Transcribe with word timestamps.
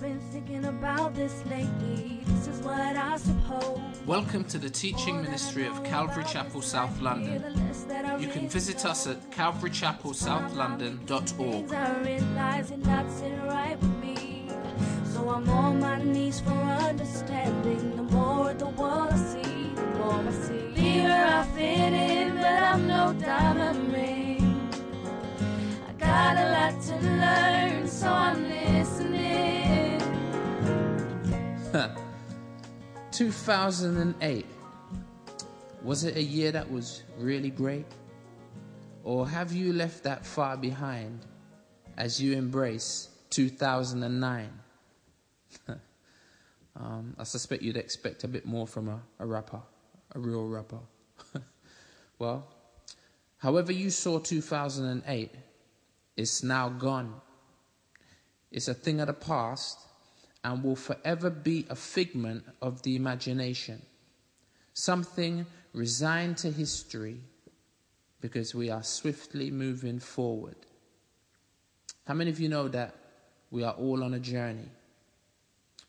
I've 0.00 0.06
been 0.06 0.20
thinking 0.32 0.64
about 0.64 1.14
this 1.14 1.44
lately. 1.44 2.22
This 2.24 2.46
is 2.46 2.62
what 2.62 2.96
I 2.96 3.18
suppose. 3.18 3.78
Welcome 4.06 4.44
to 4.44 4.56
the 4.56 4.70
teaching 4.70 5.20
ministry 5.20 5.66
of 5.66 5.84
Calvary 5.84 6.24
Chapel 6.24 6.62
South 6.62 6.98
London. 7.02 7.44
You 8.18 8.28
can 8.28 8.48
visit 8.48 8.86
us 8.86 9.06
at 9.06 9.30
calvarychapelsouth.london.org. 9.30 11.36
Things 11.36 11.72
I 11.74 11.98
realize 11.98 12.70
it 12.70 12.82
not 12.86 13.10
sitting 13.10 13.42
right 13.42 13.78
with 13.78 13.94
me. 13.98 14.48
So 15.04 15.28
I'm 15.28 15.46
on 15.50 15.80
my 15.80 16.02
knees 16.02 16.40
for 16.40 16.52
understanding. 16.52 17.96
The 17.96 18.02
more 18.04 18.54
the 18.54 18.68
world 18.68 19.12
I 19.12 19.16
see, 19.16 19.74
the 19.74 19.82
more 19.98 20.14
I 20.14 20.32
see. 20.32 20.70
Here 20.80 21.10
I 21.10 21.44
fit 21.44 21.92
in, 21.92 22.36
but 22.36 22.46
I'm 22.46 22.86
no 22.88 23.12
diamond 23.20 23.92
ring. 23.92 24.70
I 25.86 25.92
got 25.98 26.38
a 26.38 26.52
lot 26.52 26.80
to 26.84 26.96
learn, 27.06 27.86
so 27.86 28.08
I'm 28.08 28.48
listening. 28.48 28.99
2008. 33.20 34.46
Was 35.82 36.04
it 36.04 36.16
a 36.16 36.22
year 36.22 36.52
that 36.52 36.70
was 36.72 37.02
really 37.18 37.50
great? 37.50 37.84
Or 39.04 39.28
have 39.28 39.52
you 39.52 39.74
left 39.74 40.04
that 40.04 40.24
far 40.24 40.56
behind 40.56 41.26
as 41.98 42.18
you 42.18 42.32
embrace 42.32 43.10
2009? 43.28 44.48
um, 46.76 47.14
I 47.18 47.24
suspect 47.24 47.62
you'd 47.62 47.76
expect 47.76 48.24
a 48.24 48.28
bit 48.28 48.46
more 48.46 48.66
from 48.66 48.88
a, 48.88 49.02
a 49.18 49.26
rapper, 49.26 49.60
a 50.14 50.18
real 50.18 50.48
rapper. 50.48 50.80
well, 52.18 52.48
however 53.36 53.70
you 53.70 53.90
saw 53.90 54.18
2008, 54.18 55.34
it's 56.16 56.42
now 56.42 56.70
gone. 56.70 57.20
It's 58.50 58.68
a 58.68 58.74
thing 58.74 58.98
of 58.98 59.08
the 59.08 59.12
past 59.12 59.89
and 60.44 60.62
will 60.64 60.76
forever 60.76 61.30
be 61.30 61.66
a 61.68 61.76
figment 61.76 62.44
of 62.62 62.82
the 62.82 62.96
imagination, 62.96 63.82
something 64.72 65.46
resigned 65.72 66.36
to 66.38 66.50
history 66.50 67.20
because 68.20 68.54
we 68.54 68.70
are 68.70 68.82
swiftly 68.82 69.50
moving 69.50 69.98
forward. 69.98 70.56
How 72.06 72.14
many 72.14 72.30
of 72.30 72.40
you 72.40 72.48
know 72.48 72.68
that 72.68 72.94
we 73.50 73.62
are 73.62 73.74
all 73.74 74.02
on 74.02 74.14
a 74.14 74.18
journey? 74.18 74.68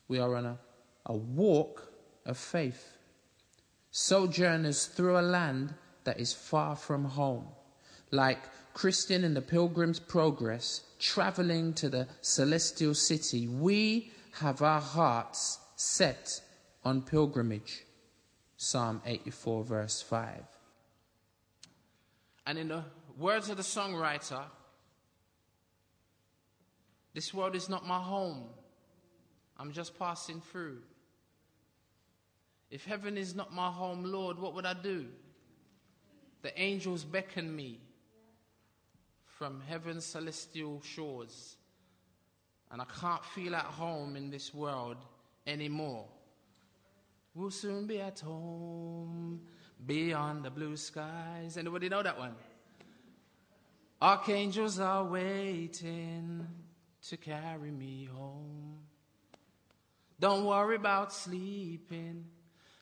We 0.08 0.18
are 0.18 0.36
on 0.36 0.46
a, 0.46 0.58
a 1.06 1.16
walk 1.16 1.90
of 2.26 2.36
faith, 2.36 2.96
sojourners 3.90 4.86
through 4.86 5.18
a 5.18 5.22
land 5.22 5.74
that 6.04 6.20
is 6.20 6.32
far 6.32 6.76
from 6.76 7.04
home, 7.04 7.46
like 8.10 8.40
Christian 8.74 9.24
in 9.24 9.34
the 9.34 9.42
Pilgrim's 9.42 10.00
Progress, 10.00 10.82
traveling 10.98 11.74
to 11.74 11.88
the 11.88 12.06
celestial 12.20 12.94
city. 12.94 13.48
We 13.48 14.11
have 14.32 14.62
our 14.62 14.80
hearts 14.80 15.58
set 15.76 16.40
on 16.84 17.02
pilgrimage. 17.02 17.84
Psalm 18.56 19.02
84, 19.04 19.64
verse 19.64 20.02
5. 20.02 20.42
And 22.46 22.58
in 22.58 22.68
the 22.68 22.84
words 23.18 23.50
of 23.50 23.56
the 23.56 23.62
songwriter, 23.62 24.44
this 27.14 27.34
world 27.34 27.54
is 27.54 27.68
not 27.68 27.86
my 27.86 27.98
home. 27.98 28.44
I'm 29.58 29.72
just 29.72 29.98
passing 29.98 30.40
through. 30.40 30.78
If 32.70 32.84
heaven 32.84 33.18
is 33.18 33.34
not 33.34 33.52
my 33.52 33.70
home, 33.70 34.04
Lord, 34.04 34.38
what 34.38 34.54
would 34.54 34.64
I 34.64 34.74
do? 34.74 35.06
The 36.40 36.58
angels 36.58 37.04
beckon 37.04 37.54
me 37.54 37.80
from 39.26 39.60
heaven's 39.68 40.04
celestial 40.04 40.80
shores, 40.82 41.56
and 42.72 42.80
I 42.80 42.86
can't 43.00 43.24
feel 43.24 43.54
at 43.54 43.64
home 43.64 44.16
in 44.16 44.30
this 44.30 44.54
world 44.54 44.96
anymore. 45.46 46.06
We'll 47.34 47.50
soon 47.50 47.86
be 47.86 48.00
at 48.00 48.20
home 48.20 49.42
beyond 49.86 50.44
the 50.44 50.50
blue 50.50 50.76
skies. 50.76 51.56
Anybody 51.58 51.90
know 51.90 52.02
that 52.02 52.18
one? 52.18 52.34
Archangels 54.00 54.80
are 54.80 55.04
waiting 55.04 56.46
to 57.08 57.16
carry 57.16 57.70
me 57.70 58.08
home. 58.12 58.78
Don't 60.18 60.44
worry 60.44 60.76
about 60.76 61.12
sleeping. 61.12 62.24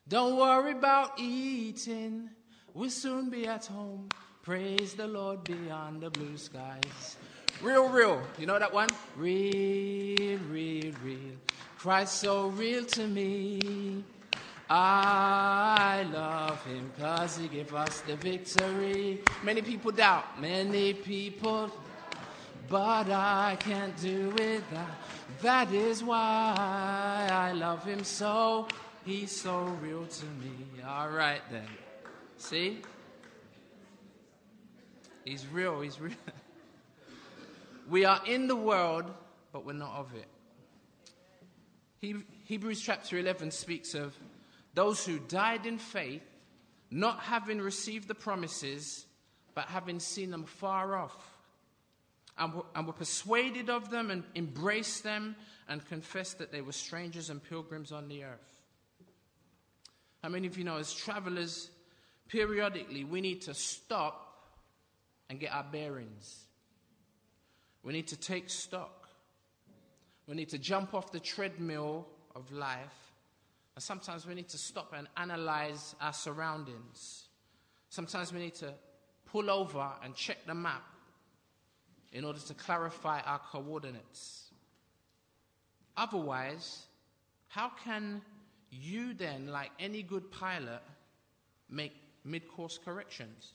Don't 0.06 0.36
worry 0.36 0.72
about 0.72 1.18
eating. 1.18 2.30
We'll 2.74 2.90
soon 2.90 3.28
be 3.28 3.46
at 3.46 3.66
home. 3.66 4.08
Praise 4.42 4.94
the 4.94 5.06
Lord 5.06 5.44
beyond 5.44 6.02
the 6.02 6.10
blue 6.10 6.36
skies. 6.36 7.16
Real, 7.62 7.90
real. 7.90 8.22
You 8.38 8.46
know 8.46 8.58
that 8.58 8.72
one? 8.72 8.88
Real, 9.16 10.38
real, 10.50 10.92
real. 11.04 11.36
Christ 11.78 12.14
so 12.14 12.48
real 12.48 12.84
to 12.86 13.06
me. 13.06 14.02
I 14.70 16.06
love 16.10 16.64
him 16.64 16.90
because 16.94 17.36
he 17.36 17.48
gave 17.48 17.74
us 17.74 18.00
the 18.02 18.16
victory. 18.16 19.20
Many 19.42 19.60
people 19.60 19.90
doubt, 19.90 20.40
many 20.40 20.94
people, 20.94 21.70
but 22.68 23.10
I 23.10 23.58
can't 23.60 23.94
do 24.00 24.32
it. 24.38 24.62
That, 24.70 24.90
that 25.42 25.72
is 25.72 26.02
why 26.02 27.28
I 27.30 27.52
love 27.52 27.84
him 27.84 28.04
so. 28.04 28.68
He's 29.04 29.32
so 29.32 29.64
real 29.82 30.06
to 30.06 30.26
me. 30.26 30.82
All 30.86 31.10
right 31.10 31.42
then. 31.50 31.68
See? 32.38 32.80
He's 35.24 35.46
real, 35.48 35.80
he's 35.80 36.00
real. 36.00 36.14
we 37.90 38.04
are 38.04 38.20
in 38.24 38.46
the 38.46 38.56
world, 38.56 39.04
but 39.52 39.66
we're 39.66 39.72
not 39.72 39.94
of 39.96 40.14
it. 40.14 40.28
He, 41.98 42.14
Hebrews 42.44 42.80
chapter 42.80 43.18
11 43.18 43.50
speaks 43.50 43.94
of 43.94 44.16
those 44.74 45.04
who 45.04 45.18
died 45.18 45.66
in 45.66 45.78
faith, 45.78 46.22
not 46.90 47.20
having 47.20 47.60
received 47.60 48.08
the 48.08 48.14
promises, 48.14 49.04
but 49.54 49.66
having 49.66 49.98
seen 49.98 50.30
them 50.30 50.44
far 50.44 50.96
off, 50.96 51.38
and 52.38 52.54
were, 52.54 52.64
and 52.74 52.86
were 52.86 52.92
persuaded 52.92 53.68
of 53.68 53.90
them 53.90 54.10
and 54.10 54.22
embraced 54.34 55.02
them 55.02 55.34
and 55.68 55.86
confessed 55.86 56.38
that 56.38 56.52
they 56.52 56.62
were 56.62 56.72
strangers 56.72 57.28
and 57.28 57.42
pilgrims 57.42 57.92
on 57.92 58.08
the 58.08 58.24
earth. 58.24 58.62
How 60.22 60.28
many 60.28 60.46
of 60.46 60.56
you 60.56 60.64
know, 60.64 60.76
as 60.76 60.92
travelers, 60.92 61.70
periodically 62.28 63.04
we 63.04 63.20
need 63.20 63.42
to 63.42 63.54
stop 63.54 64.34
and 65.28 65.40
get 65.40 65.52
our 65.52 65.64
bearings? 65.64 66.46
We 67.82 67.92
need 67.92 68.08
to 68.08 68.16
take 68.16 68.50
stock. 68.50 69.08
We 70.26 70.34
need 70.36 70.50
to 70.50 70.58
jump 70.58 70.94
off 70.94 71.12
the 71.12 71.20
treadmill 71.20 72.06
of 72.36 72.52
life 72.52 73.10
and 73.80 73.82
sometimes 73.82 74.26
we 74.26 74.34
need 74.34 74.48
to 74.50 74.58
stop 74.58 74.92
and 74.96 75.08
analyze 75.16 75.94
our 76.00 76.12
surroundings. 76.12 77.28
Sometimes 77.88 78.32
we 78.32 78.40
need 78.40 78.54
to 78.56 78.74
pull 79.24 79.50
over 79.50 79.86
and 80.04 80.14
check 80.14 80.38
the 80.46 80.54
map 80.54 80.84
in 82.12 82.24
order 82.24 82.40
to 82.40 82.54
clarify 82.54 83.20
our 83.20 83.38
coordinates. 83.38 84.50
Otherwise, 85.96 86.86
how 87.48 87.70
can 87.84 88.20
you 88.70 89.14
then, 89.14 89.48
like 89.48 89.70
any 89.78 90.02
good 90.02 90.30
pilot, 90.30 90.82
make 91.68 91.92
mid 92.24 92.48
course 92.48 92.78
corrections? 92.84 93.52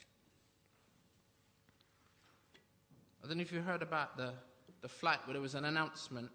I 3.25 3.27
don't 3.27 3.37
know 3.37 3.41
if 3.41 3.51
you 3.51 3.61
heard 3.61 3.81
about 3.81 4.17
the, 4.17 4.33
the 4.83 4.87
flight 4.87 5.17
where 5.25 5.33
there 5.33 5.41
was 5.41 5.55
an 5.55 5.65
announcement 5.65 6.29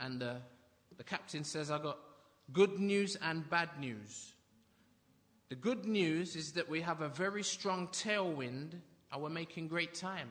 and 0.00 0.20
uh, 0.20 0.34
the 0.96 1.04
captain 1.04 1.44
says, 1.44 1.70
I 1.70 1.78
got 1.78 1.98
good 2.52 2.80
news 2.80 3.16
and 3.22 3.48
bad 3.48 3.68
news. 3.78 4.32
The 5.48 5.54
good 5.54 5.86
news 5.86 6.34
is 6.34 6.50
that 6.54 6.68
we 6.68 6.80
have 6.80 7.02
a 7.02 7.08
very 7.08 7.44
strong 7.44 7.86
tailwind 7.88 8.72
and 9.12 9.22
we're 9.22 9.28
making 9.28 9.68
great 9.68 9.94
time. 9.94 10.28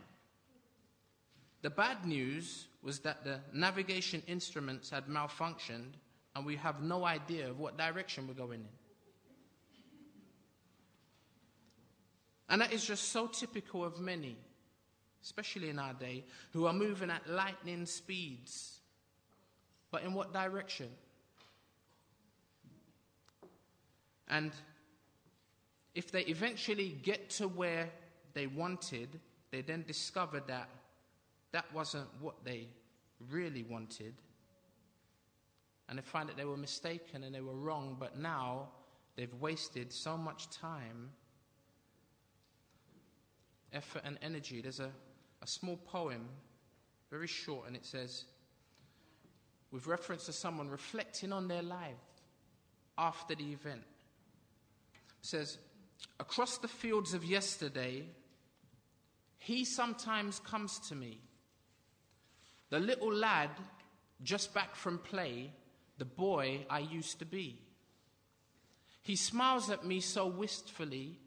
The 1.62 1.70
bad 1.70 2.06
news 2.06 2.68
was 2.84 3.00
that 3.00 3.24
the 3.24 3.40
navigation 3.54 4.24
instruments 4.28 4.90
had 4.90 5.06
malfunctioned 5.06 5.94
and 6.36 6.46
we 6.46 6.58
have 6.58 6.84
no 6.84 7.06
idea 7.06 7.50
of 7.50 7.60
what 7.60 7.78
direction 7.78 8.28
we're 8.28 8.34
going 8.34 8.60
in. 8.60 8.68
And 12.50 12.60
that 12.60 12.74
is 12.74 12.84
just 12.86 13.14
so 13.14 13.28
typical 13.28 13.86
of 13.86 14.02
many, 14.02 14.36
especially 15.26 15.70
in 15.70 15.80
our 15.80 15.94
day, 15.94 16.24
who 16.54 16.68
are 16.68 16.74
moving 16.74 17.10
at 17.10 17.28
lightning 17.28 17.88
speeds. 17.88 18.80
But 19.90 20.04
in 20.04 20.14
what 20.14 20.32
direction? 20.32 20.90
And 24.28 24.52
if 25.96 26.12
they 26.12 26.22
eventually 26.22 26.96
get 27.02 27.32
to 27.32 27.48
where 27.48 27.90
they 28.34 28.46
wanted, 28.46 29.20
they 29.52 29.62
then 29.62 29.84
discover 29.88 30.42
that 30.48 30.70
that 31.54 31.66
wasn't 31.74 32.08
what 32.20 32.36
they 32.44 32.68
really 33.32 33.64
wanted. 33.64 34.14
And 35.90 35.98
they 35.98 36.04
find 36.04 36.30
that 36.30 36.38
they 36.38 36.46
were 36.46 36.58
mistaken 36.58 37.24
and 37.24 37.34
they 37.34 37.42
were 37.42 37.56
wrong, 37.56 37.98
but 38.00 38.18
now 38.20 38.68
they've 39.16 39.34
wasted 39.40 39.92
so 39.92 40.18
much 40.18 40.50
time, 40.50 41.10
effort, 43.74 44.02
and 44.06 44.20
energy. 44.22 44.62
There's 44.62 44.80
a, 44.80 44.92
a 45.46 45.48
small 45.48 45.78
poem, 45.78 46.28
very 47.12 47.28
short, 47.28 47.68
and 47.68 47.76
it 47.76 47.86
says, 47.86 48.26
with 49.72 49.86
reference 49.86 50.26
to 50.26 50.34
someone 50.34 50.68
reflecting 50.68 51.32
on 51.32 51.48
their 51.48 51.62
life 51.62 51.94
after 52.98 53.36
the 53.36 53.52
event. 53.52 53.84
It 54.96 55.26
says, 55.26 55.60
Across 56.20 56.58
the 56.58 56.68
fields 56.68 57.14
of 57.14 57.24
yesterday, 57.24 58.08
he 59.38 59.66
sometimes 59.66 60.40
comes 60.40 60.80
to 60.90 60.96
me. 60.96 61.20
The 62.72 62.80
little 62.80 63.14
lad 63.14 63.52
just 64.24 64.52
back 64.52 64.76
from 64.76 64.98
play, 64.98 65.52
the 66.00 66.06
boy 66.06 66.66
I 66.72 66.80
used 66.80 67.20
to 67.20 67.26
be. 67.26 67.62
He 69.04 69.16
smiles 69.16 69.70
at 69.70 69.86
me 69.86 70.00
so 70.00 70.26
wistfully 70.26 71.20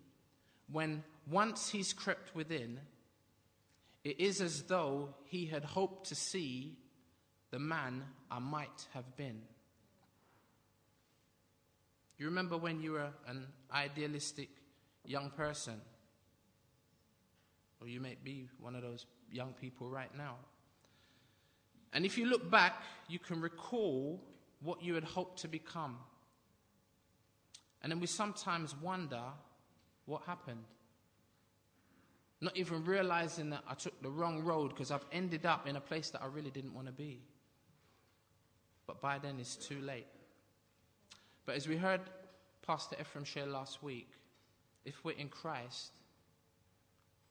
when 0.73 1.05
once 1.31 1.71
he's 1.71 1.93
crept 1.93 2.35
within, 2.35 2.81
it 4.05 4.21
is 4.21 4.41
as 4.41 4.63
though 4.63 5.15
he 5.25 5.47
had 5.47 5.65
hoped 5.65 6.09
to 6.09 6.15
see 6.15 6.77
the 7.51 7.59
man 7.59 8.05
I 8.31 8.39
might 8.39 8.87
have 8.95 9.17
been. 9.17 9.41
You 12.19 12.27
remember 12.27 12.57
when 12.57 12.81
you 12.81 12.93
were 12.93 13.11
an 13.27 13.47
idealistic 13.73 14.49
young 15.05 15.31
person? 15.31 15.81
Or 17.81 17.87
you 17.87 18.01
may 18.01 18.17
be 18.23 18.49
one 18.61 18.75
of 18.75 18.83
those 18.83 19.07
young 19.31 19.55
people 19.61 19.89
right 19.89 20.15
now. 20.17 20.35
And 21.93 22.05
if 22.05 22.19
you 22.19 22.27
look 22.27 22.51
back, 22.51 22.83
you 23.09 23.19
can 23.19 23.41
recall 23.41 24.21
what 24.61 24.83
you 24.83 24.95
had 24.95 25.05
hoped 25.05 25.41
to 25.41 25.49
become. 25.49 25.97
And 27.83 27.93
then 27.93 28.01
we 28.01 28.07
sometimes 28.07 28.75
wonder 28.77 29.23
what 30.05 30.23
happened. 30.23 30.65
Not 32.41 32.57
even 32.57 32.85
realizing 32.85 33.51
that 33.51 33.65
I 33.69 33.75
took 33.75 34.01
the 34.01 34.11
wrong 34.11 34.45
road 34.45 34.71
because 34.71 34.91
I've 34.91 35.05
ended 35.11 35.45
up 35.45 35.67
in 35.67 35.77
a 35.77 35.81
place 35.81 36.11
that 36.11 36.23
I 36.23 36.27
really 36.27 36.51
didn't 36.51 36.73
want 36.73 36.87
to 36.87 36.93
be. 36.93 37.21
But 38.87 39.01
by 39.01 39.19
then 39.19 39.39
it's 39.41 39.57
too 39.57 39.81
late. 39.81 40.07
But 41.45 41.57
as 41.57 41.67
we 41.67 41.77
heard 41.77 42.01
Pastor 42.67 42.97
Ephraim 43.01 43.25
share 43.25 43.47
last 43.47 43.83
week, 43.83 44.11
if 44.85 45.05
we're 45.05 45.17
in 45.17 45.29
Christ, 45.29 45.93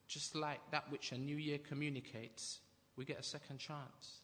just 0.07 0.35
like 0.35 0.59
that 0.71 0.91
which 0.91 1.11
a 1.11 1.17
new 1.17 1.37
year 1.37 1.57
communicates, 1.57 2.59
we 2.95 3.05
get 3.05 3.19
a 3.19 3.23
second 3.23 3.59
chance. 3.59 4.21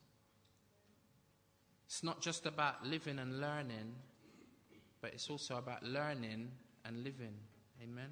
It's 1.85 2.03
not 2.03 2.21
just 2.21 2.45
about 2.45 2.85
living 2.85 3.19
and 3.19 3.39
learning, 3.39 3.93
but 5.01 5.13
it's 5.13 5.29
also 5.29 5.57
about 5.57 5.83
learning 5.83 6.49
and 6.85 7.03
living. 7.03 7.35
Amen? 7.83 8.09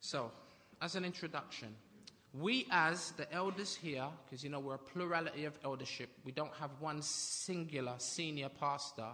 So, 0.00 0.32
as 0.82 0.96
an 0.96 1.04
introduction, 1.04 1.68
we 2.34 2.66
as 2.70 3.12
the 3.12 3.32
elders 3.32 3.74
here, 3.74 4.06
because 4.24 4.42
you 4.42 4.50
know 4.50 4.58
we're 4.58 4.74
a 4.74 4.78
plurality 4.78 5.44
of 5.44 5.56
eldership, 5.64 6.10
we 6.24 6.32
don't 6.32 6.52
have 6.60 6.70
one 6.80 7.00
singular 7.00 7.94
senior 7.98 8.48
pastor. 8.48 9.08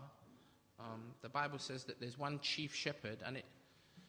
Um, 0.81 1.03
the 1.21 1.29
Bible 1.29 1.59
says 1.59 1.85
that 1.85 2.01
there's 2.01 2.19
one 2.19 2.41
chief 2.41 2.75
shepherd, 2.75 3.19
and, 3.27 3.37
it, 3.37 3.45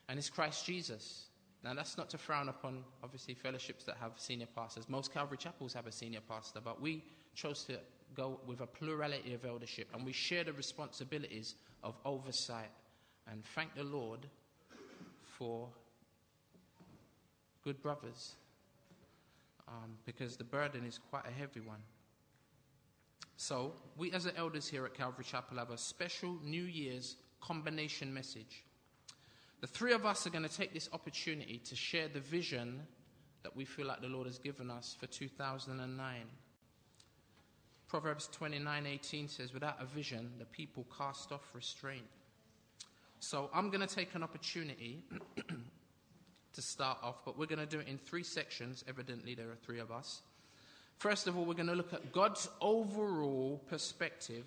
and 0.08 0.18
it's 0.18 0.30
Christ 0.30 0.66
Jesus. 0.66 1.26
Now, 1.62 1.74
that's 1.74 1.98
not 1.98 2.10
to 2.12 2.18
frown 2.18 2.48
upon, 2.48 2.86
obviously, 3.04 3.34
fellowships 3.34 3.84
that 3.84 3.98
have 3.98 4.14
senior 4.16 4.48
pastors. 4.56 4.88
Most 4.88 5.14
Calvary 5.14 5.38
chapels 5.38 5.74
have 5.74 5.88
a 5.88 5.92
senior 5.92 6.22
pastor, 6.22 6.62
but 6.64 6.80
we 6.80 7.04
chose 7.36 7.66
to 7.66 7.78
go 8.16 8.40
with 8.48 8.62
a 8.62 8.68
plurality 8.68 9.34
of 9.34 9.44
eldership, 9.44 9.90
and 9.94 10.06
we 10.06 10.14
share 10.14 10.46
the 10.46 10.54
responsibilities 10.54 11.56
of 11.84 11.98
oversight. 12.06 12.70
And 13.30 13.44
thank 13.54 13.76
the 13.76 13.84
Lord 13.84 14.28
for 15.38 15.68
good 17.64 17.82
brothers, 17.82 18.36
um, 19.68 19.98
because 20.06 20.38
the 20.38 20.44
burden 20.44 20.86
is 20.86 21.00
quite 21.10 21.26
a 21.28 21.32
heavy 21.32 21.60
one. 21.60 21.82
So, 23.38 23.74
we 23.98 24.12
as 24.12 24.26
the 24.26 24.36
elders 24.38 24.68
here 24.68 24.86
at 24.86 24.94
Calvary 24.94 25.24
Chapel 25.24 25.58
have 25.58 25.70
a 25.70 25.78
special 25.78 26.38
New 26.44 26.64
Year's 26.64 27.16
combination 27.40 28.14
message. 28.14 28.64
The 29.62 29.68
three 29.68 29.94
of 29.94 30.06
us 30.06 30.26
are 30.26 30.30
going 30.30 30.48
to 30.48 30.54
take 30.54 30.74
this 30.74 30.90
opportunity 30.94 31.62
to 31.66 31.76
share 31.76 32.08
the 32.08 32.20
vision 32.20 32.82
that 33.44 33.56
we 33.56 33.66
feel 33.66 33.88
like 33.88 34.02
the 34.02 34.08
Lord 34.08 34.28
has 34.28 34.38
given 34.38 34.70
us 34.70 34.96
for 35.00 35.08
2009. 35.08 36.26
Proverbs 37.88 38.28
29:18 38.28 39.28
says, 39.28 39.54
"Without 39.54 39.82
a 39.82 39.86
vision, 39.86 40.38
the 40.38 40.46
people 40.46 40.86
cast 40.96 41.32
off 41.32 41.56
restraint." 41.56 42.08
So 43.20 43.50
I'm 43.54 43.70
going 43.70 43.86
to 43.86 43.96
take 43.96 44.16
an 44.16 44.24
opportunity 44.24 45.04
to 46.54 46.62
start 46.62 46.98
off, 47.04 47.24
but 47.26 47.38
we're 47.38 47.46
going 47.46 47.60
to 47.60 47.66
do 47.66 47.80
it 47.80 47.88
in 47.88 47.98
three 47.98 48.24
sections. 48.24 48.84
Evidently, 48.88 49.36
there 49.36 49.50
are 49.50 49.56
three 49.56 49.80
of 49.80 49.92
us. 49.92 50.22
First 50.98 51.28
of 51.28 51.38
all, 51.38 51.46
we're 51.46 51.54
going 51.54 51.68
to 51.68 51.76
look 51.76 51.94
at 51.94 52.12
God's 52.12 52.50
overall 52.60 53.62
perspective, 53.70 54.46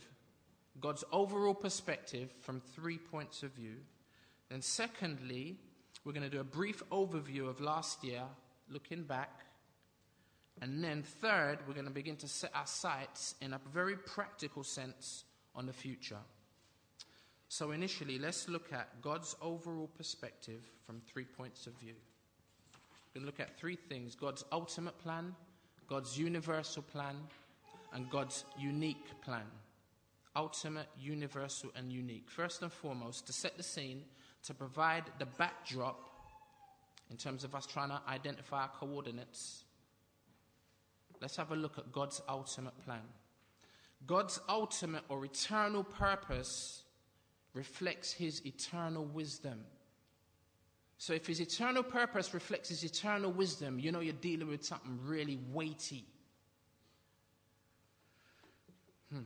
God's 0.81 1.05
overall 1.13 1.55
perspective 1.55 2.31
from 2.41 2.61
three 2.75 2.99
points 2.99 3.43
of 3.43 3.53
view. 3.53 3.77
Then, 4.51 4.61
secondly, 4.61 5.57
we're 6.05 6.13
going 6.13 6.29
to 6.29 6.31
do 6.31 6.41
a 6.41 6.45
brief 6.45 6.83
overview 6.91 7.49
of 7.49 7.61
last 7.61 8.05
year, 8.05 8.23
looking 8.69 9.05
back. 9.05 9.47
And 10.61 10.85
then, 10.85 11.03
third, 11.03 11.61
we're 11.67 11.75
going 11.75 11.87
to 11.87 11.93
begin 11.93 12.17
to 12.17 12.29
set 12.29 12.51
our 12.55 12.67
sights 12.67 13.35
in 13.41 13.55
a 13.55 13.61
very 13.73 13.97
practical 13.97 14.63
sense 14.63 15.25
on 15.55 15.67
the 15.67 15.73
future. 15.73 16.19
So, 17.53 17.73
initially, 17.73 18.19
let's 18.19 18.49
look 18.49 18.73
at 18.73 19.03
God's 19.03 19.37
overall 19.43 19.91
perspective 19.95 20.63
from 20.87 21.03
three 21.03 21.27
points 21.27 21.67
of 21.67 21.75
view. 21.75 21.93
We're 22.73 23.21
going 23.21 23.25
to 23.25 23.27
look 23.27 23.47
at 23.47 23.59
three 23.59 23.77
things 23.77 24.15
God's 24.15 24.43
ultimate 24.51 24.99
plan, 24.99 25.35
God's 25.87 26.19
universal 26.19 26.83
plan, 26.83 27.15
and 27.93 28.09
God's 28.09 28.47
unique 28.59 29.05
plan. 29.21 29.45
Ultimate, 30.35 30.87
universal, 30.99 31.69
and 31.77 31.93
unique. 31.93 32.31
First 32.31 32.63
and 32.63 32.73
foremost, 32.73 33.27
to 33.27 33.35
set 33.35 33.59
the 33.59 33.63
scene, 33.63 34.01
to 34.45 34.55
provide 34.55 35.05
the 35.19 35.27
backdrop 35.27 36.09
in 37.11 37.19
terms 37.19 37.45
of 37.45 37.55
us 37.55 37.67
trying 37.67 37.91
to 37.91 38.01
identify 38.09 38.63
our 38.63 38.71
coordinates 38.81 39.65
let's 41.21 41.37
have 41.37 41.53
a 41.53 41.57
look 41.57 41.77
at 41.77 41.93
God's 41.93 42.23
ultimate 42.31 42.83
plan. 42.83 43.03
God's 44.07 44.41
ultimate 44.49 45.03
or 45.11 45.23
eternal 45.27 45.85
purpose 45.85 46.82
reflects 47.55 48.13
his 48.13 48.45
eternal 48.47 49.05
wisdom. 49.05 49.61
So, 50.99 51.13
if 51.13 51.27
his 51.27 51.41
eternal 51.41 51.83
purpose 51.83 52.33
reflects 52.33 52.69
his 52.69 52.85
eternal 52.85 53.33
wisdom, 53.33 53.79
you 53.79 53.91
know 53.91 54.01
you're 54.01 54.15
dealing 54.15 54.49
with 54.49 54.65
something 54.65 54.99
really 55.05 55.39
weighty. 55.53 56.05
Hmm. 59.13 59.23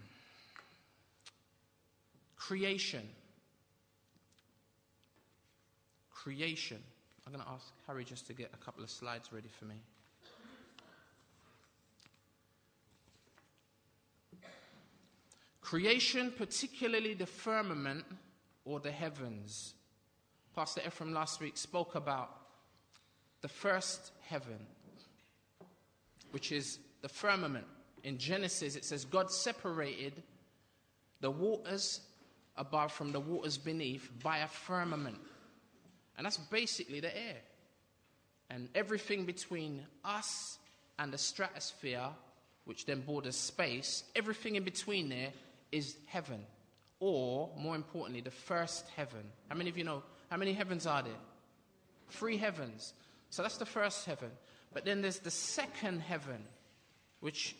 Creation. 2.36 3.06
Creation. 6.10 6.82
I'm 7.26 7.32
going 7.32 7.44
to 7.44 7.50
ask 7.50 7.66
Harry 7.86 8.04
just 8.04 8.26
to 8.28 8.32
get 8.32 8.52
a 8.54 8.64
couple 8.64 8.82
of 8.82 8.90
slides 8.90 9.32
ready 9.32 9.48
for 9.58 9.64
me. 9.64 9.76
Creation, 15.66 16.32
particularly 16.38 17.14
the 17.14 17.26
firmament 17.26 18.04
or 18.64 18.78
the 18.78 18.92
heavens. 18.92 19.74
Pastor 20.54 20.80
Ephraim 20.86 21.12
last 21.12 21.40
week 21.40 21.56
spoke 21.56 21.96
about 21.96 22.30
the 23.40 23.48
first 23.48 24.12
heaven, 24.28 24.64
which 26.30 26.52
is 26.52 26.78
the 27.02 27.08
firmament. 27.08 27.66
In 28.04 28.16
Genesis, 28.16 28.76
it 28.76 28.84
says 28.84 29.04
God 29.04 29.28
separated 29.28 30.22
the 31.20 31.32
waters 31.32 32.00
above 32.56 32.92
from 32.92 33.10
the 33.10 33.18
waters 33.18 33.58
beneath 33.58 34.08
by 34.22 34.38
a 34.38 34.48
firmament. 34.48 35.18
And 36.16 36.26
that's 36.26 36.36
basically 36.36 37.00
the 37.00 37.14
air. 37.16 37.40
And 38.50 38.68
everything 38.76 39.24
between 39.24 39.84
us 40.04 40.58
and 41.00 41.12
the 41.12 41.18
stratosphere, 41.18 42.10
which 42.66 42.86
then 42.86 43.00
borders 43.00 43.34
space, 43.34 44.04
everything 44.14 44.54
in 44.54 44.62
between 44.62 45.08
there 45.08 45.32
is 45.72 45.96
heaven, 46.06 46.44
or 47.00 47.50
more 47.56 47.74
importantly, 47.74 48.20
the 48.20 48.30
first 48.30 48.86
heaven. 48.96 49.22
How 49.48 49.56
many 49.56 49.70
of 49.70 49.78
you 49.78 49.84
know? 49.84 50.02
How 50.30 50.36
many 50.36 50.52
heavens 50.52 50.86
are 50.86 51.02
there? 51.02 51.12
Three 52.10 52.36
heavens. 52.36 52.92
So 53.30 53.42
that's 53.42 53.58
the 53.58 53.66
first 53.66 54.06
heaven. 54.06 54.30
But 54.72 54.84
then 54.84 55.02
there's 55.02 55.18
the 55.18 55.30
second 55.30 56.00
heaven, 56.00 56.42
which 57.20 57.56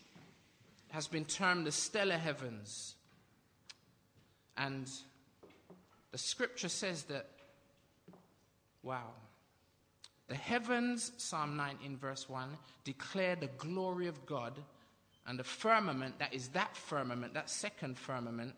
has 0.89 1.07
been 1.07 1.25
termed 1.25 1.65
the 1.65 1.71
stellar 1.71 2.17
heavens. 2.17 2.95
And 4.57 4.89
the 6.11 6.17
scripture 6.17 6.69
says 6.69 7.03
that, 7.03 7.27
wow, 8.83 9.11
the 10.27 10.35
heavens, 10.35 11.11
Psalm 11.17 11.55
19, 11.55 11.97
verse 11.97 12.27
1, 12.27 12.49
declare 12.83 13.35
the 13.35 13.47
glory 13.47 14.07
of 14.07 14.25
God, 14.25 14.53
and 15.27 15.37
the 15.37 15.43
firmament, 15.43 16.19
that 16.19 16.33
is 16.33 16.47
that 16.49 16.75
firmament, 16.75 17.33
that 17.33 17.49
second 17.49 17.97
firmament, 17.97 18.53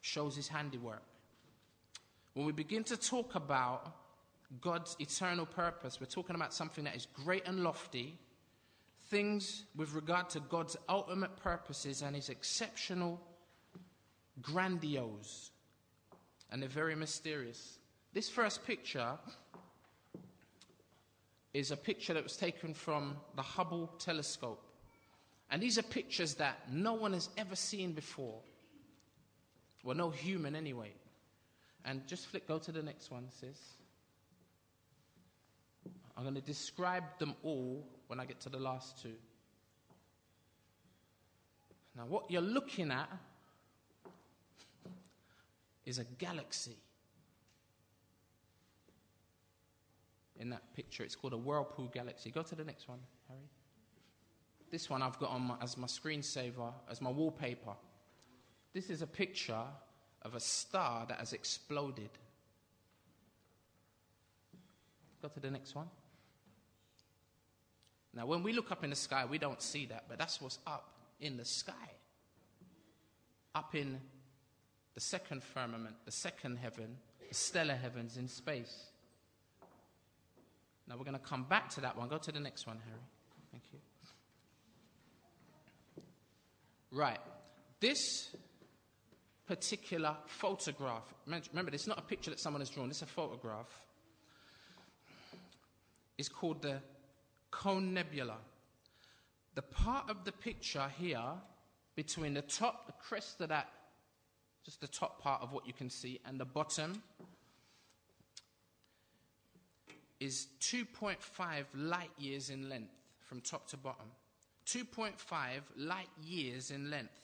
shows 0.00 0.34
his 0.34 0.48
handiwork. 0.48 1.02
When 2.32 2.46
we 2.46 2.52
begin 2.52 2.82
to 2.84 2.96
talk 2.96 3.34
about 3.34 3.94
God's 4.60 4.96
eternal 4.98 5.44
purpose, 5.44 6.00
we're 6.00 6.06
talking 6.06 6.34
about 6.34 6.54
something 6.54 6.84
that 6.84 6.96
is 6.96 7.06
great 7.24 7.46
and 7.46 7.62
lofty, 7.62 8.18
things 9.10 9.64
with 9.76 9.92
regard 9.92 10.30
to 10.30 10.40
God's 10.40 10.76
ultimate 10.88 11.36
purposes 11.36 12.00
and 12.00 12.16
his 12.16 12.30
exceptional, 12.30 13.20
grandiose, 14.40 15.50
and 16.50 16.62
they're 16.62 16.70
very 16.70 16.96
mysterious. 16.96 17.78
This 18.14 18.30
first 18.30 18.66
picture 18.66 19.18
is 21.52 21.70
a 21.70 21.76
picture 21.76 22.14
that 22.14 22.22
was 22.22 22.36
taken 22.36 22.72
from 22.72 23.16
the 23.36 23.42
Hubble 23.42 23.88
telescope. 23.98 24.64
And 25.50 25.60
these 25.60 25.78
are 25.78 25.82
pictures 25.82 26.34
that 26.34 26.58
no 26.70 26.94
one 26.94 27.12
has 27.12 27.28
ever 27.36 27.56
seen 27.56 27.92
before. 27.92 28.38
Well, 29.82 29.96
no 29.96 30.10
human 30.10 30.54
anyway. 30.54 30.92
And 31.84 32.06
just 32.06 32.26
flick, 32.26 32.46
go 32.46 32.58
to 32.58 32.72
the 32.72 32.82
next 32.82 33.10
one, 33.10 33.26
sis. 33.40 33.58
I'm 36.16 36.22
going 36.22 36.34
to 36.34 36.40
describe 36.40 37.04
them 37.18 37.34
all 37.42 37.84
when 38.06 38.20
I 38.20 38.26
get 38.26 38.40
to 38.40 38.48
the 38.48 38.58
last 38.58 39.02
two. 39.02 39.14
Now, 41.96 42.04
what 42.06 42.30
you're 42.30 42.42
looking 42.42 42.90
at 42.90 43.08
is 45.84 45.98
a 45.98 46.04
galaxy. 46.04 46.76
In 50.38 50.50
that 50.50 50.74
picture, 50.74 51.02
it's 51.02 51.16
called 51.16 51.32
a 51.32 51.38
whirlpool 51.38 51.90
galaxy. 51.92 52.30
Go 52.30 52.42
to 52.42 52.54
the 52.54 52.64
next 52.64 52.88
one, 52.88 53.00
Harry. 53.28 53.40
This 54.70 54.88
one 54.88 55.02
I've 55.02 55.18
got 55.18 55.30
on 55.30 55.42
my, 55.42 55.54
as 55.60 55.76
my 55.76 55.86
screensaver, 55.86 56.72
as 56.88 57.00
my 57.00 57.10
wallpaper. 57.10 57.74
This 58.72 58.88
is 58.88 59.02
a 59.02 59.06
picture 59.06 59.64
of 60.22 60.34
a 60.34 60.40
star 60.40 61.06
that 61.08 61.18
has 61.18 61.32
exploded. 61.32 62.10
Go 65.20 65.28
to 65.28 65.40
the 65.40 65.50
next 65.50 65.74
one. 65.74 65.88
Now, 68.14 68.26
when 68.26 68.42
we 68.42 68.52
look 68.52 68.70
up 68.70 68.84
in 68.84 68.90
the 68.90 68.96
sky, 68.96 69.24
we 69.28 69.38
don't 69.38 69.60
see 69.60 69.86
that, 69.86 70.04
but 70.08 70.18
that's 70.18 70.40
what's 70.40 70.58
up 70.66 70.92
in 71.20 71.36
the 71.36 71.44
sky. 71.44 71.72
Up 73.54 73.74
in 73.74 74.00
the 74.94 75.00
second 75.00 75.42
firmament, 75.42 75.96
the 76.04 76.12
second 76.12 76.58
heaven, 76.58 76.96
the 77.28 77.34
stellar 77.34 77.74
heavens 77.74 78.16
in 78.16 78.28
space. 78.28 78.86
Now, 80.88 80.96
we're 80.96 81.04
going 81.04 81.14
to 81.14 81.18
come 81.18 81.44
back 81.44 81.70
to 81.70 81.80
that 81.82 81.96
one. 81.96 82.08
Go 82.08 82.18
to 82.18 82.32
the 82.32 82.40
next 82.40 82.66
one, 82.66 82.78
Harry. 82.84 83.00
Thank 83.52 83.64
you. 83.72 83.78
Right. 86.92 87.20
This 87.78 88.30
particular 89.46 90.16
photograph, 90.26 91.12
remember, 91.26 91.72
it's 91.72 91.86
not 91.86 91.98
a 91.98 92.02
picture 92.02 92.30
that 92.30 92.40
someone 92.40 92.60
has 92.60 92.70
drawn, 92.70 92.88
it's 92.90 93.02
a 93.02 93.06
photograph, 93.06 93.68
is 96.18 96.28
called 96.28 96.62
the 96.62 96.80
Cone 97.50 97.94
Nebula. 97.94 98.36
The 99.54 99.62
part 99.62 100.08
of 100.08 100.24
the 100.24 100.32
picture 100.32 100.88
here, 100.98 101.24
between 101.96 102.34
the 102.34 102.42
top, 102.42 102.86
the 102.86 102.92
crest 102.92 103.40
of 103.40 103.48
that, 103.48 103.68
just 104.64 104.80
the 104.80 104.88
top 104.88 105.20
part 105.20 105.42
of 105.42 105.52
what 105.52 105.66
you 105.66 105.72
can 105.72 105.90
see, 105.90 106.20
and 106.26 106.38
the 106.38 106.44
bottom, 106.44 107.02
is 110.20 110.48
2.5 110.60 111.64
light 111.74 112.10
years 112.18 112.50
in 112.50 112.68
length 112.68 112.92
from 113.20 113.40
top 113.40 113.66
to 113.68 113.76
bottom. 113.76 114.06
2.5 114.70 115.14
light 115.76 116.08
years 116.22 116.70
in 116.70 116.90
length. 116.90 117.20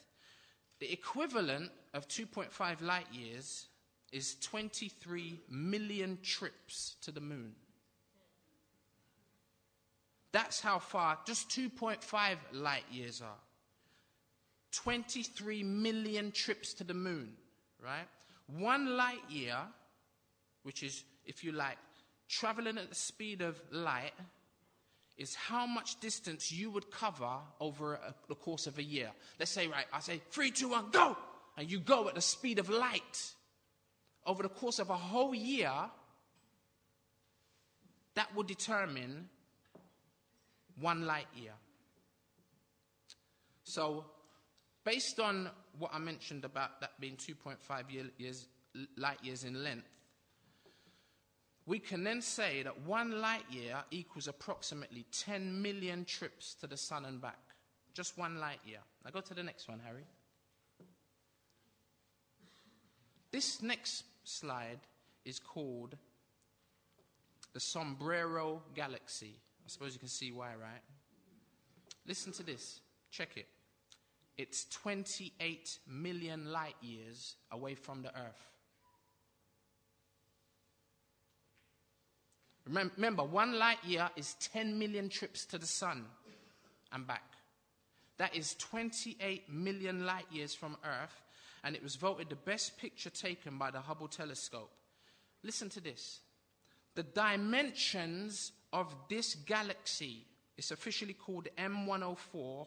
The 0.81 0.93
equivalent 0.93 1.71
of 1.95 2.09
2.5 2.09 2.83
light 2.83 3.07
years 3.13 3.67
is 4.13 4.37
23 4.43 5.41
million 5.49 6.19
trips 6.23 6.97
to 7.03 7.13
the 7.13 7.21
moon. 7.21 7.53
That's 10.33 10.61
how 10.61 10.81
far 10.81 11.19
just 11.25 11.49
2.5 11.51 12.37
light 12.53 12.85
years 12.91 13.23
are. 13.23 13.41
23 14.73 15.63
million 15.63 16.33
trips 16.33 16.75
to 16.75 16.85
the 16.85 16.95
moon, 16.95 17.33
right? 17.83 18.07
One 18.59 18.97
light 18.97 19.23
year, 19.31 19.57
which 20.63 20.83
is, 20.83 21.05
if 21.25 21.43
you 21.43 21.53
like, 21.53 21.79
traveling 22.29 22.77
at 22.77 22.89
the 22.89 22.95
speed 22.95 23.41
of 23.41 23.61
light, 23.71 24.13
is 25.19 25.35
how 25.35 25.67
much 25.67 25.99
distance 26.01 26.53
you 26.53 26.71
would 26.71 26.91
cover 26.91 27.39
over 27.61 27.95
a, 27.95 28.15
the 28.29 28.35
course 28.35 28.67
of 28.67 28.79
a 28.79 28.83
year. 28.83 29.11
Let's 29.39 29.51
say, 29.51 29.67
right, 29.67 29.87
I 29.93 30.01
say, 30.01 30.21
three, 30.31 30.51
two, 30.51 30.69
one, 30.69 30.91
go! 30.91 31.17
And 31.57 31.71
you 31.71 31.81
go 31.81 32.09
at 32.09 32.15
the 32.15 32.21
speed 32.21 32.59
of 32.59 32.69
light. 32.69 33.33
Over 34.27 34.43
the 34.43 34.51
course 34.51 34.79
of 34.79 34.91
a 34.91 34.97
whole 34.97 35.35
year, 35.35 35.73
that 38.15 38.35
would 38.35 38.47
determine 38.47 39.29
one 40.81 41.07
light 41.07 41.29
year. 41.35 41.53
So, 43.65 44.05
based 44.85 45.19
on 45.19 45.51
what 45.79 45.93
I 45.95 45.99
mentioned 45.99 46.45
about 46.45 46.81
that 46.81 46.93
being 47.01 47.17
2.5 47.17 47.57
years, 48.19 48.49
light 48.97 49.19
years 49.23 49.45
in 49.45 49.63
length, 49.65 49.89
we 51.67 51.81
can 51.81 52.05
then 52.05 52.23
say 52.23 52.63
that 52.63 52.83
one 52.83 53.21
light 53.21 53.45
year 53.51 53.83
equals 53.91 54.29
approximately 54.29 55.05
10 55.11 55.61
million 55.61 56.05
trips 56.05 56.55
to 56.55 56.69
the 56.69 56.77
sun 56.77 57.05
and 57.05 57.21
back. 57.21 57.41
Just 57.93 58.17
one 58.17 58.39
light 58.39 58.61
year. 58.65 58.79
Now 59.05 59.11
go 59.11 59.21
to 59.21 59.35
the 59.35 59.43
next 59.43 59.69
one, 59.69 59.81
Harry. 59.85 60.05
This 63.33 63.63
next 63.63 64.05
slide 64.23 64.79
is 65.25 65.41
called 65.41 65.97
the 67.53 67.61
Sombrero 67.61 68.63
Galaxy. 68.75 69.35
I 69.65 69.69
suppose 69.69 69.93
you 69.93 69.99
can 69.99 70.09
see 70.09 70.31
why, 70.31 70.51
right? 70.51 70.83
Listen 72.07 72.33
to 72.35 72.45
this. 72.45 72.81
Check 73.11 73.31
it. 73.37 73.49
It's 74.37 74.67
28 74.67 75.79
million 75.89 76.53
light 76.53 76.77
years 76.81 77.37
away 77.51 77.75
from 77.75 78.03
the 78.03 78.11
Earth. 78.11 78.56
Remember, 82.67 83.23
one 83.23 83.59
light 83.59 83.83
year 83.85 84.11
is 84.17 84.35
10 84.35 84.79
million 84.79 85.09
trips 85.09 85.45
to 85.47 85.59
the 85.59 85.67
sun 85.67 86.05
and 86.93 87.07
back. 87.07 87.23
That 88.19 88.35
is 88.35 88.55
28 88.57 89.53
million 89.53 90.05
light 90.05 90.27
years 90.33 90.55
from 90.55 90.77
Earth, 90.85 91.23
and 91.63 91.77
it 91.77 91.83
was 91.83 91.97
voted 91.97 92.29
the 92.29 92.37
best 92.37 92.79
picture 92.79 93.11
taken 93.11 93.59
by 93.59 93.71
the 93.71 93.81
Hubble 93.81 94.09
telescope. 94.09 94.73
Listen 95.43 95.69
to 95.71 95.81
this. 95.81 96.21
The 96.95 97.03
dimensions 97.03 98.53
of 98.73 98.95
this 99.09 99.35
galaxy, 99.35 100.25
it's 100.57 100.71
officially 100.71 101.13
called 101.13 101.49
M104, 101.59 102.67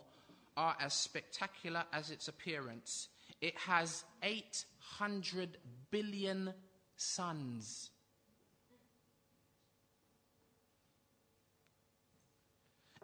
are 0.55 0.75
as 0.79 0.93
spectacular 0.93 1.83
as 1.91 2.11
its 2.11 2.27
appearance. 2.27 3.09
It 3.41 3.57
has 3.57 4.03
800 4.21 5.57
billion 5.89 6.53
suns. 6.95 7.89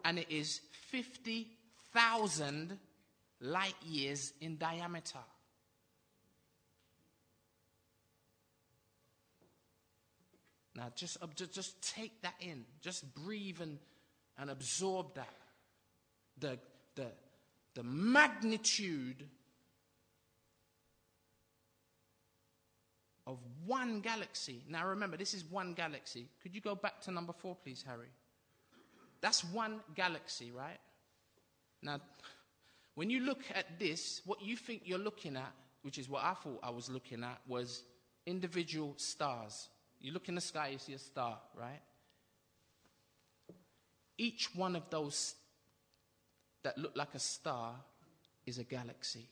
And 0.06 0.20
it 0.20 0.30
is 0.30 0.60
50,000 0.90 2.78
light 3.40 3.74
years 3.84 4.32
in 4.40 4.56
diameter. 4.56 5.18
Now, 10.76 10.92
just, 10.94 11.18
just 11.50 11.94
take 11.94 12.22
that 12.22 12.34
in. 12.38 12.64
Just 12.80 13.12
breathe 13.16 13.60
and, 13.60 13.78
and 14.38 14.48
absorb 14.48 15.14
that. 15.16 15.34
The, 16.38 16.58
the, 16.94 17.06
the 17.74 17.82
magnitude 17.82 19.26
of 23.26 23.38
one 23.64 24.02
galaxy. 24.02 24.62
Now, 24.68 24.86
remember, 24.86 25.16
this 25.16 25.34
is 25.34 25.44
one 25.44 25.72
galaxy. 25.72 26.28
Could 26.42 26.54
you 26.54 26.60
go 26.60 26.76
back 26.76 27.00
to 27.02 27.10
number 27.10 27.32
four, 27.32 27.56
please, 27.56 27.84
Harry? 27.88 28.06
That's 29.26 29.42
one 29.42 29.80
galaxy, 29.96 30.52
right? 30.52 30.78
Now, 31.82 32.00
when 32.94 33.10
you 33.10 33.18
look 33.18 33.40
at 33.52 33.76
this, 33.76 34.22
what 34.24 34.40
you 34.40 34.56
think 34.56 34.82
you're 34.84 35.00
looking 35.00 35.34
at, 35.34 35.52
which 35.82 35.98
is 35.98 36.08
what 36.08 36.22
I 36.22 36.34
thought 36.34 36.60
I 36.62 36.70
was 36.70 36.88
looking 36.88 37.24
at, 37.24 37.40
was 37.48 37.82
individual 38.24 38.94
stars. 38.98 39.68
You 40.00 40.12
look 40.12 40.28
in 40.28 40.36
the 40.36 40.40
sky, 40.40 40.68
you 40.68 40.78
see 40.78 40.92
a 40.92 40.98
star, 41.00 41.40
right? 41.58 41.80
Each 44.16 44.54
one 44.54 44.76
of 44.76 44.88
those 44.90 45.34
that 46.62 46.78
look 46.78 46.92
like 46.94 47.12
a 47.14 47.18
star 47.18 47.74
is 48.46 48.58
a 48.58 48.64
galaxy. 48.64 49.26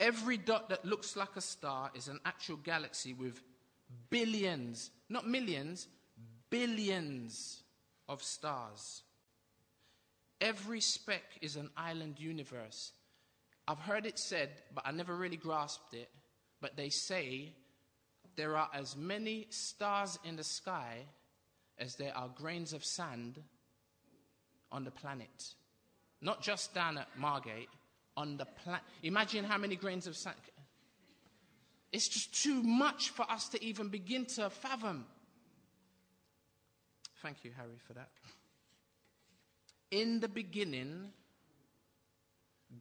Every 0.00 0.38
dot 0.38 0.70
that 0.70 0.84
looks 0.84 1.14
like 1.14 1.36
a 1.36 1.42
star 1.42 1.90
is 1.94 2.08
an 2.08 2.20
actual 2.24 2.56
galaxy 2.56 3.12
with 3.12 3.42
billions, 4.08 4.90
not 5.10 5.28
millions, 5.28 5.88
billions 6.48 7.62
of 8.08 8.22
stars. 8.22 9.02
Every 10.40 10.80
speck 10.80 11.22
is 11.42 11.56
an 11.56 11.68
island 11.76 12.18
universe. 12.18 12.92
I've 13.68 13.78
heard 13.78 14.06
it 14.06 14.18
said, 14.18 14.48
but 14.74 14.86
I 14.86 14.90
never 14.90 15.14
really 15.14 15.36
grasped 15.36 15.92
it. 15.92 16.08
But 16.62 16.76
they 16.76 16.88
say 16.88 17.52
there 18.36 18.56
are 18.56 18.70
as 18.72 18.96
many 18.96 19.48
stars 19.50 20.18
in 20.24 20.36
the 20.36 20.44
sky 20.44 21.04
as 21.78 21.96
there 21.96 22.16
are 22.16 22.28
grains 22.28 22.72
of 22.72 22.84
sand 22.84 23.38
on 24.72 24.84
the 24.84 24.90
planet. 24.90 25.54
Not 26.22 26.42
just 26.42 26.74
down 26.74 26.96
at 26.96 27.08
Margate, 27.18 27.68
on 28.20 28.36
the 28.36 28.44
planet. 28.44 28.82
Imagine 29.02 29.44
how 29.44 29.56
many 29.56 29.76
grains 29.76 30.06
of 30.06 30.14
sand. 30.14 30.36
It's 31.90 32.06
just 32.06 32.42
too 32.42 32.62
much 32.62 33.10
for 33.10 33.28
us 33.30 33.48
to 33.48 33.64
even 33.64 33.88
begin 33.88 34.26
to 34.26 34.50
fathom. 34.50 35.06
Thank 37.22 37.44
you, 37.44 37.50
Harry, 37.56 37.78
for 37.86 37.94
that. 37.94 38.10
In 39.90 40.20
the 40.20 40.28
beginning, 40.28 41.12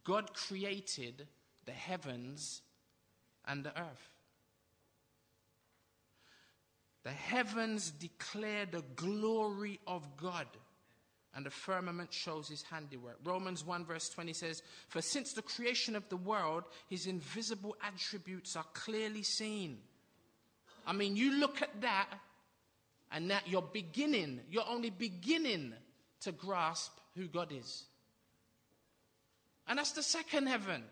God 0.03 0.33
created 0.33 1.27
the 1.65 1.71
heavens 1.71 2.61
and 3.47 3.63
the 3.63 3.77
earth. 3.79 4.09
The 7.03 7.11
heavens 7.11 7.91
declare 7.91 8.65
the 8.65 8.83
glory 8.95 9.79
of 9.87 10.17
God, 10.17 10.47
and 11.35 11.45
the 11.45 11.51
firmament 11.51 12.11
shows 12.11 12.47
his 12.47 12.63
handiwork. 12.63 13.17
Romans 13.23 13.65
1, 13.65 13.85
verse 13.85 14.09
20 14.09 14.33
says, 14.33 14.63
For 14.87 15.01
since 15.01 15.33
the 15.33 15.41
creation 15.41 15.95
of 15.95 16.07
the 16.09 16.17
world, 16.17 16.63
his 16.87 17.05
invisible 17.05 17.75
attributes 17.85 18.55
are 18.55 18.65
clearly 18.73 19.23
seen. 19.23 19.77
I 20.87 20.93
mean, 20.93 21.15
you 21.15 21.39
look 21.39 21.61
at 21.61 21.81
that, 21.81 22.07
and 23.11 23.29
that 23.31 23.47
you're 23.47 23.61
beginning, 23.61 24.39
you're 24.49 24.67
only 24.67 24.89
beginning 24.89 25.73
to 26.21 26.31
grasp 26.31 26.91
who 27.15 27.27
God 27.27 27.51
is. 27.51 27.85
And 29.67 29.77
that's 29.77 29.91
the 29.91 30.03
second 30.03 30.47
heaven. 30.47 30.83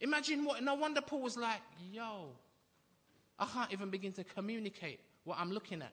Imagine 0.00 0.44
what, 0.44 0.62
no 0.62 0.74
wonder 0.74 1.00
Paul 1.00 1.22
was 1.22 1.36
like, 1.36 1.60
yo, 1.92 2.28
I 3.38 3.46
can't 3.46 3.72
even 3.72 3.90
begin 3.90 4.12
to 4.12 4.24
communicate 4.24 5.00
what 5.24 5.38
I'm 5.40 5.50
looking 5.50 5.82
at. 5.82 5.92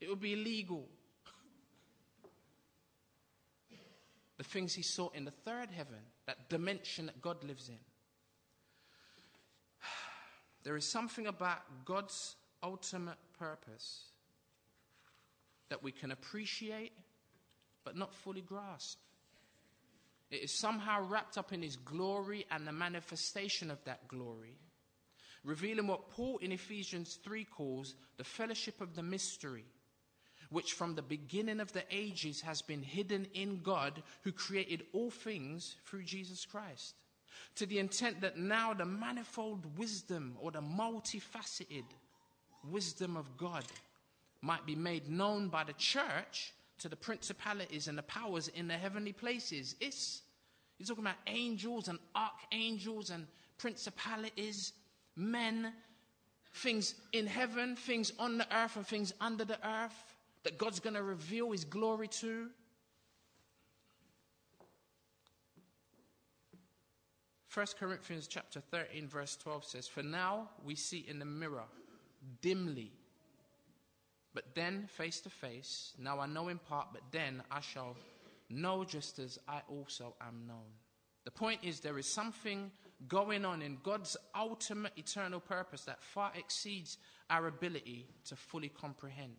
It 0.00 0.08
would 0.08 0.20
be 0.20 0.32
illegal. 0.32 0.86
The 4.40 4.44
things 4.44 4.72
he 4.72 4.80
saw 4.80 5.10
in 5.10 5.26
the 5.26 5.30
third 5.30 5.68
heaven, 5.70 5.98
that 6.26 6.48
dimension 6.48 7.04
that 7.04 7.20
God 7.20 7.44
lives 7.44 7.68
in. 7.68 7.74
There 10.62 10.78
is 10.78 10.86
something 10.86 11.26
about 11.26 11.58
God's 11.84 12.36
ultimate 12.62 13.18
purpose 13.38 14.04
that 15.68 15.82
we 15.82 15.92
can 15.92 16.10
appreciate 16.10 16.92
but 17.84 17.98
not 17.98 18.14
fully 18.14 18.40
grasp. 18.40 18.98
It 20.30 20.44
is 20.44 20.52
somehow 20.52 21.06
wrapped 21.06 21.36
up 21.36 21.52
in 21.52 21.60
his 21.60 21.76
glory 21.76 22.46
and 22.50 22.66
the 22.66 22.72
manifestation 22.72 23.70
of 23.70 23.84
that 23.84 24.08
glory, 24.08 24.56
revealing 25.44 25.86
what 25.86 26.08
Paul 26.08 26.38
in 26.38 26.50
Ephesians 26.50 27.18
3 27.22 27.44
calls 27.44 27.94
the 28.16 28.24
fellowship 28.24 28.80
of 28.80 28.94
the 28.94 29.02
mystery, 29.02 29.66
which 30.50 30.72
from 30.72 30.94
the 30.94 31.02
beginning 31.02 31.60
of 31.60 31.72
the 31.72 31.84
ages 31.90 32.40
has 32.40 32.60
been 32.60 32.82
hidden 32.82 33.26
in 33.34 33.60
God 33.62 34.02
who 34.22 34.32
created 34.32 34.84
all 34.92 35.10
things 35.10 35.76
through 35.86 36.02
Jesus 36.02 36.44
Christ. 36.44 36.94
To 37.56 37.66
the 37.66 37.78
intent 37.78 38.20
that 38.20 38.36
now 38.36 38.74
the 38.74 38.84
manifold 38.84 39.78
wisdom 39.78 40.36
or 40.40 40.50
the 40.50 40.60
multifaceted 40.60 41.84
wisdom 42.68 43.16
of 43.16 43.36
God 43.36 43.64
might 44.42 44.66
be 44.66 44.74
made 44.74 45.08
known 45.08 45.48
by 45.48 45.64
the 45.64 45.72
church 45.74 46.52
to 46.78 46.88
the 46.88 46.96
principalities 46.96 47.88
and 47.88 47.96
the 47.96 48.02
powers 48.02 48.48
in 48.48 48.66
the 48.66 48.74
heavenly 48.74 49.12
places. 49.12 49.76
It's, 49.80 50.22
he's 50.78 50.88
talking 50.88 51.04
about 51.04 51.16
angels 51.26 51.88
and 51.88 51.98
archangels 52.16 53.10
and 53.10 53.26
principalities, 53.58 54.72
men, 55.14 55.72
things 56.54 56.94
in 57.12 57.26
heaven, 57.26 57.76
things 57.76 58.12
on 58.18 58.38
the 58.38 58.56
earth, 58.56 58.76
and 58.76 58.86
things 58.86 59.12
under 59.20 59.44
the 59.44 59.58
earth 59.66 60.09
that 60.42 60.58
God's 60.58 60.80
going 60.80 60.94
to 60.94 61.02
reveal 61.02 61.50
his 61.52 61.64
glory 61.64 62.08
to. 62.08 62.48
First 67.48 67.78
Corinthians 67.78 68.28
chapter 68.28 68.60
13 68.60 69.08
verse 69.08 69.36
12 69.36 69.64
says, 69.64 69.88
"For 69.88 70.02
now 70.02 70.50
we 70.64 70.76
see 70.76 70.98
in 70.98 71.18
the 71.18 71.24
mirror 71.24 71.66
dimly, 72.40 72.92
but 74.34 74.54
then 74.54 74.86
face 74.86 75.20
to 75.20 75.30
face. 75.30 75.94
Now 75.98 76.20
I 76.20 76.26
know 76.26 76.48
in 76.48 76.58
part, 76.58 76.88
but 76.92 77.02
then 77.10 77.42
I 77.50 77.60
shall 77.60 77.96
know 78.48 78.84
just 78.84 79.18
as 79.18 79.38
I 79.48 79.62
also 79.68 80.14
am 80.20 80.46
known. 80.46 80.72
The 81.24 81.30
point 81.30 81.60
is, 81.62 81.80
there 81.80 81.98
is 81.98 82.06
something 82.06 82.70
going 83.06 83.44
on 83.44 83.62
in 83.62 83.78
God's 83.82 84.16
ultimate 84.34 84.92
eternal 84.96 85.40
purpose 85.40 85.82
that 85.82 86.02
far 86.02 86.32
exceeds 86.34 86.98
our 87.28 87.46
ability 87.46 88.06
to 88.26 88.36
fully 88.36 88.68
comprehend. 88.68 89.36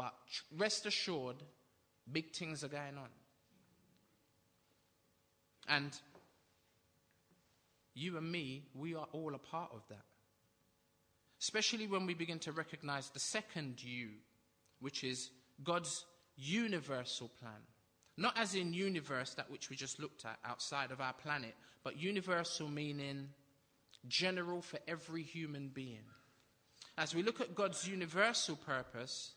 But 0.00 0.14
rest 0.56 0.86
assured, 0.86 1.36
big 2.10 2.32
things 2.34 2.64
are 2.64 2.68
going 2.68 2.96
on. 2.96 3.10
And 5.68 5.92
you 7.94 8.16
and 8.16 8.32
me, 8.32 8.64
we 8.74 8.94
are 8.94 9.06
all 9.12 9.34
a 9.34 9.38
part 9.38 9.70
of 9.74 9.82
that 9.90 10.04
especially 11.40 11.86
when 11.86 12.06
we 12.06 12.14
begin 12.14 12.38
to 12.38 12.52
recognize 12.52 13.10
the 13.10 13.20
second 13.20 13.82
U, 13.82 14.10
which 14.80 15.02
is 15.02 15.30
God's 15.64 16.04
universal 16.36 17.30
plan. 17.40 17.62
Not 18.16 18.38
as 18.38 18.54
in 18.54 18.74
universe, 18.74 19.34
that 19.34 19.50
which 19.50 19.70
we 19.70 19.76
just 19.76 19.98
looked 19.98 20.26
at 20.26 20.38
outside 20.44 20.90
of 20.90 21.00
our 21.00 21.14
planet, 21.14 21.54
but 21.82 21.98
universal 21.98 22.68
meaning 22.68 23.30
general 24.06 24.60
for 24.60 24.78
every 24.86 25.22
human 25.22 25.68
being. 25.68 26.04
As 26.98 27.14
we 27.14 27.22
look 27.22 27.40
at 27.40 27.54
God's 27.54 27.88
universal 27.88 28.56
purpose, 28.56 29.32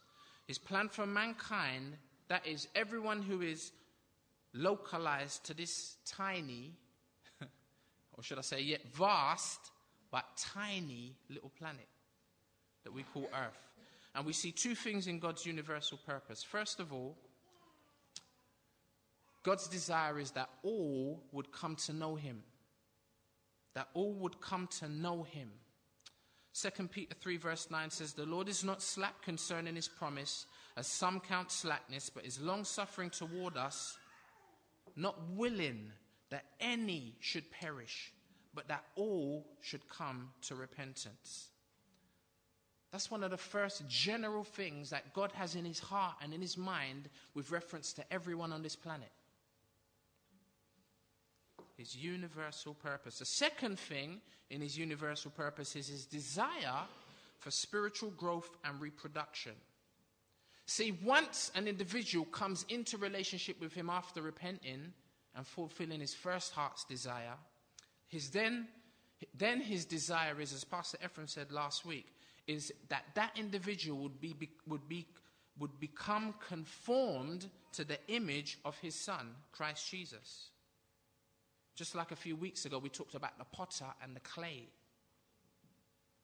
his 0.47 0.57
plan 0.57 0.89
for 0.89 1.05
mankind, 1.05 1.97
that 2.27 2.45
is, 2.45 2.67
everyone 2.75 3.21
who 3.21 3.41
is 3.41 3.71
localized 4.53 5.45
to 5.45 5.53
this 5.53 5.97
tiny, 6.05 6.73
or 8.13 8.23
should 8.23 8.37
I 8.37 8.41
say, 8.41 8.61
yet 8.61 8.81
vast, 8.93 9.71
but 10.11 10.25
tiny 10.37 11.15
little 11.29 11.51
planet 11.57 11.87
that 12.83 12.93
we 12.93 13.03
call 13.03 13.29
earth. 13.33 13.71
And 14.15 14.25
we 14.25 14.33
see 14.33 14.51
two 14.51 14.75
things 14.75 15.07
in 15.07 15.19
God's 15.19 15.45
universal 15.45 15.97
purpose. 16.05 16.43
First 16.43 16.79
of 16.79 16.93
all, 16.93 17.17
God's 19.41 19.67
desire 19.67 20.19
is 20.19 20.31
that 20.31 20.49
all 20.63 21.21
would 21.31 21.51
come 21.51 21.75
to 21.87 21.93
know 21.93 22.15
him. 22.15 22.43
That 23.73 23.89
all 23.93 24.13
would 24.13 24.39
come 24.39 24.67
to 24.79 24.87
know 24.87 25.23
him. 25.23 25.49
2 26.53 26.87
Peter 26.87 27.15
3, 27.19 27.37
verse 27.37 27.69
9 27.71 27.89
says, 27.89 28.13
The 28.13 28.25
Lord 28.25 28.47
is 28.47 28.63
not 28.63 28.81
slack 28.81 29.21
concerning 29.23 29.75
his 29.75 29.87
promise, 29.87 30.45
as 30.77 30.85
some 30.85 31.19
count 31.19 31.51
slackness, 31.51 32.09
but 32.09 32.25
is 32.25 32.39
long 32.39 32.63
suffering 32.63 33.09
toward 33.09 33.57
us, 33.57 33.97
not 34.95 35.17
willing 35.31 35.91
that 36.29 36.45
any 36.59 37.15
should 37.19 37.49
perish, 37.51 38.13
but 38.53 38.67
that 38.67 38.83
all 38.95 39.47
should 39.61 39.87
come 39.89 40.29
to 40.43 40.55
repentance. 40.55 41.49
That's 42.91 43.09
one 43.09 43.23
of 43.23 43.31
the 43.31 43.37
first 43.37 43.87
general 43.87 44.43
things 44.43 44.91
that 44.91 45.13
God 45.13 45.31
has 45.31 45.55
in 45.55 45.65
his 45.65 45.79
heart 45.79 46.15
and 46.21 46.31
in 46.31 46.41
his 46.41 46.57
mind 46.57 47.09
with 47.33 47.49
reference 47.49 47.93
to 47.93 48.13
everyone 48.13 48.53
on 48.53 48.61
this 48.61 48.75
planet. 48.75 49.09
His 51.77 51.95
universal 51.95 52.73
purpose. 52.75 53.19
The 53.19 53.25
second 53.25 53.79
thing 53.79 54.21
in 54.49 54.61
his 54.61 54.77
universal 54.77 55.31
purpose 55.31 55.75
is 55.75 55.87
his 55.87 56.05
desire 56.05 56.85
for 57.39 57.51
spiritual 57.51 58.11
growth 58.11 58.49
and 58.63 58.79
reproduction. 58.79 59.53
See, 60.65 60.97
once 61.03 61.51
an 61.55 61.67
individual 61.67 62.25
comes 62.25 62.65
into 62.69 62.97
relationship 62.97 63.59
with 63.59 63.73
him 63.73 63.89
after 63.89 64.21
repenting 64.21 64.93
and 65.35 65.45
fulfilling 65.47 65.99
his 65.99 66.13
first 66.13 66.53
heart's 66.53 66.85
desire, 66.85 67.35
his 68.07 68.29
then, 68.29 68.67
then 69.37 69.59
his 69.59 69.83
desire 69.83 70.39
is, 70.39 70.53
as 70.53 70.63
Pastor 70.63 70.97
Ephraim 71.03 71.27
said 71.27 71.51
last 71.51 71.85
week, 71.85 72.07
is 72.47 72.71
that 72.89 73.05
that 73.15 73.31
individual 73.35 74.03
would, 74.03 74.21
be, 74.21 74.35
would, 74.67 74.87
be, 74.87 75.07
would 75.59 75.79
become 75.79 76.33
conformed 76.47 77.47
to 77.73 77.83
the 77.83 77.97
image 78.07 78.59
of 78.63 78.77
his 78.79 78.95
son, 78.95 79.31
Christ 79.51 79.89
Jesus. 79.89 80.51
Just 81.75 81.95
like 81.95 82.11
a 82.11 82.15
few 82.15 82.35
weeks 82.35 82.65
ago, 82.65 82.77
we 82.77 82.89
talked 82.89 83.15
about 83.15 83.37
the 83.37 83.45
potter 83.45 83.85
and 84.03 84.15
the 84.15 84.19
clay. 84.19 84.67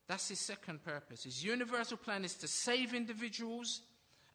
That's 0.07 0.29
his 0.29 0.39
second 0.39 0.83
purpose. 0.83 1.23
His 1.23 1.43
universal 1.43 1.97
plan 1.97 2.23
is 2.23 2.35
to 2.35 2.47
save 2.47 2.93
individuals 2.93 3.81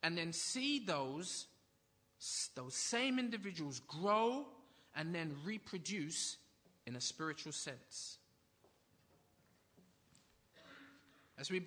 and 0.03 0.16
then 0.16 0.33
see 0.33 0.81
those, 0.81 1.46
those 2.55 2.74
same 2.74 3.18
individuals 3.18 3.81
grow 3.81 4.46
and 4.96 5.14
then 5.14 5.35
reproduce 5.44 6.37
in 6.87 6.96
a 6.96 7.00
spiritual 7.00 7.53
sense. 7.53 8.18
As 11.38 11.50
we've 11.50 11.66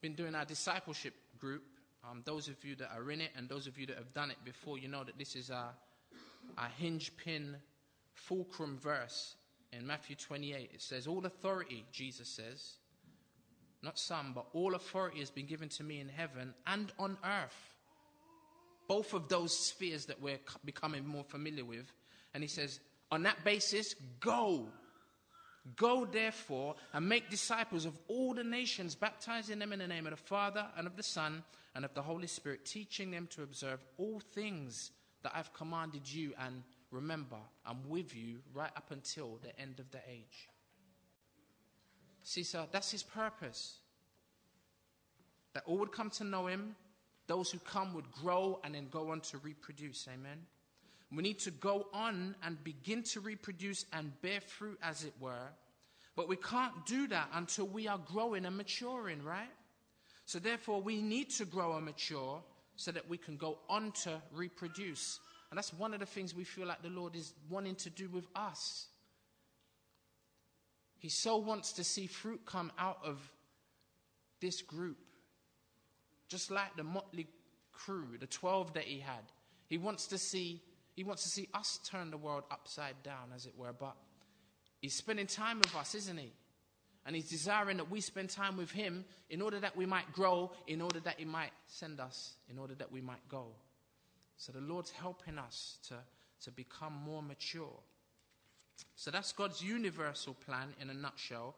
been 0.00 0.14
doing 0.14 0.34
our 0.34 0.44
discipleship 0.44 1.14
group, 1.38 1.64
um, 2.08 2.22
those 2.24 2.48
of 2.48 2.64
you 2.64 2.76
that 2.76 2.90
are 2.96 3.10
in 3.10 3.20
it 3.20 3.30
and 3.36 3.48
those 3.48 3.66
of 3.66 3.78
you 3.78 3.86
that 3.86 3.96
have 3.96 4.14
done 4.14 4.30
it 4.30 4.36
before, 4.44 4.78
you 4.78 4.88
know 4.88 5.02
that 5.02 5.18
this 5.18 5.34
is 5.34 5.50
our, 5.50 5.70
our 6.56 6.68
hinge 6.78 7.16
pin 7.16 7.56
fulcrum 8.26 8.78
verse 8.78 9.36
in 9.72 9.86
Matthew 9.86 10.16
28. 10.16 10.70
It 10.74 10.82
says, 10.82 11.06
All 11.06 11.24
authority, 11.24 11.84
Jesus 11.92 12.28
says, 12.28 12.74
not 13.82 13.98
some, 13.98 14.32
but 14.34 14.46
all 14.52 14.74
authority 14.74 15.20
has 15.20 15.30
been 15.30 15.46
given 15.46 15.68
to 15.70 15.84
me 15.84 16.00
in 16.00 16.08
heaven 16.08 16.54
and 16.66 16.92
on 16.98 17.16
earth. 17.24 17.76
Both 18.88 19.14
of 19.14 19.28
those 19.28 19.56
spheres 19.56 20.06
that 20.06 20.20
we're 20.20 20.40
becoming 20.64 21.06
more 21.06 21.24
familiar 21.24 21.64
with. 21.64 21.92
And 22.34 22.42
he 22.42 22.48
says, 22.48 22.80
on 23.12 23.22
that 23.22 23.44
basis, 23.44 23.94
go. 24.20 24.66
Go 25.76 26.06
therefore 26.06 26.74
and 26.92 27.08
make 27.08 27.30
disciples 27.30 27.84
of 27.84 27.96
all 28.08 28.34
the 28.34 28.44
nations, 28.44 28.94
baptizing 28.94 29.58
them 29.58 29.72
in 29.72 29.78
the 29.78 29.86
name 29.86 30.06
of 30.06 30.12
the 30.12 30.16
Father 30.16 30.66
and 30.76 30.86
of 30.86 30.96
the 30.96 31.02
Son 31.02 31.44
and 31.74 31.84
of 31.84 31.94
the 31.94 32.02
Holy 32.02 32.26
Spirit, 32.26 32.64
teaching 32.64 33.10
them 33.10 33.28
to 33.30 33.42
observe 33.42 33.84
all 33.98 34.20
things 34.34 34.90
that 35.22 35.32
I've 35.34 35.52
commanded 35.52 36.10
you. 36.10 36.32
And 36.40 36.62
remember, 36.90 37.36
I'm 37.66 37.88
with 37.88 38.14
you 38.14 38.38
right 38.54 38.70
up 38.76 38.90
until 38.90 39.38
the 39.42 39.58
end 39.60 39.80
of 39.80 39.90
the 39.90 40.00
age. 40.10 40.48
See, 42.22 42.42
sir, 42.42 42.66
that's 42.70 42.90
his 42.90 43.02
purpose. 43.02 43.78
That 45.54 45.62
all 45.66 45.78
would 45.78 45.92
come 45.92 46.10
to 46.10 46.24
know 46.24 46.46
him, 46.46 46.76
those 47.26 47.50
who 47.50 47.58
come 47.58 47.94
would 47.94 48.10
grow 48.12 48.60
and 48.64 48.74
then 48.74 48.88
go 48.90 49.10
on 49.10 49.20
to 49.20 49.38
reproduce. 49.38 50.06
Amen. 50.08 50.38
We 51.14 51.22
need 51.22 51.38
to 51.40 51.50
go 51.50 51.86
on 51.92 52.34
and 52.42 52.62
begin 52.64 53.02
to 53.04 53.20
reproduce 53.20 53.86
and 53.92 54.12
bear 54.20 54.40
fruit, 54.40 54.78
as 54.82 55.04
it 55.04 55.14
were. 55.20 55.48
But 56.16 56.28
we 56.28 56.36
can't 56.36 56.84
do 56.84 57.06
that 57.08 57.28
until 57.32 57.66
we 57.66 57.88
are 57.88 57.98
growing 57.98 58.44
and 58.44 58.56
maturing, 58.56 59.22
right? 59.22 59.48
So, 60.26 60.38
therefore, 60.38 60.82
we 60.82 61.00
need 61.00 61.30
to 61.30 61.46
grow 61.46 61.76
and 61.76 61.86
mature 61.86 62.42
so 62.76 62.92
that 62.92 63.08
we 63.08 63.16
can 63.16 63.36
go 63.36 63.58
on 63.68 63.92
to 64.02 64.20
reproduce. 64.34 65.20
And 65.50 65.56
that's 65.56 65.72
one 65.72 65.94
of 65.94 66.00
the 66.00 66.06
things 66.06 66.34
we 66.34 66.44
feel 66.44 66.66
like 66.66 66.82
the 66.82 66.90
Lord 66.90 67.16
is 67.16 67.32
wanting 67.48 67.74
to 67.76 67.90
do 67.90 68.08
with 68.08 68.26
us. 68.34 68.86
He 70.98 71.08
so 71.08 71.36
wants 71.36 71.72
to 71.74 71.84
see 71.84 72.06
fruit 72.06 72.40
come 72.44 72.72
out 72.78 72.98
of 73.04 73.18
this 74.40 74.62
group. 74.62 74.98
Just 76.28 76.50
like 76.50 76.76
the 76.76 76.84
motley 76.84 77.28
crew, 77.72 78.18
the 78.18 78.26
12 78.26 78.74
that 78.74 78.84
he 78.84 79.00
had. 79.00 79.22
He 79.68 79.78
wants 79.78 80.06
to 80.08 80.18
see 80.18 80.62
he 80.94 81.04
wants 81.04 81.22
to 81.22 81.28
see 81.28 81.48
us 81.54 81.78
turn 81.84 82.10
the 82.10 82.16
world 82.16 82.42
upside 82.50 83.00
down 83.04 83.30
as 83.32 83.46
it 83.46 83.56
were, 83.56 83.72
but 83.72 83.94
he's 84.80 84.94
spending 84.94 85.28
time 85.28 85.60
with 85.60 85.72
us, 85.76 85.94
isn't 85.94 86.18
he? 86.18 86.32
And 87.06 87.14
he's 87.14 87.30
desiring 87.30 87.76
that 87.76 87.88
we 87.88 88.00
spend 88.00 88.30
time 88.30 88.56
with 88.56 88.72
him 88.72 89.04
in 89.30 89.40
order 89.40 89.60
that 89.60 89.76
we 89.76 89.86
might 89.86 90.12
grow, 90.12 90.50
in 90.66 90.80
order 90.80 90.98
that 90.98 91.20
he 91.20 91.24
might 91.24 91.52
send 91.68 92.00
us, 92.00 92.34
in 92.50 92.58
order 92.58 92.74
that 92.74 92.90
we 92.90 93.00
might 93.00 93.26
go. 93.28 93.52
So 94.38 94.52
the 94.52 94.60
Lord's 94.60 94.90
helping 94.90 95.36
us 95.38 95.78
to, 95.88 95.94
to 96.44 96.50
become 96.50 96.94
more 97.04 97.22
mature. 97.22 97.80
So 98.94 99.10
that's 99.10 99.32
God's 99.32 99.60
universal 99.60 100.34
plan 100.34 100.68
in 100.80 100.90
a 100.90 100.94
nutshell. 100.94 101.56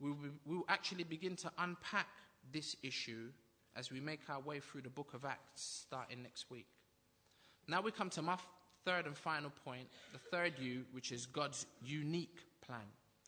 We 0.00 0.10
will, 0.10 0.16
we 0.44 0.56
will 0.56 0.66
actually 0.68 1.04
begin 1.04 1.36
to 1.36 1.50
unpack 1.58 2.08
this 2.52 2.74
issue 2.82 3.28
as 3.76 3.92
we 3.92 4.00
make 4.00 4.20
our 4.30 4.40
way 4.40 4.60
through 4.60 4.82
the 4.82 4.90
book 4.90 5.12
of 5.12 5.24
Acts 5.24 5.84
starting 5.86 6.22
next 6.22 6.50
week. 6.50 6.66
Now 7.68 7.82
we 7.82 7.90
come 7.90 8.10
to 8.10 8.22
my 8.22 8.36
third 8.84 9.06
and 9.06 9.16
final 9.16 9.50
point, 9.64 9.88
the 10.12 10.18
third 10.18 10.54
U, 10.58 10.84
which 10.92 11.12
is 11.12 11.26
God's 11.26 11.66
unique 11.84 12.38
plan. 12.66 12.80